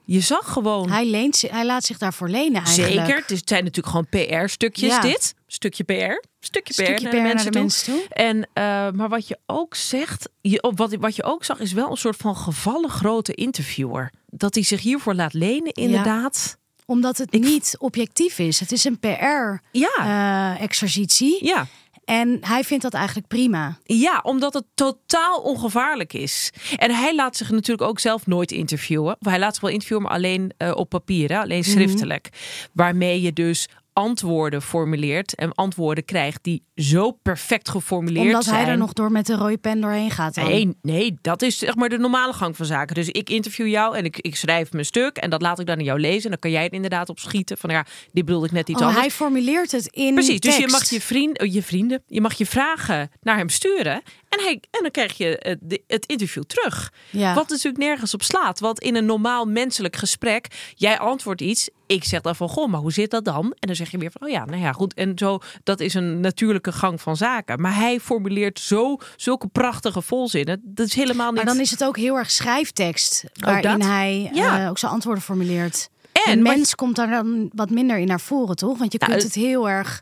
Je 0.04 0.20
zag 0.20 0.52
gewoon. 0.52 0.90
Hij, 0.90 1.06
leent, 1.06 1.40
hij 1.40 1.66
laat 1.66 1.84
zich 1.84 1.98
daarvoor 1.98 2.28
lenen 2.28 2.64
eigenlijk. 2.64 3.06
Zeker. 3.06 3.24
Het, 3.26 3.48
zijn 3.48 3.64
natuurlijk 3.64 3.96
gewoon 3.96 4.08
PR-stukjes. 4.08 4.90
Ja. 4.90 5.00
Dit 5.00 5.34
stukje 5.54 5.84
PR. 5.84 6.28
Stukje 6.40 6.74
PR, 6.74 6.82
Stukje 6.82 7.00
naar, 7.00 7.10
PR 7.10 7.16
de 7.16 7.22
naar 7.22 7.22
mensen 7.22 7.52
de 7.52 7.58
mensen 7.58 7.92
toe. 7.92 8.06
En, 8.08 8.48
eh, 8.52 8.90
maar 8.90 9.08
wat 9.08 9.28
je 9.28 9.38
ook 9.46 9.74
zegt, 9.74 10.28
je, 10.40 10.72
wat, 10.74 10.94
wat 10.94 11.16
je 11.16 11.22
ook 11.22 11.44
zag, 11.44 11.60
is 11.60 11.72
wel 11.72 11.90
een 11.90 11.96
soort 11.96 12.16
van 12.16 12.36
gevallen 12.36 12.90
grote 12.90 13.34
interviewer. 13.34 14.12
Dat 14.26 14.54
hij 14.54 14.64
zich 14.64 14.80
hiervoor 14.80 15.14
laat 15.14 15.32
lenen, 15.32 15.72
inderdaad. 15.72 16.58
Omdat 16.86 17.16
het 17.16 17.32
niet 17.32 17.76
objectief 17.78 18.38
is. 18.38 18.60
Het 18.60 18.72
is 18.72 18.84
een 18.84 18.98
eh, 19.00 19.56
Ja. 19.70 20.56
PR-exercitie. 20.56 21.44
Ja. 21.44 21.66
En 22.04 22.38
hij 22.40 22.64
vindt 22.64 22.82
dat 22.82 22.94
eigenlijk 22.94 23.26
prima. 23.26 23.78
Ja, 23.82 24.20
omdat 24.22 24.54
het 24.54 24.64
totaal 24.74 25.40
ongevaarlijk 25.40 26.12
is. 26.12 26.52
En 26.76 26.90
hij 26.90 27.14
laat 27.14 27.36
zich 27.36 27.50
natuurlijk 27.50 27.88
ook 27.88 28.00
zelf 28.00 28.26
nooit 28.26 28.52
interviewen. 28.52 29.16
Hij 29.20 29.38
laat 29.38 29.52
zich 29.52 29.62
wel 29.62 29.70
interviewen, 29.70 30.04
maar 30.04 30.14
alleen 30.14 30.52
eh, 30.56 30.72
op 30.74 30.88
papier, 30.88 31.32
hè? 31.32 31.38
alleen 31.40 31.64
schriftelijk. 31.64 32.28
Waarmee 32.72 33.20
je 33.20 33.32
dus 33.32 33.68
antwoorden 33.94 34.62
formuleert 34.62 35.34
en 35.34 35.52
antwoorden 35.54 36.04
krijgt 36.04 36.38
die 36.42 36.62
zo 36.74 37.10
perfect 37.10 37.68
geformuleerd 37.68 38.26
Omdat 38.26 38.44
zijn. 38.44 38.56
hij 38.56 38.66
er 38.68 38.76
nog 38.78 38.92
door 38.92 39.10
met 39.12 39.26
de 39.26 39.34
rode 39.36 39.56
pen 39.58 39.80
doorheen 39.80 40.10
gaat. 40.10 40.34
Dan. 40.34 40.44
Nee, 40.44 40.76
nee, 40.82 41.18
dat 41.20 41.42
is 41.42 41.58
zeg 41.58 41.74
maar 41.74 41.88
de 41.88 41.98
normale 41.98 42.32
gang 42.32 42.56
van 42.56 42.66
zaken. 42.66 42.94
Dus 42.94 43.08
ik 43.08 43.30
interview 43.30 43.66
jou 43.66 43.96
en 43.96 44.04
ik, 44.04 44.18
ik 44.18 44.36
schrijf 44.36 44.72
mijn 44.72 44.84
stuk 44.84 45.16
en 45.16 45.30
dat 45.30 45.42
laat 45.42 45.58
ik 45.60 45.66
dan 45.66 45.78
aan 45.78 45.84
jou 45.84 46.00
lezen. 46.00 46.22
En 46.24 46.30
dan 46.30 46.38
kan 46.38 46.50
jij 46.50 46.64
er 46.66 46.72
inderdaad 46.72 47.08
op 47.08 47.18
schieten 47.18 47.58
van 47.58 47.70
ja, 47.70 47.86
dit 48.12 48.24
bedoelde 48.24 48.46
ik 48.46 48.52
net 48.52 48.68
iets 48.68 48.80
Oh, 48.80 48.86
anders. 48.86 49.00
hij 49.04 49.10
formuleert 49.14 49.72
het 49.72 49.86
in 49.86 50.14
Precies, 50.14 50.40
dus 50.40 50.56
je 50.56 50.68
mag 50.68 50.90
je, 50.90 51.00
vriend, 51.00 51.40
oh, 51.42 51.52
je 51.52 51.62
vrienden, 51.62 52.02
je 52.06 52.20
mag 52.20 52.32
je 52.34 52.46
vragen 52.46 53.10
naar 53.22 53.36
hem 53.36 53.48
sturen. 53.48 54.02
En, 54.28 54.40
hij, 54.40 54.52
en 54.70 54.82
dan 54.82 54.90
krijg 54.90 55.16
je 55.16 55.36
het, 55.40 55.58
de- 55.62 55.82
het 55.86 56.06
interview 56.06 56.42
terug. 56.42 56.92
Ja. 57.10 57.34
Wat 57.34 57.48
natuurlijk 57.48 57.84
nergens 57.84 58.14
op 58.14 58.22
slaat. 58.22 58.60
Want 58.60 58.80
in 58.80 58.94
een 58.96 59.04
normaal 59.06 59.44
menselijk 59.44 59.96
gesprek, 59.96 60.46
jij 60.74 60.98
antwoordt 60.98 61.40
iets. 61.40 61.68
Ik 61.94 62.04
zeg 62.04 62.20
dan 62.20 62.36
van, 62.36 62.48
goh, 62.48 62.70
maar 62.70 62.80
hoe 62.80 62.92
zit 62.92 63.10
dat 63.10 63.24
dan? 63.24 63.44
En 63.44 63.66
dan 63.66 63.76
zeg 63.76 63.90
je 63.90 63.98
weer 63.98 64.10
van, 64.18 64.26
oh 64.28 64.32
ja, 64.32 64.44
nou 64.44 64.60
ja, 64.60 64.72
goed. 64.72 64.94
En 64.94 65.12
zo, 65.18 65.38
dat 65.62 65.80
is 65.80 65.94
een 65.94 66.20
natuurlijke 66.20 66.72
gang 66.72 67.00
van 67.00 67.16
zaken. 67.16 67.60
Maar 67.60 67.74
hij 67.74 68.00
formuleert 68.00 68.60
zo, 68.60 68.96
zulke 69.16 69.46
prachtige 69.48 70.02
volzinnen. 70.02 70.60
Dat 70.64 70.86
is 70.86 70.94
helemaal 70.94 71.26
niet... 71.32 71.44
Maar 71.44 71.52
dan 71.52 71.60
is 71.62 71.70
het 71.70 71.84
ook 71.84 71.96
heel 71.96 72.16
erg 72.16 72.30
schrijftekst. 72.30 73.24
Waarin 73.34 73.78
dat? 73.78 73.88
hij 73.88 74.30
Ja. 74.32 74.62
eh, 74.62 74.68
ook 74.68 74.78
zijn 74.78 74.92
antwoorden 74.92 75.22
formuleert. 75.22 75.88
En 76.26 76.42
wat- 76.42 76.54
mens 76.56 76.74
komt 76.74 76.96
daar 76.96 77.10
dan 77.10 77.50
wat 77.54 77.70
minder 77.70 77.98
in 77.98 78.06
naar 78.06 78.20
voren, 78.20 78.56
toch? 78.56 78.78
Want 78.78 78.92
je 78.92 78.98
Nou, 78.98 79.10
kunt 79.12 79.22
het- 79.24 79.34
heel 79.34 79.68
erg 79.68 80.00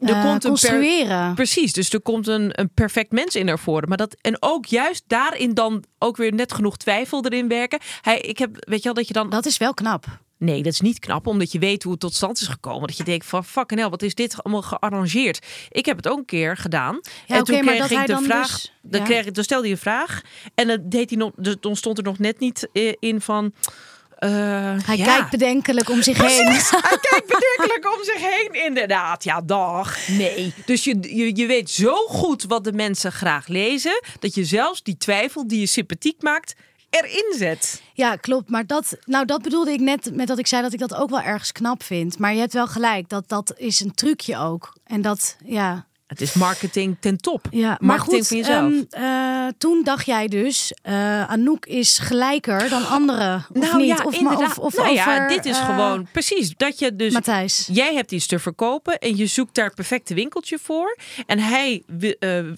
Er 0.00 0.08
eh, 0.14 0.22
komt 0.22 0.44
een 0.44 0.50
construeren. 0.50 1.34
Precies, 1.34 1.72
dus 1.72 1.90
er 1.92 2.00
komt 2.00 2.26
een, 2.26 2.60
een 2.60 2.70
perfect 2.74 3.12
mens 3.12 3.34
in 3.34 3.44
naar 3.46 3.58
voren. 3.58 3.88
Maar 3.88 3.96
dat, 3.96 4.16
en 4.20 4.36
ook 4.40 4.66
juist 4.66 5.02
daarin 5.06 5.54
dan 5.54 5.84
ook 5.98 6.16
weer 6.16 6.32
net 6.34 6.52
genoeg 6.52 6.76
twijfel 6.76 7.24
erin 7.24 7.48
werken. 7.48 7.78
Hij, 8.00 8.18
ik 8.18 8.38
heb, 8.38 8.50
weet 8.68 8.78
je 8.78 8.84
wel, 8.84 8.94
dat 8.94 9.06
je 9.08 9.12
dan... 9.12 9.30
Dat 9.30 9.46
is 9.46 9.56
wel 9.56 9.74
knap. 9.74 10.06
Nee, 10.38 10.62
dat 10.62 10.72
is 10.72 10.80
niet 10.80 10.98
knap, 10.98 11.26
omdat 11.26 11.52
je 11.52 11.58
weet 11.58 11.82
hoe 11.82 11.92
het 11.92 12.00
tot 12.00 12.14
stand 12.14 12.40
is 12.40 12.46
gekomen. 12.46 12.86
Dat 12.86 12.96
je 12.96 13.04
denkt 13.04 13.26
van, 13.26 13.44
fucking 13.44 13.80
hell, 13.80 13.88
wat 13.88 14.02
is 14.02 14.14
dit 14.14 14.42
allemaal 14.42 14.62
gearrangeerd? 14.62 15.46
Ik 15.70 15.86
heb 15.86 15.96
het 15.96 16.08
ook 16.08 16.18
een 16.18 16.24
keer 16.24 16.56
gedaan. 16.56 17.00
Ja, 17.26 17.36
en 17.36 17.44
toen 17.44 17.60
kreeg 17.60 17.90
ik 17.90 18.06
de 18.06 18.18
vraag... 18.22 18.48
dus- 18.50 18.72
dan, 18.82 19.04
kreeg, 19.04 19.26
ik- 19.26 19.34
dan 19.34 19.44
stelde 19.44 19.62
hij 19.62 19.72
een 19.72 19.78
vraag. 19.78 20.20
En 20.54 20.66
dan, 20.66 20.78
deed 20.82 21.10
hij 21.10 21.18
nog, 21.18 21.30
dus 21.36 21.56
dan 21.60 21.76
stond 21.76 21.98
er 21.98 22.04
nog 22.04 22.18
net 22.18 22.38
niet 22.38 22.68
eh, 22.72 22.92
in 22.98 23.20
van... 23.20 23.52
eh, 24.18 24.30
Hij 24.84 24.96
ja. 24.96 25.04
kijkt 25.04 25.30
bedenkelijk 25.30 25.90
om 25.90 26.02
zich 26.02 26.18
heen. 26.18 26.46
Hij 26.90 26.98
kijkt 27.00 27.26
bedenkelijk 27.26 27.96
om 27.98 28.04
zich 28.04 28.20
heen, 28.20 28.64
inderdaad. 28.64 29.24
Ja, 29.24 29.40
dag. 29.40 30.08
Nee. 30.08 30.54
Dus 30.64 30.84
je, 30.84 30.96
je, 31.16 31.36
je 31.36 31.46
weet 31.46 31.70
zo 31.70 31.94
goed 31.94 32.42
wat 32.44 32.64
de 32.64 32.72
mensen 32.72 33.12
graag 33.12 33.46
lezen, 33.48 34.02
dat 34.20 34.34
je 34.34 34.44
zelfs 34.44 34.82
die 34.82 34.96
twijfel 34.96 35.46
die 35.48 35.60
je 35.60 35.66
sympathiek 35.66 36.22
maakt, 36.22 36.54
erin 37.00 37.34
zet. 37.38 37.82
Ja, 37.92 38.16
klopt. 38.16 38.50
Maar 38.50 38.66
dat, 38.66 38.96
nou, 39.04 39.24
dat 39.24 39.42
bedoelde 39.42 39.72
ik 39.72 39.80
net 39.80 40.14
met 40.14 40.26
dat 40.26 40.38
ik 40.38 40.46
zei 40.46 40.62
dat 40.62 40.72
ik 40.72 40.78
dat 40.78 40.94
ook 40.94 41.10
wel 41.10 41.20
ergens 41.20 41.52
knap 41.52 41.82
vind. 41.82 42.18
Maar 42.18 42.32
je 42.34 42.40
hebt 42.40 42.52
wel 42.52 42.66
gelijk, 42.66 43.08
dat 43.08 43.28
dat 43.28 43.52
is 43.56 43.80
een 43.80 43.94
trucje 43.94 44.38
ook. 44.38 44.72
En 44.84 45.02
dat, 45.02 45.36
ja, 45.44 45.86
Het 46.14 46.22
is 46.22 46.32
marketing 46.32 46.96
ten 47.00 47.16
top. 47.16 47.46
Ja, 47.50 47.66
maar 47.68 47.78
marketing 47.80 48.26
goed, 48.26 48.26
van 48.26 48.36
jezelf. 48.36 48.72
ehm, 48.90 49.02
eh, 49.04 49.52
toen 49.58 49.80
dacht 49.84 50.06
jij 50.06 50.28
dus, 50.28 50.72
eh, 50.82 51.30
Anouk 51.30 51.66
is 51.66 51.98
gelijker 51.98 52.68
dan 52.68 52.88
anderen, 52.88 53.46
of 53.52 53.60
nou 53.62 53.76
niet? 53.76 53.86
ja, 53.98 54.04
of, 54.04 54.14
inderdaad. 54.14 54.40
of, 54.50 54.58
of 54.58 54.76
nou 54.76 54.88
ja, 54.94 55.02
over, 55.14 55.28
dit 55.28 55.44
is 55.44 55.58
eh, 55.58 55.64
gewoon 55.64 56.06
precies 56.12 56.54
dat 56.56 56.78
je 56.78 56.96
dus 56.96 57.12
Matthijs. 57.12 57.68
Jij 57.72 57.94
hebt 57.94 58.12
iets 58.12 58.26
te 58.26 58.38
verkopen 58.38 58.98
en 58.98 59.16
je 59.16 59.26
zoekt 59.26 59.54
daar 59.54 59.64
het 59.66 59.74
perfecte 59.74 60.14
winkeltje 60.14 60.58
voor. 60.62 60.96
En 61.26 61.38
hij 61.38 61.82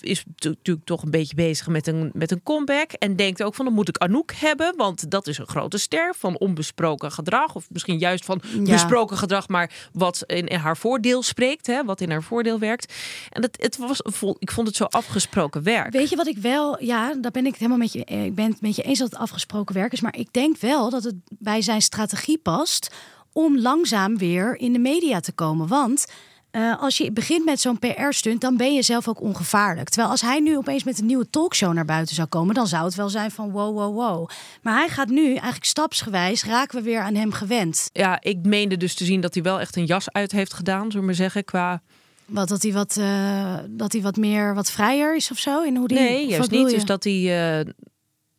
is 0.01 0.25
tu- 0.37 0.49
natuurlijk 0.49 0.87
toch 0.87 1.03
een 1.03 1.11
beetje 1.11 1.35
bezig 1.35 1.66
met 1.69 1.87
een, 1.87 2.11
met 2.12 2.31
een 2.31 2.42
comeback. 2.42 2.92
En 2.92 3.16
denkt 3.16 3.42
ook 3.42 3.55
van, 3.55 3.64
dan 3.64 3.75
moet 3.75 3.88
ik 3.88 3.99
Anouk 3.99 4.33
hebben. 4.35 4.75
Want 4.77 5.11
dat 5.11 5.27
is 5.27 5.38
een 5.38 5.47
grote 5.49 5.79
ster 5.79 6.14
van 6.19 6.38
onbesproken 6.38 7.12
gedrag. 7.12 7.55
Of 7.55 7.66
misschien 7.71 7.99
juist 7.99 8.25
van 8.25 8.40
Ja. 8.64 8.73
besproken 8.73 9.16
gedrag, 9.16 9.49
maar 9.49 9.71
wat 9.92 10.23
in, 10.27 10.47
in 10.47 10.59
haar 10.59 10.77
voordeel 10.77 11.23
spreekt. 11.23 11.66
Hè, 11.66 11.85
wat 11.85 12.01
in 12.01 12.11
haar 12.11 12.23
voordeel 12.23 12.59
werkt. 12.59 12.92
En 13.31 13.40
het, 13.46 13.62
het 13.62 13.76
was, 13.76 14.00
ik 14.38 14.50
vond 14.50 14.66
het 14.66 14.76
zo 14.76 14.85
afgesproken 14.85 15.62
werk. 15.62 15.92
Weet 15.92 16.11
je 16.11 16.16
wat 16.16 16.26
ik 16.26 16.38
wel, 16.38 16.82
ja, 16.82 17.14
daar 17.14 17.30
ben 17.30 17.44
ik 17.44 17.50
het 17.50 17.59
helemaal 17.59 17.78
met 17.78 17.92
je, 17.92 18.04
eh, 18.04 18.24
ik 18.24 18.35
ben 18.35 18.50
het 18.50 18.61
met 18.61 18.76
je 18.76 18.82
eens 18.82 18.98
dat 18.98 19.11
het 19.11 19.18
afgesproken 19.18 19.74
werk 19.74 19.92
is. 19.92 20.00
Maar 20.00 20.16
ik 20.16 20.32
denk 20.32 20.59
wel 20.59 20.90
dat 20.90 21.04
het 21.04 21.14
bij 21.28 21.62
zijn 21.62 21.82
strategie 21.82 22.38
past 22.38 22.94
om 23.32 23.61
langzaam 23.61 24.18
weer 24.18 24.56
in 24.56 24.72
de 24.72 24.78
media 24.78 25.20
te 25.20 25.32
komen. 25.32 25.66
Want 25.68 26.06
eh, 26.50 26.82
als 26.82 26.96
je 26.96 27.12
begint 27.12 27.44
met 27.44 27.61
zo'n 27.61 27.78
PR-stunt, 27.78 28.40
dan 28.40 28.56
ben 28.56 28.74
je 28.74 28.82
zelf 28.82 29.09
ook 29.09 29.20
ongevaarlijk. 29.20 29.88
Terwijl 29.88 30.11
als 30.11 30.20
hij 30.20 30.40
nu 30.40 30.56
opeens 30.56 30.85
met 30.85 30.98
een 30.98 31.06
nieuwe 31.06 31.30
talkshow 31.30 31.72
naar 31.72 31.85
buiten 31.85 32.14
zou 32.14 32.28
komen, 32.28 32.54
dan 32.54 32.66
zou 32.66 32.85
het 32.85 32.94
wel 32.94 33.09
zijn 33.09 33.30
van 33.30 33.50
wow, 33.50 33.76
wow, 33.76 33.94
wow. 33.94 34.28
Maar 34.62 34.76
hij 34.76 34.88
gaat 34.88 35.09
nu 35.09 35.26
eigenlijk 35.26 35.64
stapsgewijs, 35.64 36.44
raken 36.44 36.78
we 36.78 36.85
weer 36.85 37.00
aan 37.00 37.14
hem 37.14 37.32
gewend. 37.32 37.88
Ja, 37.92 38.20
ik 38.20 38.38
meende 38.42 38.76
dus 38.76 38.94
te 38.94 39.04
zien 39.04 39.20
dat 39.20 39.35
hij 39.35 39.42
wel 39.42 39.61
echt 39.61 39.76
een 39.76 39.85
jas 39.85 40.12
uit 40.12 40.32
heeft 40.32 40.54
gedaan, 40.54 40.85
zullen 40.85 41.00
we 41.00 41.06
maar 41.06 41.14
zeggen, 41.14 41.44
qua 41.44 41.82
Wat, 42.27 42.49
dat 42.49 42.62
hij 42.62 42.73
wat, 42.73 42.97
eh, 42.97 43.57
dat 43.69 43.93
hij 43.93 44.03
wat 44.03 44.17
meer, 44.17 44.55
wat 44.55 44.71
vrijer 44.71 45.17
is 45.17 45.31
of 45.31 45.39
zo? 45.39 45.62
In 45.62 45.77
hoe 45.77 45.89
die, 45.89 45.99
Nee, 45.99 46.27
juist 46.29 46.51
niet. 46.51 46.71
Dus 46.71 46.85
dat 46.85 47.05
hij. 47.05 47.12
eh, 47.61 47.73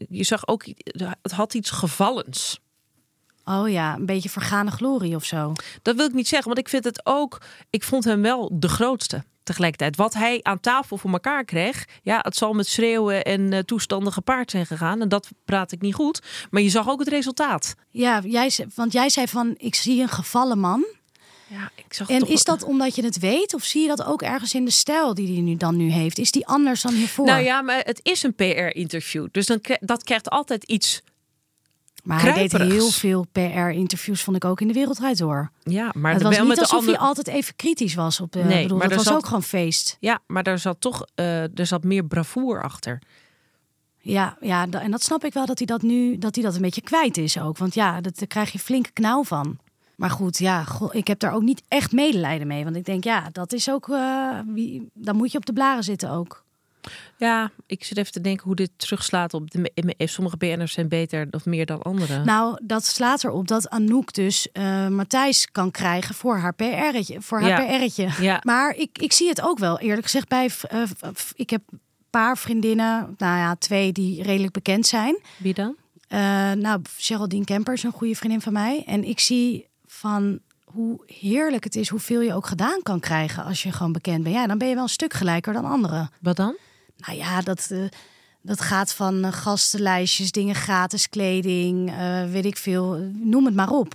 je 0.09 0.23
zag 0.23 0.47
ook, 0.47 0.65
het 1.21 1.31
had 1.31 1.53
iets 1.53 1.69
gevallens. 1.69 2.59
Oh 3.45 3.69
ja, 3.69 3.95
een 3.95 4.05
beetje 4.05 4.29
vergane 4.29 4.71
glorie 4.71 5.15
of 5.15 5.23
zo. 5.23 5.53
Dat 5.81 5.95
wil 5.95 6.05
ik 6.05 6.13
niet 6.13 6.27
zeggen, 6.27 6.47
want 6.47 6.59
ik 6.59 6.69
vind 6.69 6.83
het 6.83 7.01
ook. 7.03 7.41
Ik 7.69 7.83
vond 7.83 8.03
hem 8.03 8.21
wel 8.21 8.49
de 8.53 8.67
grootste 8.69 9.23
tegelijkertijd. 9.43 9.95
Wat 9.95 10.13
hij 10.13 10.39
aan 10.43 10.59
tafel 10.59 10.97
voor 10.97 11.11
elkaar 11.11 11.43
kreeg, 11.45 11.85
ja, 12.03 12.19
het 12.21 12.35
zal 12.35 12.53
met 12.53 12.67
schreeuwen 12.67 13.23
en 13.23 13.53
eh, 13.53 13.59
toestanden 13.59 14.13
gepaard 14.13 14.51
zijn 14.51 14.65
gegaan. 14.65 15.01
En 15.01 15.09
dat 15.09 15.27
praat 15.45 15.71
ik 15.71 15.81
niet 15.81 15.93
goed. 15.93 16.21
Maar 16.49 16.61
je 16.61 16.69
zag 16.69 16.89
ook 16.89 16.99
het 16.99 17.07
resultaat. 17.07 17.75
Ja, 17.89 18.21
jij, 18.25 18.51
want 18.75 18.91
jij 18.93 19.09
zei 19.09 19.27
van, 19.27 19.53
ik 19.57 19.75
zie 19.75 20.01
een 20.01 20.09
gevallen 20.09 20.59
man. 20.59 20.85
Ja, 21.47 21.71
ik 21.75 21.93
zag 21.93 22.09
En 22.09 22.19
toch 22.19 22.29
is 22.29 22.43
dat 22.43 22.63
omdat 22.63 22.95
je 22.95 23.03
het 23.03 23.19
weet? 23.19 23.53
Of 23.53 23.63
zie 23.63 23.81
je 23.81 23.87
dat 23.87 24.03
ook 24.05 24.21
ergens 24.21 24.53
in 24.53 24.65
de 24.65 24.71
stijl 24.71 25.13
die 25.13 25.33
hij 25.33 25.41
nu 25.41 25.55
dan 25.55 25.75
nu 25.75 25.89
heeft? 25.91 26.17
Is 26.17 26.31
die 26.31 26.47
anders 26.47 26.81
dan 26.81 26.93
hiervoor? 26.93 27.25
Nou 27.25 27.43
ja, 27.43 27.61
maar 27.61 27.81
het 27.85 27.99
is 28.03 28.23
een 28.23 28.35
PR-interview. 28.35 29.27
Dus 29.31 29.45
dan, 29.45 29.59
dat 29.79 30.03
krijgt 30.03 30.29
altijd 30.29 30.63
iets. 30.63 31.01
maar 32.03 32.21
hij 32.21 32.33
deed 32.33 32.51
heel 32.57 32.89
veel 32.89 33.25
PR-interviews, 33.31 34.21
vond 34.21 34.35
ik 34.37 34.45
ook 34.45 34.61
in 34.61 34.67
de 34.67 34.73
wereldwijd 34.73 35.17
door. 35.17 35.51
Ja, 35.63 35.91
maar 35.95 36.11
het 36.13 36.21
wel 36.21 36.31
was 36.31 36.39
niet 36.39 36.47
met 36.47 36.57
de 36.57 36.61
alsof 36.63 36.85
hij 36.85 36.97
altijd 36.97 37.27
even 37.27 37.55
kritisch 37.55 37.93
was 37.95 38.19
op 38.19 38.31
de. 38.31 38.43
Nee, 38.43 38.61
bedoel, 38.61 38.77
maar 38.77 38.87
dat 38.87 38.97
was 38.97 39.05
zat- 39.07 39.15
ook 39.15 39.25
gewoon 39.25 39.43
feest. 39.43 39.97
Ja, 39.99 40.19
maar 40.27 40.43
daar 40.43 40.59
zat 40.59 40.81
toch 40.81 41.05
er 41.15 41.65
zat 41.65 41.83
meer 41.83 42.05
bravoer 42.05 42.63
achter. 42.63 43.01
Ja, 43.99 44.37
ja, 44.41 44.67
en 44.69 44.91
dat 44.91 45.03
snap 45.03 45.23
ik 45.23 45.33
wel 45.33 45.45
dat 45.45 45.57
hij 45.57 45.67
dat 45.67 45.81
nu 45.81 46.17
dat 46.17 46.35
hij 46.35 46.43
dat 46.43 46.55
een 46.55 46.61
beetje 46.61 46.81
kwijt 46.81 47.17
is 47.17 47.39
ook. 47.39 47.57
Want 47.57 47.73
ja, 47.73 48.01
dat, 48.01 48.17
daar 48.19 48.27
krijg 48.27 48.51
je 48.51 48.59
flinke 48.59 48.91
knauw 48.91 49.23
van. 49.23 49.57
Maar 49.97 50.09
goed, 50.09 50.37
ja, 50.37 50.63
goh, 50.63 50.95
ik 50.95 51.07
heb 51.07 51.19
daar 51.19 51.33
ook 51.33 51.41
niet 51.41 51.61
echt 51.67 51.91
medelijden 51.91 52.47
mee. 52.47 52.63
Want 52.63 52.75
ik 52.75 52.85
denk, 52.85 53.03
ja, 53.03 53.29
dat 53.31 53.53
is 53.53 53.69
ook. 53.69 53.89
eh, 53.89 54.39
wie, 54.47 54.89
dan 54.93 55.15
moet 55.15 55.31
je 55.31 55.37
op 55.37 55.45
de 55.45 55.53
blaren 55.53 55.83
zitten 55.83 56.09
ook. 56.11 56.45
Ja, 57.17 57.51
ik 57.65 57.83
zit 57.83 57.97
even 57.97 58.11
te 58.11 58.21
denken 58.21 58.43
hoe 58.45 58.55
dit 58.55 58.71
terugslaat 58.75 59.33
op 59.33 59.51
de. 59.51 59.59
me- 59.75 60.07
Sommige 60.07 60.37
BN'ers 60.37 60.73
zijn 60.73 60.87
beter 60.87 61.27
of 61.31 61.45
meer 61.45 61.65
dan 61.65 61.81
anderen. 61.81 62.25
Nou, 62.25 62.59
dat 62.63 62.85
slaat 62.85 63.23
erop 63.23 63.47
dat 63.47 63.69
Anouk 63.69 64.13
dus 64.13 64.51
eh 64.51 64.87
Matthijs 64.87 65.51
kan 65.51 65.71
krijgen 65.71 66.15
voor 66.15 66.37
haar 66.37 66.53
PR'tje. 66.53 67.21
Voor 67.21 67.41
haar 67.41 67.63
Ja. 67.71 67.77
PR'tje. 67.79 68.09
Ja. 68.21 68.39
Maar 68.43 68.75
ik, 68.75 68.97
ik 68.99 69.11
zie 69.13 69.29
het 69.29 69.41
ook 69.41 69.59
wel, 69.59 69.79
eerlijk 69.79 70.03
gezegd, 70.03 70.27
bij. 70.27 70.49
eh, 70.69 70.81
ik 71.35 71.49
heb 71.49 71.61
een 71.71 71.79
paar 72.09 72.37
vriendinnen, 72.37 73.15
nou 73.17 73.37
ja, 73.37 73.55
twee 73.55 73.91
die 73.91 74.23
redelijk 74.23 74.53
bekend 74.53 74.85
zijn. 74.85 75.19
Wie 75.37 75.53
dan? 75.53 75.75
Eh, 76.07 76.19
nou, 76.51 76.81
Geraldine 76.97 77.45
Kemper 77.45 77.73
is 77.73 77.83
een 77.83 77.91
goede 77.91 78.15
vriendin 78.15 78.41
van 78.41 78.53
mij. 78.53 78.83
En 78.85 79.03
ik 79.03 79.19
zie 79.19 79.67
van 79.97 80.39
hoe 80.63 80.99
heerlijk 81.05 81.63
het 81.63 81.75
is, 81.75 81.89
hoeveel 81.89 82.21
je 82.21 82.33
ook 82.33 82.47
gedaan 82.47 82.81
kan 82.83 82.99
krijgen 82.99 83.43
als 83.43 83.63
je 83.63 83.71
gewoon 83.71 83.91
bekend 83.91 84.23
bent. 84.23 84.35
Ja, 84.35 84.47
dan 84.47 84.57
ben 84.57 84.67
je 84.67 84.73
wel 84.73 84.83
een 84.83 84.89
stuk 84.89 85.13
gelijker 85.13 85.53
dan 85.53 85.65
anderen. 85.65 86.09
Wat 86.21 86.35
dan? 86.35 86.55
Nou 86.97 87.17
ja, 87.17 87.41
dat, 87.41 87.67
eh, 87.71 87.79
dat 88.41 88.61
gaat 88.61 88.93
van 88.93 89.23
eh, 89.23 89.31
gastenlijstjes, 89.31 90.31
dingen 90.31 90.55
gratis, 90.55 91.09
kleding, 91.09 91.89
eh, 91.91 92.25
weet 92.25 92.45
ik 92.45 92.57
veel. 92.57 92.93
Noem 93.13 93.45
het 93.45 93.55
maar 93.55 93.69
op. 93.69 93.93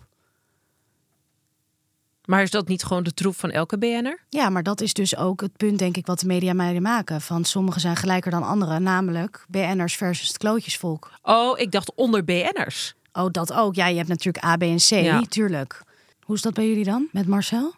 Maar 2.24 2.42
is 2.42 2.50
dat 2.50 2.68
niet 2.68 2.84
gewoon 2.84 3.02
de 3.02 3.14
troep 3.14 3.36
van 3.36 3.50
elke 3.50 3.78
BN'er? 3.78 4.24
Ja, 4.28 4.48
maar 4.48 4.62
dat 4.62 4.80
is 4.80 4.92
dus 4.92 5.16
ook 5.16 5.40
het 5.40 5.56
punt, 5.56 5.78
denk 5.78 5.96
ik, 5.96 6.06
wat 6.06 6.20
de 6.20 6.26
media 6.26 6.52
meiden 6.52 6.82
maken. 6.82 7.20
Van 7.20 7.44
sommigen 7.44 7.80
zijn 7.80 7.96
gelijker 7.96 8.30
dan 8.30 8.42
anderen, 8.42 8.82
namelijk 8.82 9.44
BN'ers 9.48 9.96
versus 9.96 10.28
het 10.28 10.38
klootjesvolk. 10.38 11.10
Oh, 11.22 11.58
ik 11.58 11.70
dacht 11.72 11.94
onder 11.94 12.24
BN'ers. 12.24 12.94
Oh, 13.12 13.30
dat 13.30 13.52
ook. 13.52 13.74
Ja, 13.74 13.86
je 13.86 13.96
hebt 13.96 14.08
natuurlijk 14.08 14.44
A, 14.44 14.56
B 14.56 14.62
en 14.62 14.76
C, 14.76 14.88
Ja. 14.90 15.22
tuurlijk. 15.22 15.82
Hoe 16.32 16.40
is 16.40 16.46
dat 16.46 16.56
bij 16.56 16.68
jullie 16.68 16.84
dan? 16.84 17.08
Met 17.12 17.26
Marcel? 17.26 17.74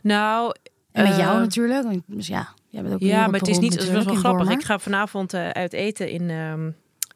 Nou. 0.00 0.54
En 0.92 1.02
met 1.02 1.12
eh, 1.12 1.18
jou 1.18 1.38
natuurlijk. 1.40 1.82
want- 1.82 2.02
Dus 2.06 2.26
ja, 2.26 2.48
jij 2.68 2.82
bent 2.82 2.94
ook 2.94 3.00
Ja, 3.00 3.26
maar 3.26 3.40
het 3.40 3.48
is 3.48 3.58
niet. 3.58 3.70
Het 3.72 3.80
was 3.80 3.88
wel 3.90 3.96
natuurlijk 4.02 4.26
grappig. 4.26 4.50
Ik 4.58 4.64
ga 4.64 4.78
vanavond 4.78 5.32
eh, 5.34 5.48
uit 5.48 5.72
eten 5.72 6.08
in, 6.10 6.30
ehm, 6.30 6.70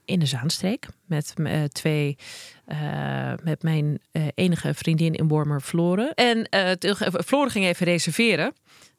in 0.05 0.19
de 0.19 0.27
Zaanstreek 0.27 0.87
met 1.07 1.35
eh, 1.37 1.63
twee. 1.65 2.17
eh, 2.65 3.33
met 3.43 3.63
mijn 3.63 3.99
eh, 4.13 4.23
enige 4.35 4.75
vriendin 4.75 5.15
in 5.15 5.29
Wormer, 5.29 5.61
Floren. 5.61 6.15
En 6.15 6.45
eh 6.49 6.71
Floren 7.25 7.51
ging 7.51 7.65
even 7.65 7.87
reserveren. 7.87 8.53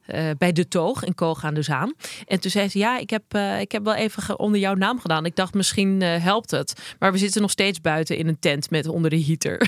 eh, 0.05 0.29
bij 0.37 0.51
de 0.51 0.67
Toog 0.67 1.03
in 1.03 1.15
Koog 1.15 1.43
aan 1.43 1.53
de 1.53 1.61
Zaan. 1.61 1.93
En 2.27 2.39
toen 2.39 2.51
zei 2.51 2.69
ze: 2.69 2.77
Ja, 2.77 2.97
ik 2.97 3.09
heb, 3.09 3.23
eh, 3.27 3.59
ik 3.59 3.71
heb 3.71 3.83
wel 3.83 3.95
even 3.95 4.39
onder 4.39 4.59
jouw 4.59 4.73
naam 4.73 4.99
gedaan. 4.99 5.25
Ik 5.25 5.35
dacht, 5.35 5.53
misschien 5.53 6.01
eh, 6.01 6.23
helpt 6.23 6.51
het. 6.51 6.95
Maar 6.99 7.11
we 7.11 7.17
zitten 7.17 7.41
nog 7.41 7.51
steeds 7.51 7.81
buiten 7.81 8.17
in 8.17 8.27
een 8.27 8.39
tent 8.39 8.69
met 8.69 8.87
onder 8.87 9.09
de 9.09 9.23
heater. 9.23 9.57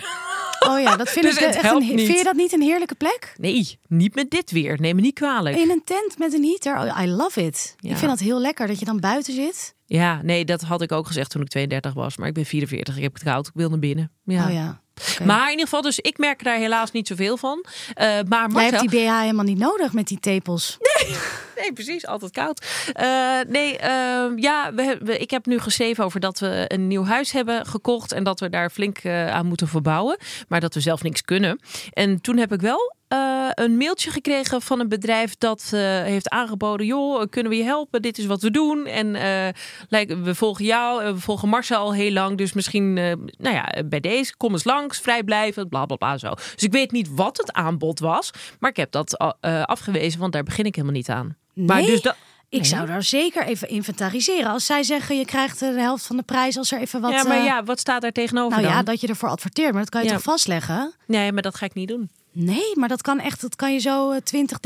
Oh 0.69 0.79
ja, 0.79 0.95
dat 0.95 1.09
vind 1.09 1.25
Dus 1.25 1.37
ik 1.37 1.45
het 1.45 1.61
helpt 1.61 1.89
een, 1.89 1.95
niet. 1.95 2.05
Vind 2.05 2.17
je 2.17 2.23
dat 2.23 2.35
niet 2.35 2.53
een 2.53 2.61
heerlijke 2.61 2.95
plek? 2.95 3.33
Nee, 3.37 3.79
niet 3.87 4.15
met 4.15 4.29
dit 4.29 4.51
weer. 4.51 4.79
Neem 4.79 4.95
me 4.95 5.01
niet 5.01 5.13
kwalijk. 5.13 5.57
In 5.57 5.69
een 5.69 5.81
tent 5.83 6.17
met 6.17 6.33
een 6.33 6.43
heater. 6.43 6.77
Oh, 6.77 7.01
I 7.03 7.07
love 7.07 7.45
it. 7.45 7.75
Ja. 7.77 7.89
Ik 7.91 7.97
vind 7.97 8.11
dat 8.11 8.19
heel 8.19 8.39
lekker 8.39 8.67
dat 8.67 8.79
je 8.79 8.85
dan 8.85 8.99
buiten 8.99 9.33
zit. 9.33 9.75
Ja, 9.85 10.21
nee, 10.21 10.45
dat 10.45 10.61
had 10.61 10.81
ik 10.81 10.91
ook 10.91 11.07
gezegd 11.07 11.29
toen 11.29 11.41
ik 11.41 11.47
32 11.47 11.93
was. 11.93 12.17
Maar 12.17 12.27
ik 12.27 12.33
ben 12.33 12.45
44, 12.45 12.95
ik 12.95 13.03
heb 13.03 13.13
het 13.13 13.23
koud, 13.23 13.47
ik 13.47 13.53
wil 13.53 13.69
naar 13.69 13.79
binnen. 13.79 14.11
Ja. 14.23 14.45
Oh 14.47 14.53
ja. 14.53 14.80
Maar 15.25 15.43
in 15.43 15.49
ieder 15.49 15.65
geval, 15.65 15.81
dus 15.81 15.99
ik 15.99 16.17
merk 16.17 16.43
daar 16.43 16.57
helaas 16.57 16.91
niet 16.91 17.07
zoveel 17.07 17.37
van. 17.37 17.65
Eh, 17.93 18.05
maar 18.05 18.39
Jij 18.39 18.47
Marcel... 18.47 18.79
hebt 18.79 18.91
die 18.91 19.05
BH 19.05 19.19
helemaal 19.19 19.45
niet 19.45 19.57
nodig 19.57 19.93
met 19.93 20.07
die 20.07 20.19
tepels. 20.19 20.77
Nee, 21.61 21.73
precies, 21.73 22.05
altijd 22.05 22.31
koud. 22.31 22.65
Eh, 22.93 23.39
nee, 23.47 23.77
ehm, 23.77 24.37
ja, 24.37 24.73
we, 24.73 25.17
ik 25.19 25.31
heb 25.31 25.45
nu 25.45 25.59
geschreven 25.59 26.03
over 26.03 26.19
dat 26.19 26.39
we 26.39 26.65
een 26.67 26.87
nieuw 26.87 27.05
huis 27.05 27.31
hebben 27.31 27.65
gekocht. 27.65 28.11
En 28.11 28.23
dat 28.23 28.39
we 28.39 28.49
daar 28.49 28.69
flink 28.69 28.97
eh, 28.97 29.27
aan 29.27 29.45
moeten 29.45 29.67
verbouwen. 29.67 30.17
Maar 30.47 30.59
dat 30.59 30.73
we 30.73 30.79
zelf 30.79 31.03
niks 31.03 31.21
kunnen. 31.21 31.59
En 31.91 32.21
toen 32.21 32.37
heb 32.37 32.53
ik 32.53 32.61
wel 32.61 32.95
eh, 33.11 33.47
een 33.65 33.77
mailtje 33.77 34.11
gekregen 34.11 34.61
van 34.61 34.79
een 34.79 34.89
bedrijf 34.89 35.35
dat 35.37 35.69
eh, 35.73 35.79
heeft 35.81 36.29
aangeboden: 36.29 36.85
joh, 36.85 37.23
kunnen 37.29 37.51
we 37.51 37.57
je 37.57 37.63
helpen? 37.63 38.01
Dit 38.01 38.17
is 38.17 38.25
wat 38.25 38.41
we 38.41 38.51
doen. 38.51 38.85
En 38.85 39.15
eh, 39.15 39.53
lijken 39.89 40.23
we 40.23 40.35
volgen 40.35 40.65
jou, 40.65 41.13
we 41.13 41.19
volgen 41.19 41.49
Marcel 41.49 41.77
al 41.77 41.93
heel 41.93 42.11
lang. 42.11 42.37
Dus 42.37 42.53
misschien, 42.53 42.97
eh, 42.97 43.13
nou 43.37 43.55
ja, 43.55 43.83
bij 43.85 43.99
deze, 43.99 44.37
kom 44.37 44.51
eens 44.51 44.63
langs, 44.63 44.99
vrijblijvend, 44.99 45.69
bla 45.69 45.85
bla 45.85 45.95
bla 45.95 46.17
zo. 46.17 46.29
Dus 46.33 46.63
ik 46.63 46.71
weet 46.71 46.91
niet 46.91 47.09
wat 47.15 47.37
het 47.37 47.51
aanbod 47.53 47.99
was, 47.99 48.31
maar 48.59 48.69
ik 48.69 48.77
heb 48.77 48.91
dat 48.91 49.33
eh, 49.41 49.63
afgewezen, 49.63 50.19
want 50.19 50.33
daar 50.33 50.43
begin 50.43 50.65
ik 50.65 50.75
helemaal 50.75 50.95
niet 50.97 51.09
aan. 51.09 51.35
Maar 51.53 51.81
dus 51.81 52.01
dat. 52.01 52.15
Ik 52.49 52.59
Nee. 52.59 52.67
zou 52.69 52.85
daar 52.87 53.03
zeker 53.03 53.43
even 53.45 53.67
inventariseren. 53.69 54.51
Als 54.51 54.65
zij 54.65 54.83
zeggen 54.83 55.17
je 55.17 55.25
krijgt 55.25 55.61
eh, 55.61 55.69
de 55.73 55.79
helft 55.79 56.05
van 56.07 56.17
de 56.17 56.23
prijs 56.23 56.57
als 56.57 56.71
er 56.71 56.79
even 56.79 57.01
wat... 57.01 57.11
ja, 57.11 57.23
maar 57.23 57.37
eh, 57.37 57.43
ja, 57.45 57.63
wat 57.63 57.79
staat 57.79 58.01
daar 58.01 58.11
tegenover 58.11 58.49
Nou 58.51 58.61
dan? 58.63 58.71
ja, 58.71 58.83
dat 58.83 59.01
je 59.01 59.07
ervoor 59.07 59.29
adverteert, 59.29 59.71
maar 59.71 59.81
dat 59.81 59.89
kan 59.89 60.01
je 60.01 60.07
Ja. 60.07 60.13
toch 60.13 60.23
vastleggen? 60.23 60.93
Nee, 61.07 61.31
maar 61.31 61.41
dat 61.41 61.55
ga 61.55 61.65
ik 61.65 61.73
niet 61.73 61.87
doen. 61.87 62.09
Nee, 62.31 62.71
maar 62.73 62.87
dat 62.87 63.01
kan 63.01 63.19
echt, 63.19 63.41
dat 63.41 63.55
kan 63.55 63.73
je 63.73 63.79
zo 63.79 64.11
eh, 64.11 64.21
20, 64.21 64.57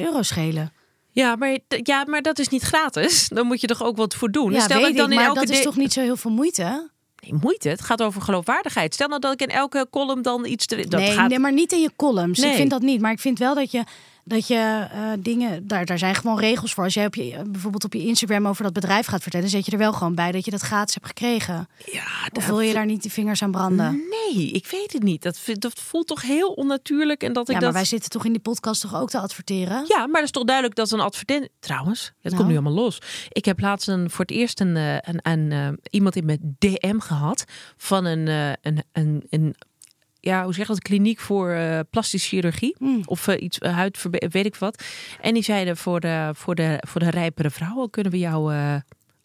30.000 0.00 0.04
euro 0.06 0.22
schelen. 0.22 0.72
Ja 1.10 1.36
maar, 1.36 1.58
ja, 1.68 2.04
maar 2.06 2.22
dat 2.22 2.38
is 2.38 2.48
niet 2.48 2.62
gratis. 2.62 3.28
Dan 3.34 3.46
moet 3.46 3.60
je 3.60 3.66
toch 3.66 3.82
ook 3.82 3.96
wat 3.96 4.14
voor 4.14 4.30
doen. 4.30 4.52
Ja, 4.52 4.60
Stel 4.60 4.80
dat 4.80 4.88
ik 4.88 4.96
dan 4.96 5.06
ik, 5.06 5.10
in 5.12 5.16
maar 5.16 5.26
elke 5.26 5.40
dat 5.40 5.48
is 5.48 5.62
toch 5.62 5.76
niet 5.76 5.92
zo 5.92 6.00
heel 6.00 6.16
veel 6.16 6.30
moeite? 6.30 6.90
Nee, 7.22 7.34
moeite. 7.40 7.68
Het 7.68 7.82
gaat 7.82 8.02
over 8.02 8.22
geloofwaardigheid. 8.22 8.94
Stel 8.94 9.08
nou 9.08 9.20
dat 9.20 9.32
ik 9.32 9.40
in 9.40 9.54
elke 9.54 9.86
column 9.90 10.22
dan 10.22 10.46
iets... 10.46 10.66
Te... 10.66 10.88
Dat 10.88 11.00
nee, 11.00 11.12
gaat... 11.12 11.28
nee, 11.28 11.38
maar 11.38 11.52
niet 11.52 11.72
in 11.72 11.80
je 11.80 11.90
columns. 11.96 12.38
Nee. 12.38 12.50
Ik 12.50 12.56
vind 12.56 12.70
dat 12.70 12.82
niet. 12.82 13.00
Maar 13.00 13.12
ik 13.12 13.20
vind 13.20 13.38
wel 13.38 13.54
dat 13.54 13.70
je 13.70 13.84
Dat 14.28 14.46
je 14.46 14.86
eh, 14.92 15.00
dingen, 15.18 15.66
daar, 15.66 15.84
daar 15.84 15.98
zijn 15.98 16.14
gewoon 16.14 16.38
regels 16.38 16.74
voor. 16.74 16.84
Als 16.84 16.94
jij 16.94 17.06
op 17.06 17.14
je, 17.14 17.42
bijvoorbeeld 17.46 17.84
op 17.84 17.92
je 17.92 18.06
Instagram 18.06 18.46
over 18.46 18.62
dat 18.62 18.72
bedrijf 18.72 19.06
gaat 19.06 19.22
vertellen, 19.22 19.48
zet 19.48 19.66
je 19.66 19.72
er 19.72 19.78
wel 19.78 19.92
gewoon 19.92 20.14
bij 20.14 20.32
dat 20.32 20.44
je 20.44 20.50
dat 20.50 20.60
gratis 20.60 20.94
hebt 20.94 21.06
gekregen. 21.06 21.68
Ja, 21.92 22.04
Of 22.32 22.46
wil 22.46 22.60
je 22.60 22.72
daar 22.72 22.86
niet 22.86 23.02
die 23.02 23.12
vingers 23.12 23.42
aan 23.42 23.50
branden? 23.50 24.02
Nee, 24.10 24.50
ik 24.50 24.66
weet 24.66 24.92
het 24.92 25.02
niet. 25.02 25.22
Dat, 25.22 25.40
dat 25.52 25.80
voelt 25.80 26.06
toch 26.06 26.22
heel 26.22 26.48
onnatuurlijk. 26.48 27.22
En 27.22 27.32
dat 27.32 27.48
ik 27.48 27.54
Ja, 27.54 27.60
maar 27.60 27.64
dat... 27.64 27.74
wij 27.74 27.84
zitten 27.84 28.10
toch 28.10 28.24
in 28.24 28.32
die 28.32 28.40
podcast 28.40 28.80
toch 28.80 28.94
ook 28.94 29.10
te 29.10 29.18
adverteren? 29.18 29.84
Ja, 29.88 29.98
maar 29.98 30.12
dat 30.12 30.22
is 30.24 30.30
toch 30.30 30.44
duidelijk 30.44 30.76
dat 30.76 30.90
een 30.90 31.00
advertentie... 31.00 31.50
Trouwens, 31.60 32.04
het 32.04 32.22
Nou. 32.22 32.36
komt 32.36 32.48
nu 32.48 32.54
allemaal 32.54 32.84
los. 32.84 32.98
Ik 33.28 33.44
heb 33.44 33.60
laatst 33.60 33.88
een, 33.88 34.10
voor 34.10 34.24
het 34.24 34.34
eerst 34.34 34.60
een, 34.60 34.76
eh, 34.76 34.94
een, 35.00 35.18
een, 35.22 35.52
eh, 35.52 35.68
iemand 35.90 36.16
in 36.16 36.24
mijn 36.24 36.56
DM 36.58 36.98
gehad... 36.98 37.44
van 37.76 38.04
een, 38.04 38.26
een, 38.60 38.84
een, 38.92 39.26
een 39.30 39.56
ja, 40.26 40.44
hoe 40.44 40.54
zeg 40.54 40.66
je 40.66 40.72
dat, 40.72 40.82
kliniek 40.82 41.20
voor 41.20 41.50
eh, 41.50 41.78
plastische 41.90 42.28
chirurgie. 42.28 42.74
Hmm. 42.78 43.02
Of 43.04 43.28
eh, 43.28 43.42
iets, 43.42 43.58
uh, 43.60 43.74
huidverbe- 43.74 44.28
weet 44.30 44.46
ik 44.46 44.56
wat. 44.56 44.82
En 45.20 45.34
die 45.34 45.42
zeiden 45.42 45.76
voor 45.76 46.00
de, 46.00 46.30
voor 46.34 46.54
de, 46.54 46.82
voor 46.88 47.00
de 47.00 47.10
rijpere 47.10 47.50
vrouwen 47.50 47.90
kunnen 47.90 48.12
we 48.12 48.18
jou... 48.18 48.54
eh, 48.54 48.74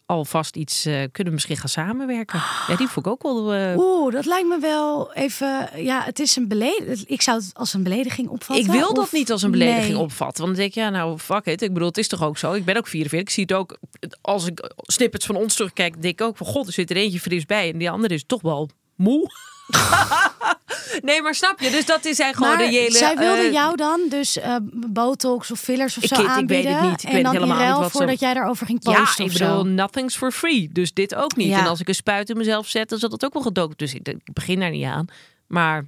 alvast 0.06 0.56
iets 0.56 0.84
eh, 0.84 0.92
kunnen 0.94 1.24
we 1.24 1.30
misschien 1.30 1.56
gaan 1.56 1.68
samenwerken. 1.68 2.42
Ja, 2.68 2.76
die 2.76 2.88
vond 2.88 3.06
ik 3.06 3.12
ook 3.12 3.22
wel. 3.22 3.52
eh, 3.54 3.76
Oeh, 3.78 4.12
dat 4.12 4.24
lijkt 4.26 4.48
me 4.48 4.58
wel 4.60 5.12
even. 5.12 5.68
Ja, 5.84 6.02
het 6.04 6.18
is 6.18 6.36
een 6.36 6.48
belediging. 6.48 7.08
Ik 7.08 7.22
zou 7.22 7.38
het 7.38 7.50
als 7.54 7.74
een 7.74 7.82
belediging 7.82 8.28
opvatten. 8.28 8.64
Ik 8.64 8.70
wil 8.70 8.88
of- 8.88 8.94
dat 8.96 9.12
niet 9.12 9.30
als 9.32 9.42
een 9.42 9.50
belediging 9.50 9.92
Nee. 9.94 10.02
opvatten. 10.02 10.44
Want 10.44 10.56
dan 10.56 10.64
denk 10.64 10.68
ik, 10.68 10.82
ja, 10.82 10.90
nou, 10.90 11.18
fuck 11.18 11.46
it. 11.46 11.62
Ik 11.62 11.72
bedoel, 11.72 11.88
het 11.88 11.98
is 11.98 12.08
toch 12.08 12.22
ook 12.22 12.38
zo. 12.38 12.52
Ik 12.52 12.64
ben 12.64 12.76
ook 12.76 12.86
44. 12.86 13.28
Ik 13.28 13.30
zie 13.34 13.42
het 13.42 13.52
ook, 13.52 13.78
als 14.20 14.46
ik 14.46 14.70
snippets 14.76 15.26
van 15.26 15.36
ons 15.36 15.54
terugkijk, 15.54 16.02
denk 16.02 16.20
ik 16.20 16.26
ook 16.26 16.36
van, 16.36 16.46
god, 16.46 16.66
er 16.66 16.72
zit 16.72 16.90
er 16.90 16.96
eentje 16.96 17.20
fris 17.20 17.46
bij. 17.46 17.72
En 17.72 17.78
die 17.78 17.90
andere 17.90 18.14
is 18.14 18.24
toch 18.26 18.42
wel 18.42 18.68
moe. 18.96 19.30
nee, 21.02 21.22
maar 21.22 21.34
snap 21.34 21.60
je? 21.60 21.70
Dus 21.70 21.86
dat 21.86 22.04
is 22.04 22.18
eigenlijk 22.18 22.38
Maar 22.38 22.64
gewoon 22.66 22.72
de 22.72 22.78
hele... 22.86 22.96
zij 22.96 23.16
wilde 23.16 23.42
eh, 23.42 23.52
jou 23.52 23.76
dan 23.76 24.00
dus 24.08 24.38
eh, 24.38 24.56
botox 24.88 25.50
of 25.50 25.60
fillers 25.60 25.96
of 25.96 26.02
Ik- 26.02 26.08
zo 26.08 26.14
ik 26.14 26.20
weet 26.20 26.28
het 26.30 26.38
aanbieden. 26.38 26.82
niet. 26.90 27.02
Ik 27.02 27.08
en 27.08 27.14
weet 27.14 27.24
dan 27.24 27.32
helemaal 27.32 27.66
niet 27.68 27.76
wat 27.76 27.90
ze- 27.90 27.96
voordat 27.96 28.20
jij 28.20 28.34
daarover 28.34 28.66
ging 28.66 28.78
Ja, 28.82 29.00
posten 29.00 29.24
ik 29.24 29.30
of 29.32 29.38
bedoel, 29.38 29.64
nothing's 29.64 30.16
for 30.16 30.32
free. 30.32 30.68
Dus 30.72 30.92
dit 30.92 31.14
ook 31.14 31.36
niet. 31.36 31.48
Ja. 31.48 31.58
En 31.58 31.66
als 31.66 31.80
ik 31.80 31.88
een 31.88 31.94
spuit 31.94 32.30
in 32.30 32.36
mezelf 32.36 32.66
zet, 32.68 32.88
dan 32.88 32.98
zal 32.98 33.08
dat 33.08 33.24
ook 33.24 33.32
wel 33.32 33.42
gedoken. 33.42 33.76
Dus 33.76 33.94
ik, 33.94 34.08
ik 34.08 34.32
begin 34.32 34.60
daar 34.60 34.70
niet 34.70 34.84
aan. 34.86 35.06
Maar 35.46 35.84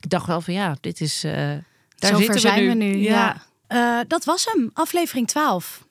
ik 0.00 0.10
dacht 0.10 0.26
wel 0.26 0.40
van, 0.40 0.54
ja, 0.54 0.76
dit 0.80 1.00
is... 1.00 1.24
eh 1.24 1.32
daar 1.32 2.10
Zover 2.10 2.24
zitten 2.24 2.40
zijn 2.40 2.62
we 2.62 2.68
we 2.68 2.74
nu. 2.74 2.94
nu. 2.94 2.98
Ja. 3.02 3.42
Eh, 3.66 3.98
dat 4.08 4.24
was 4.24 4.44
hem, 4.52 4.70
aflevering 4.72 5.28
12. 5.28 5.84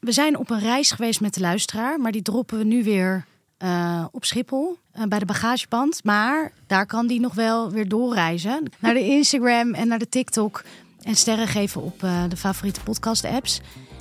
We 0.00 0.12
zijn 0.12 0.36
op 0.38 0.50
een 0.50 0.60
reis 0.60 0.90
geweest 0.90 1.20
met 1.20 1.34
de 1.34 1.40
luisteraar, 1.40 2.00
maar 2.00 2.12
die 2.12 2.22
droppen 2.22 2.58
we 2.58 2.64
nu 2.64 2.84
weer 2.84 3.24
eh, 3.60 4.04
op 4.10 4.24
Schiphol 4.24 4.78
eh, 4.92 5.02
bij 5.04 5.18
de 5.18 5.24
bagageband. 5.24 6.04
Maar 6.04 6.52
daar 6.66 6.86
kan 6.86 7.06
die 7.06 7.20
nog 7.20 7.34
wel 7.34 7.70
weer 7.70 7.88
doorreizen 7.88 8.62
naar 8.78 8.94
de 8.94 9.04
Instagram 9.04 9.74
en 9.74 9.88
naar 9.88 9.98
de 9.98 10.08
TikTok 10.08 10.62
en 11.02 11.14
sterren 11.14 11.48
geven 11.48 11.82
op 11.82 12.02
eh, 12.02 12.22
de 12.28 12.36
favoriete 12.36 12.80
podcast-apps. 12.80 13.60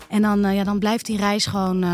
En 0.09 0.21
dan, 0.21 0.53
ja, 0.53 0.63
dan 0.63 0.79
blijft 0.79 1.05
die 1.05 1.17
reis 1.17 1.45
gewoon 1.45 1.85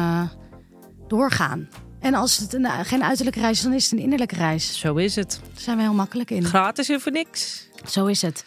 doorgaan. 1.07 1.69
En 1.99 2.13
als 2.13 2.37
het 2.37 2.53
een, 2.53 2.65
geen 2.65 3.03
uiterlijke 3.03 3.39
reis 3.39 3.57
is, 3.57 3.63
dan 3.63 3.73
is 3.73 3.83
het 3.83 3.93
een 3.93 3.99
innerlijke 3.99 4.35
reis. 4.35 4.79
Zo 4.79 4.95
is 4.95 5.15
het. 5.15 5.39
Daar 5.53 5.61
zijn 5.61 5.77
we 5.77 5.83
heel 5.83 5.93
makkelijk 5.93 6.31
in. 6.31 6.43
Gratis 6.43 6.89
en 6.89 7.01
voor 7.01 7.11
niks. 7.11 7.67
Zo 7.85 8.05
is 8.05 8.21
het. 8.21 8.45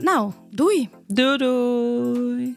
Nou, 0.00 0.32
doei. 0.50 0.88
Doei 1.06 1.36
doei. 1.36 2.56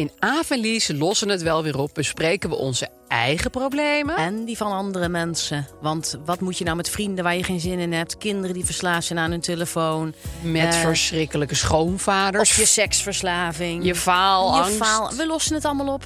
In 0.00 0.10
Avenlies 0.18 0.88
lossen 0.88 1.28
het 1.28 1.42
wel 1.42 1.62
weer 1.62 1.78
op, 1.78 1.90
bespreken 1.94 2.48
we 2.50 2.56
onze 2.56 2.88
eigen 3.08 3.50
problemen. 3.50 4.16
En 4.16 4.44
die 4.44 4.56
van 4.56 4.72
andere 4.72 5.08
mensen. 5.08 5.66
Want 5.80 6.18
wat 6.24 6.40
moet 6.40 6.58
je 6.58 6.64
nou 6.64 6.76
met 6.76 6.88
vrienden 6.90 7.24
waar 7.24 7.36
je 7.36 7.42
geen 7.44 7.60
zin 7.60 7.78
in 7.78 7.92
hebt? 7.92 8.18
Kinderen 8.18 8.54
die 8.54 8.64
verslaafd 8.64 9.06
zijn 9.06 9.18
aan 9.18 9.30
hun 9.30 9.40
telefoon. 9.40 10.14
Met 10.42 10.74
Eh, 10.74 10.80
verschrikkelijke 10.80 11.54
schoonvaders. 11.54 12.50
Of 12.50 12.56
je 12.56 12.66
seksverslaving. 12.66 13.84
Je 13.84 13.94
faalangst. 13.94 14.70
Je 14.70 14.76
faal. 14.84 15.14
We 15.16 15.26
lossen 15.26 15.54
het 15.54 15.64
allemaal 15.64 15.94
op. 15.94 16.04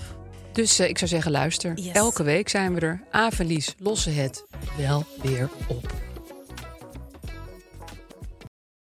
Dus 0.53 0.79
eh, 0.79 0.89
ik 0.89 0.99
zou 0.99 1.11
zeggen, 1.11 1.31
luister. 1.31 1.73
Yes. 1.75 1.93
Elke 1.95 2.23
week 2.23 2.49
zijn 2.49 2.75
we 2.75 2.81
er. 2.81 3.03
Avenlies 3.11 3.75
lossen 3.79 4.15
het 4.15 4.45
wel 4.77 5.07
weer 5.23 5.49
op. 5.69 5.93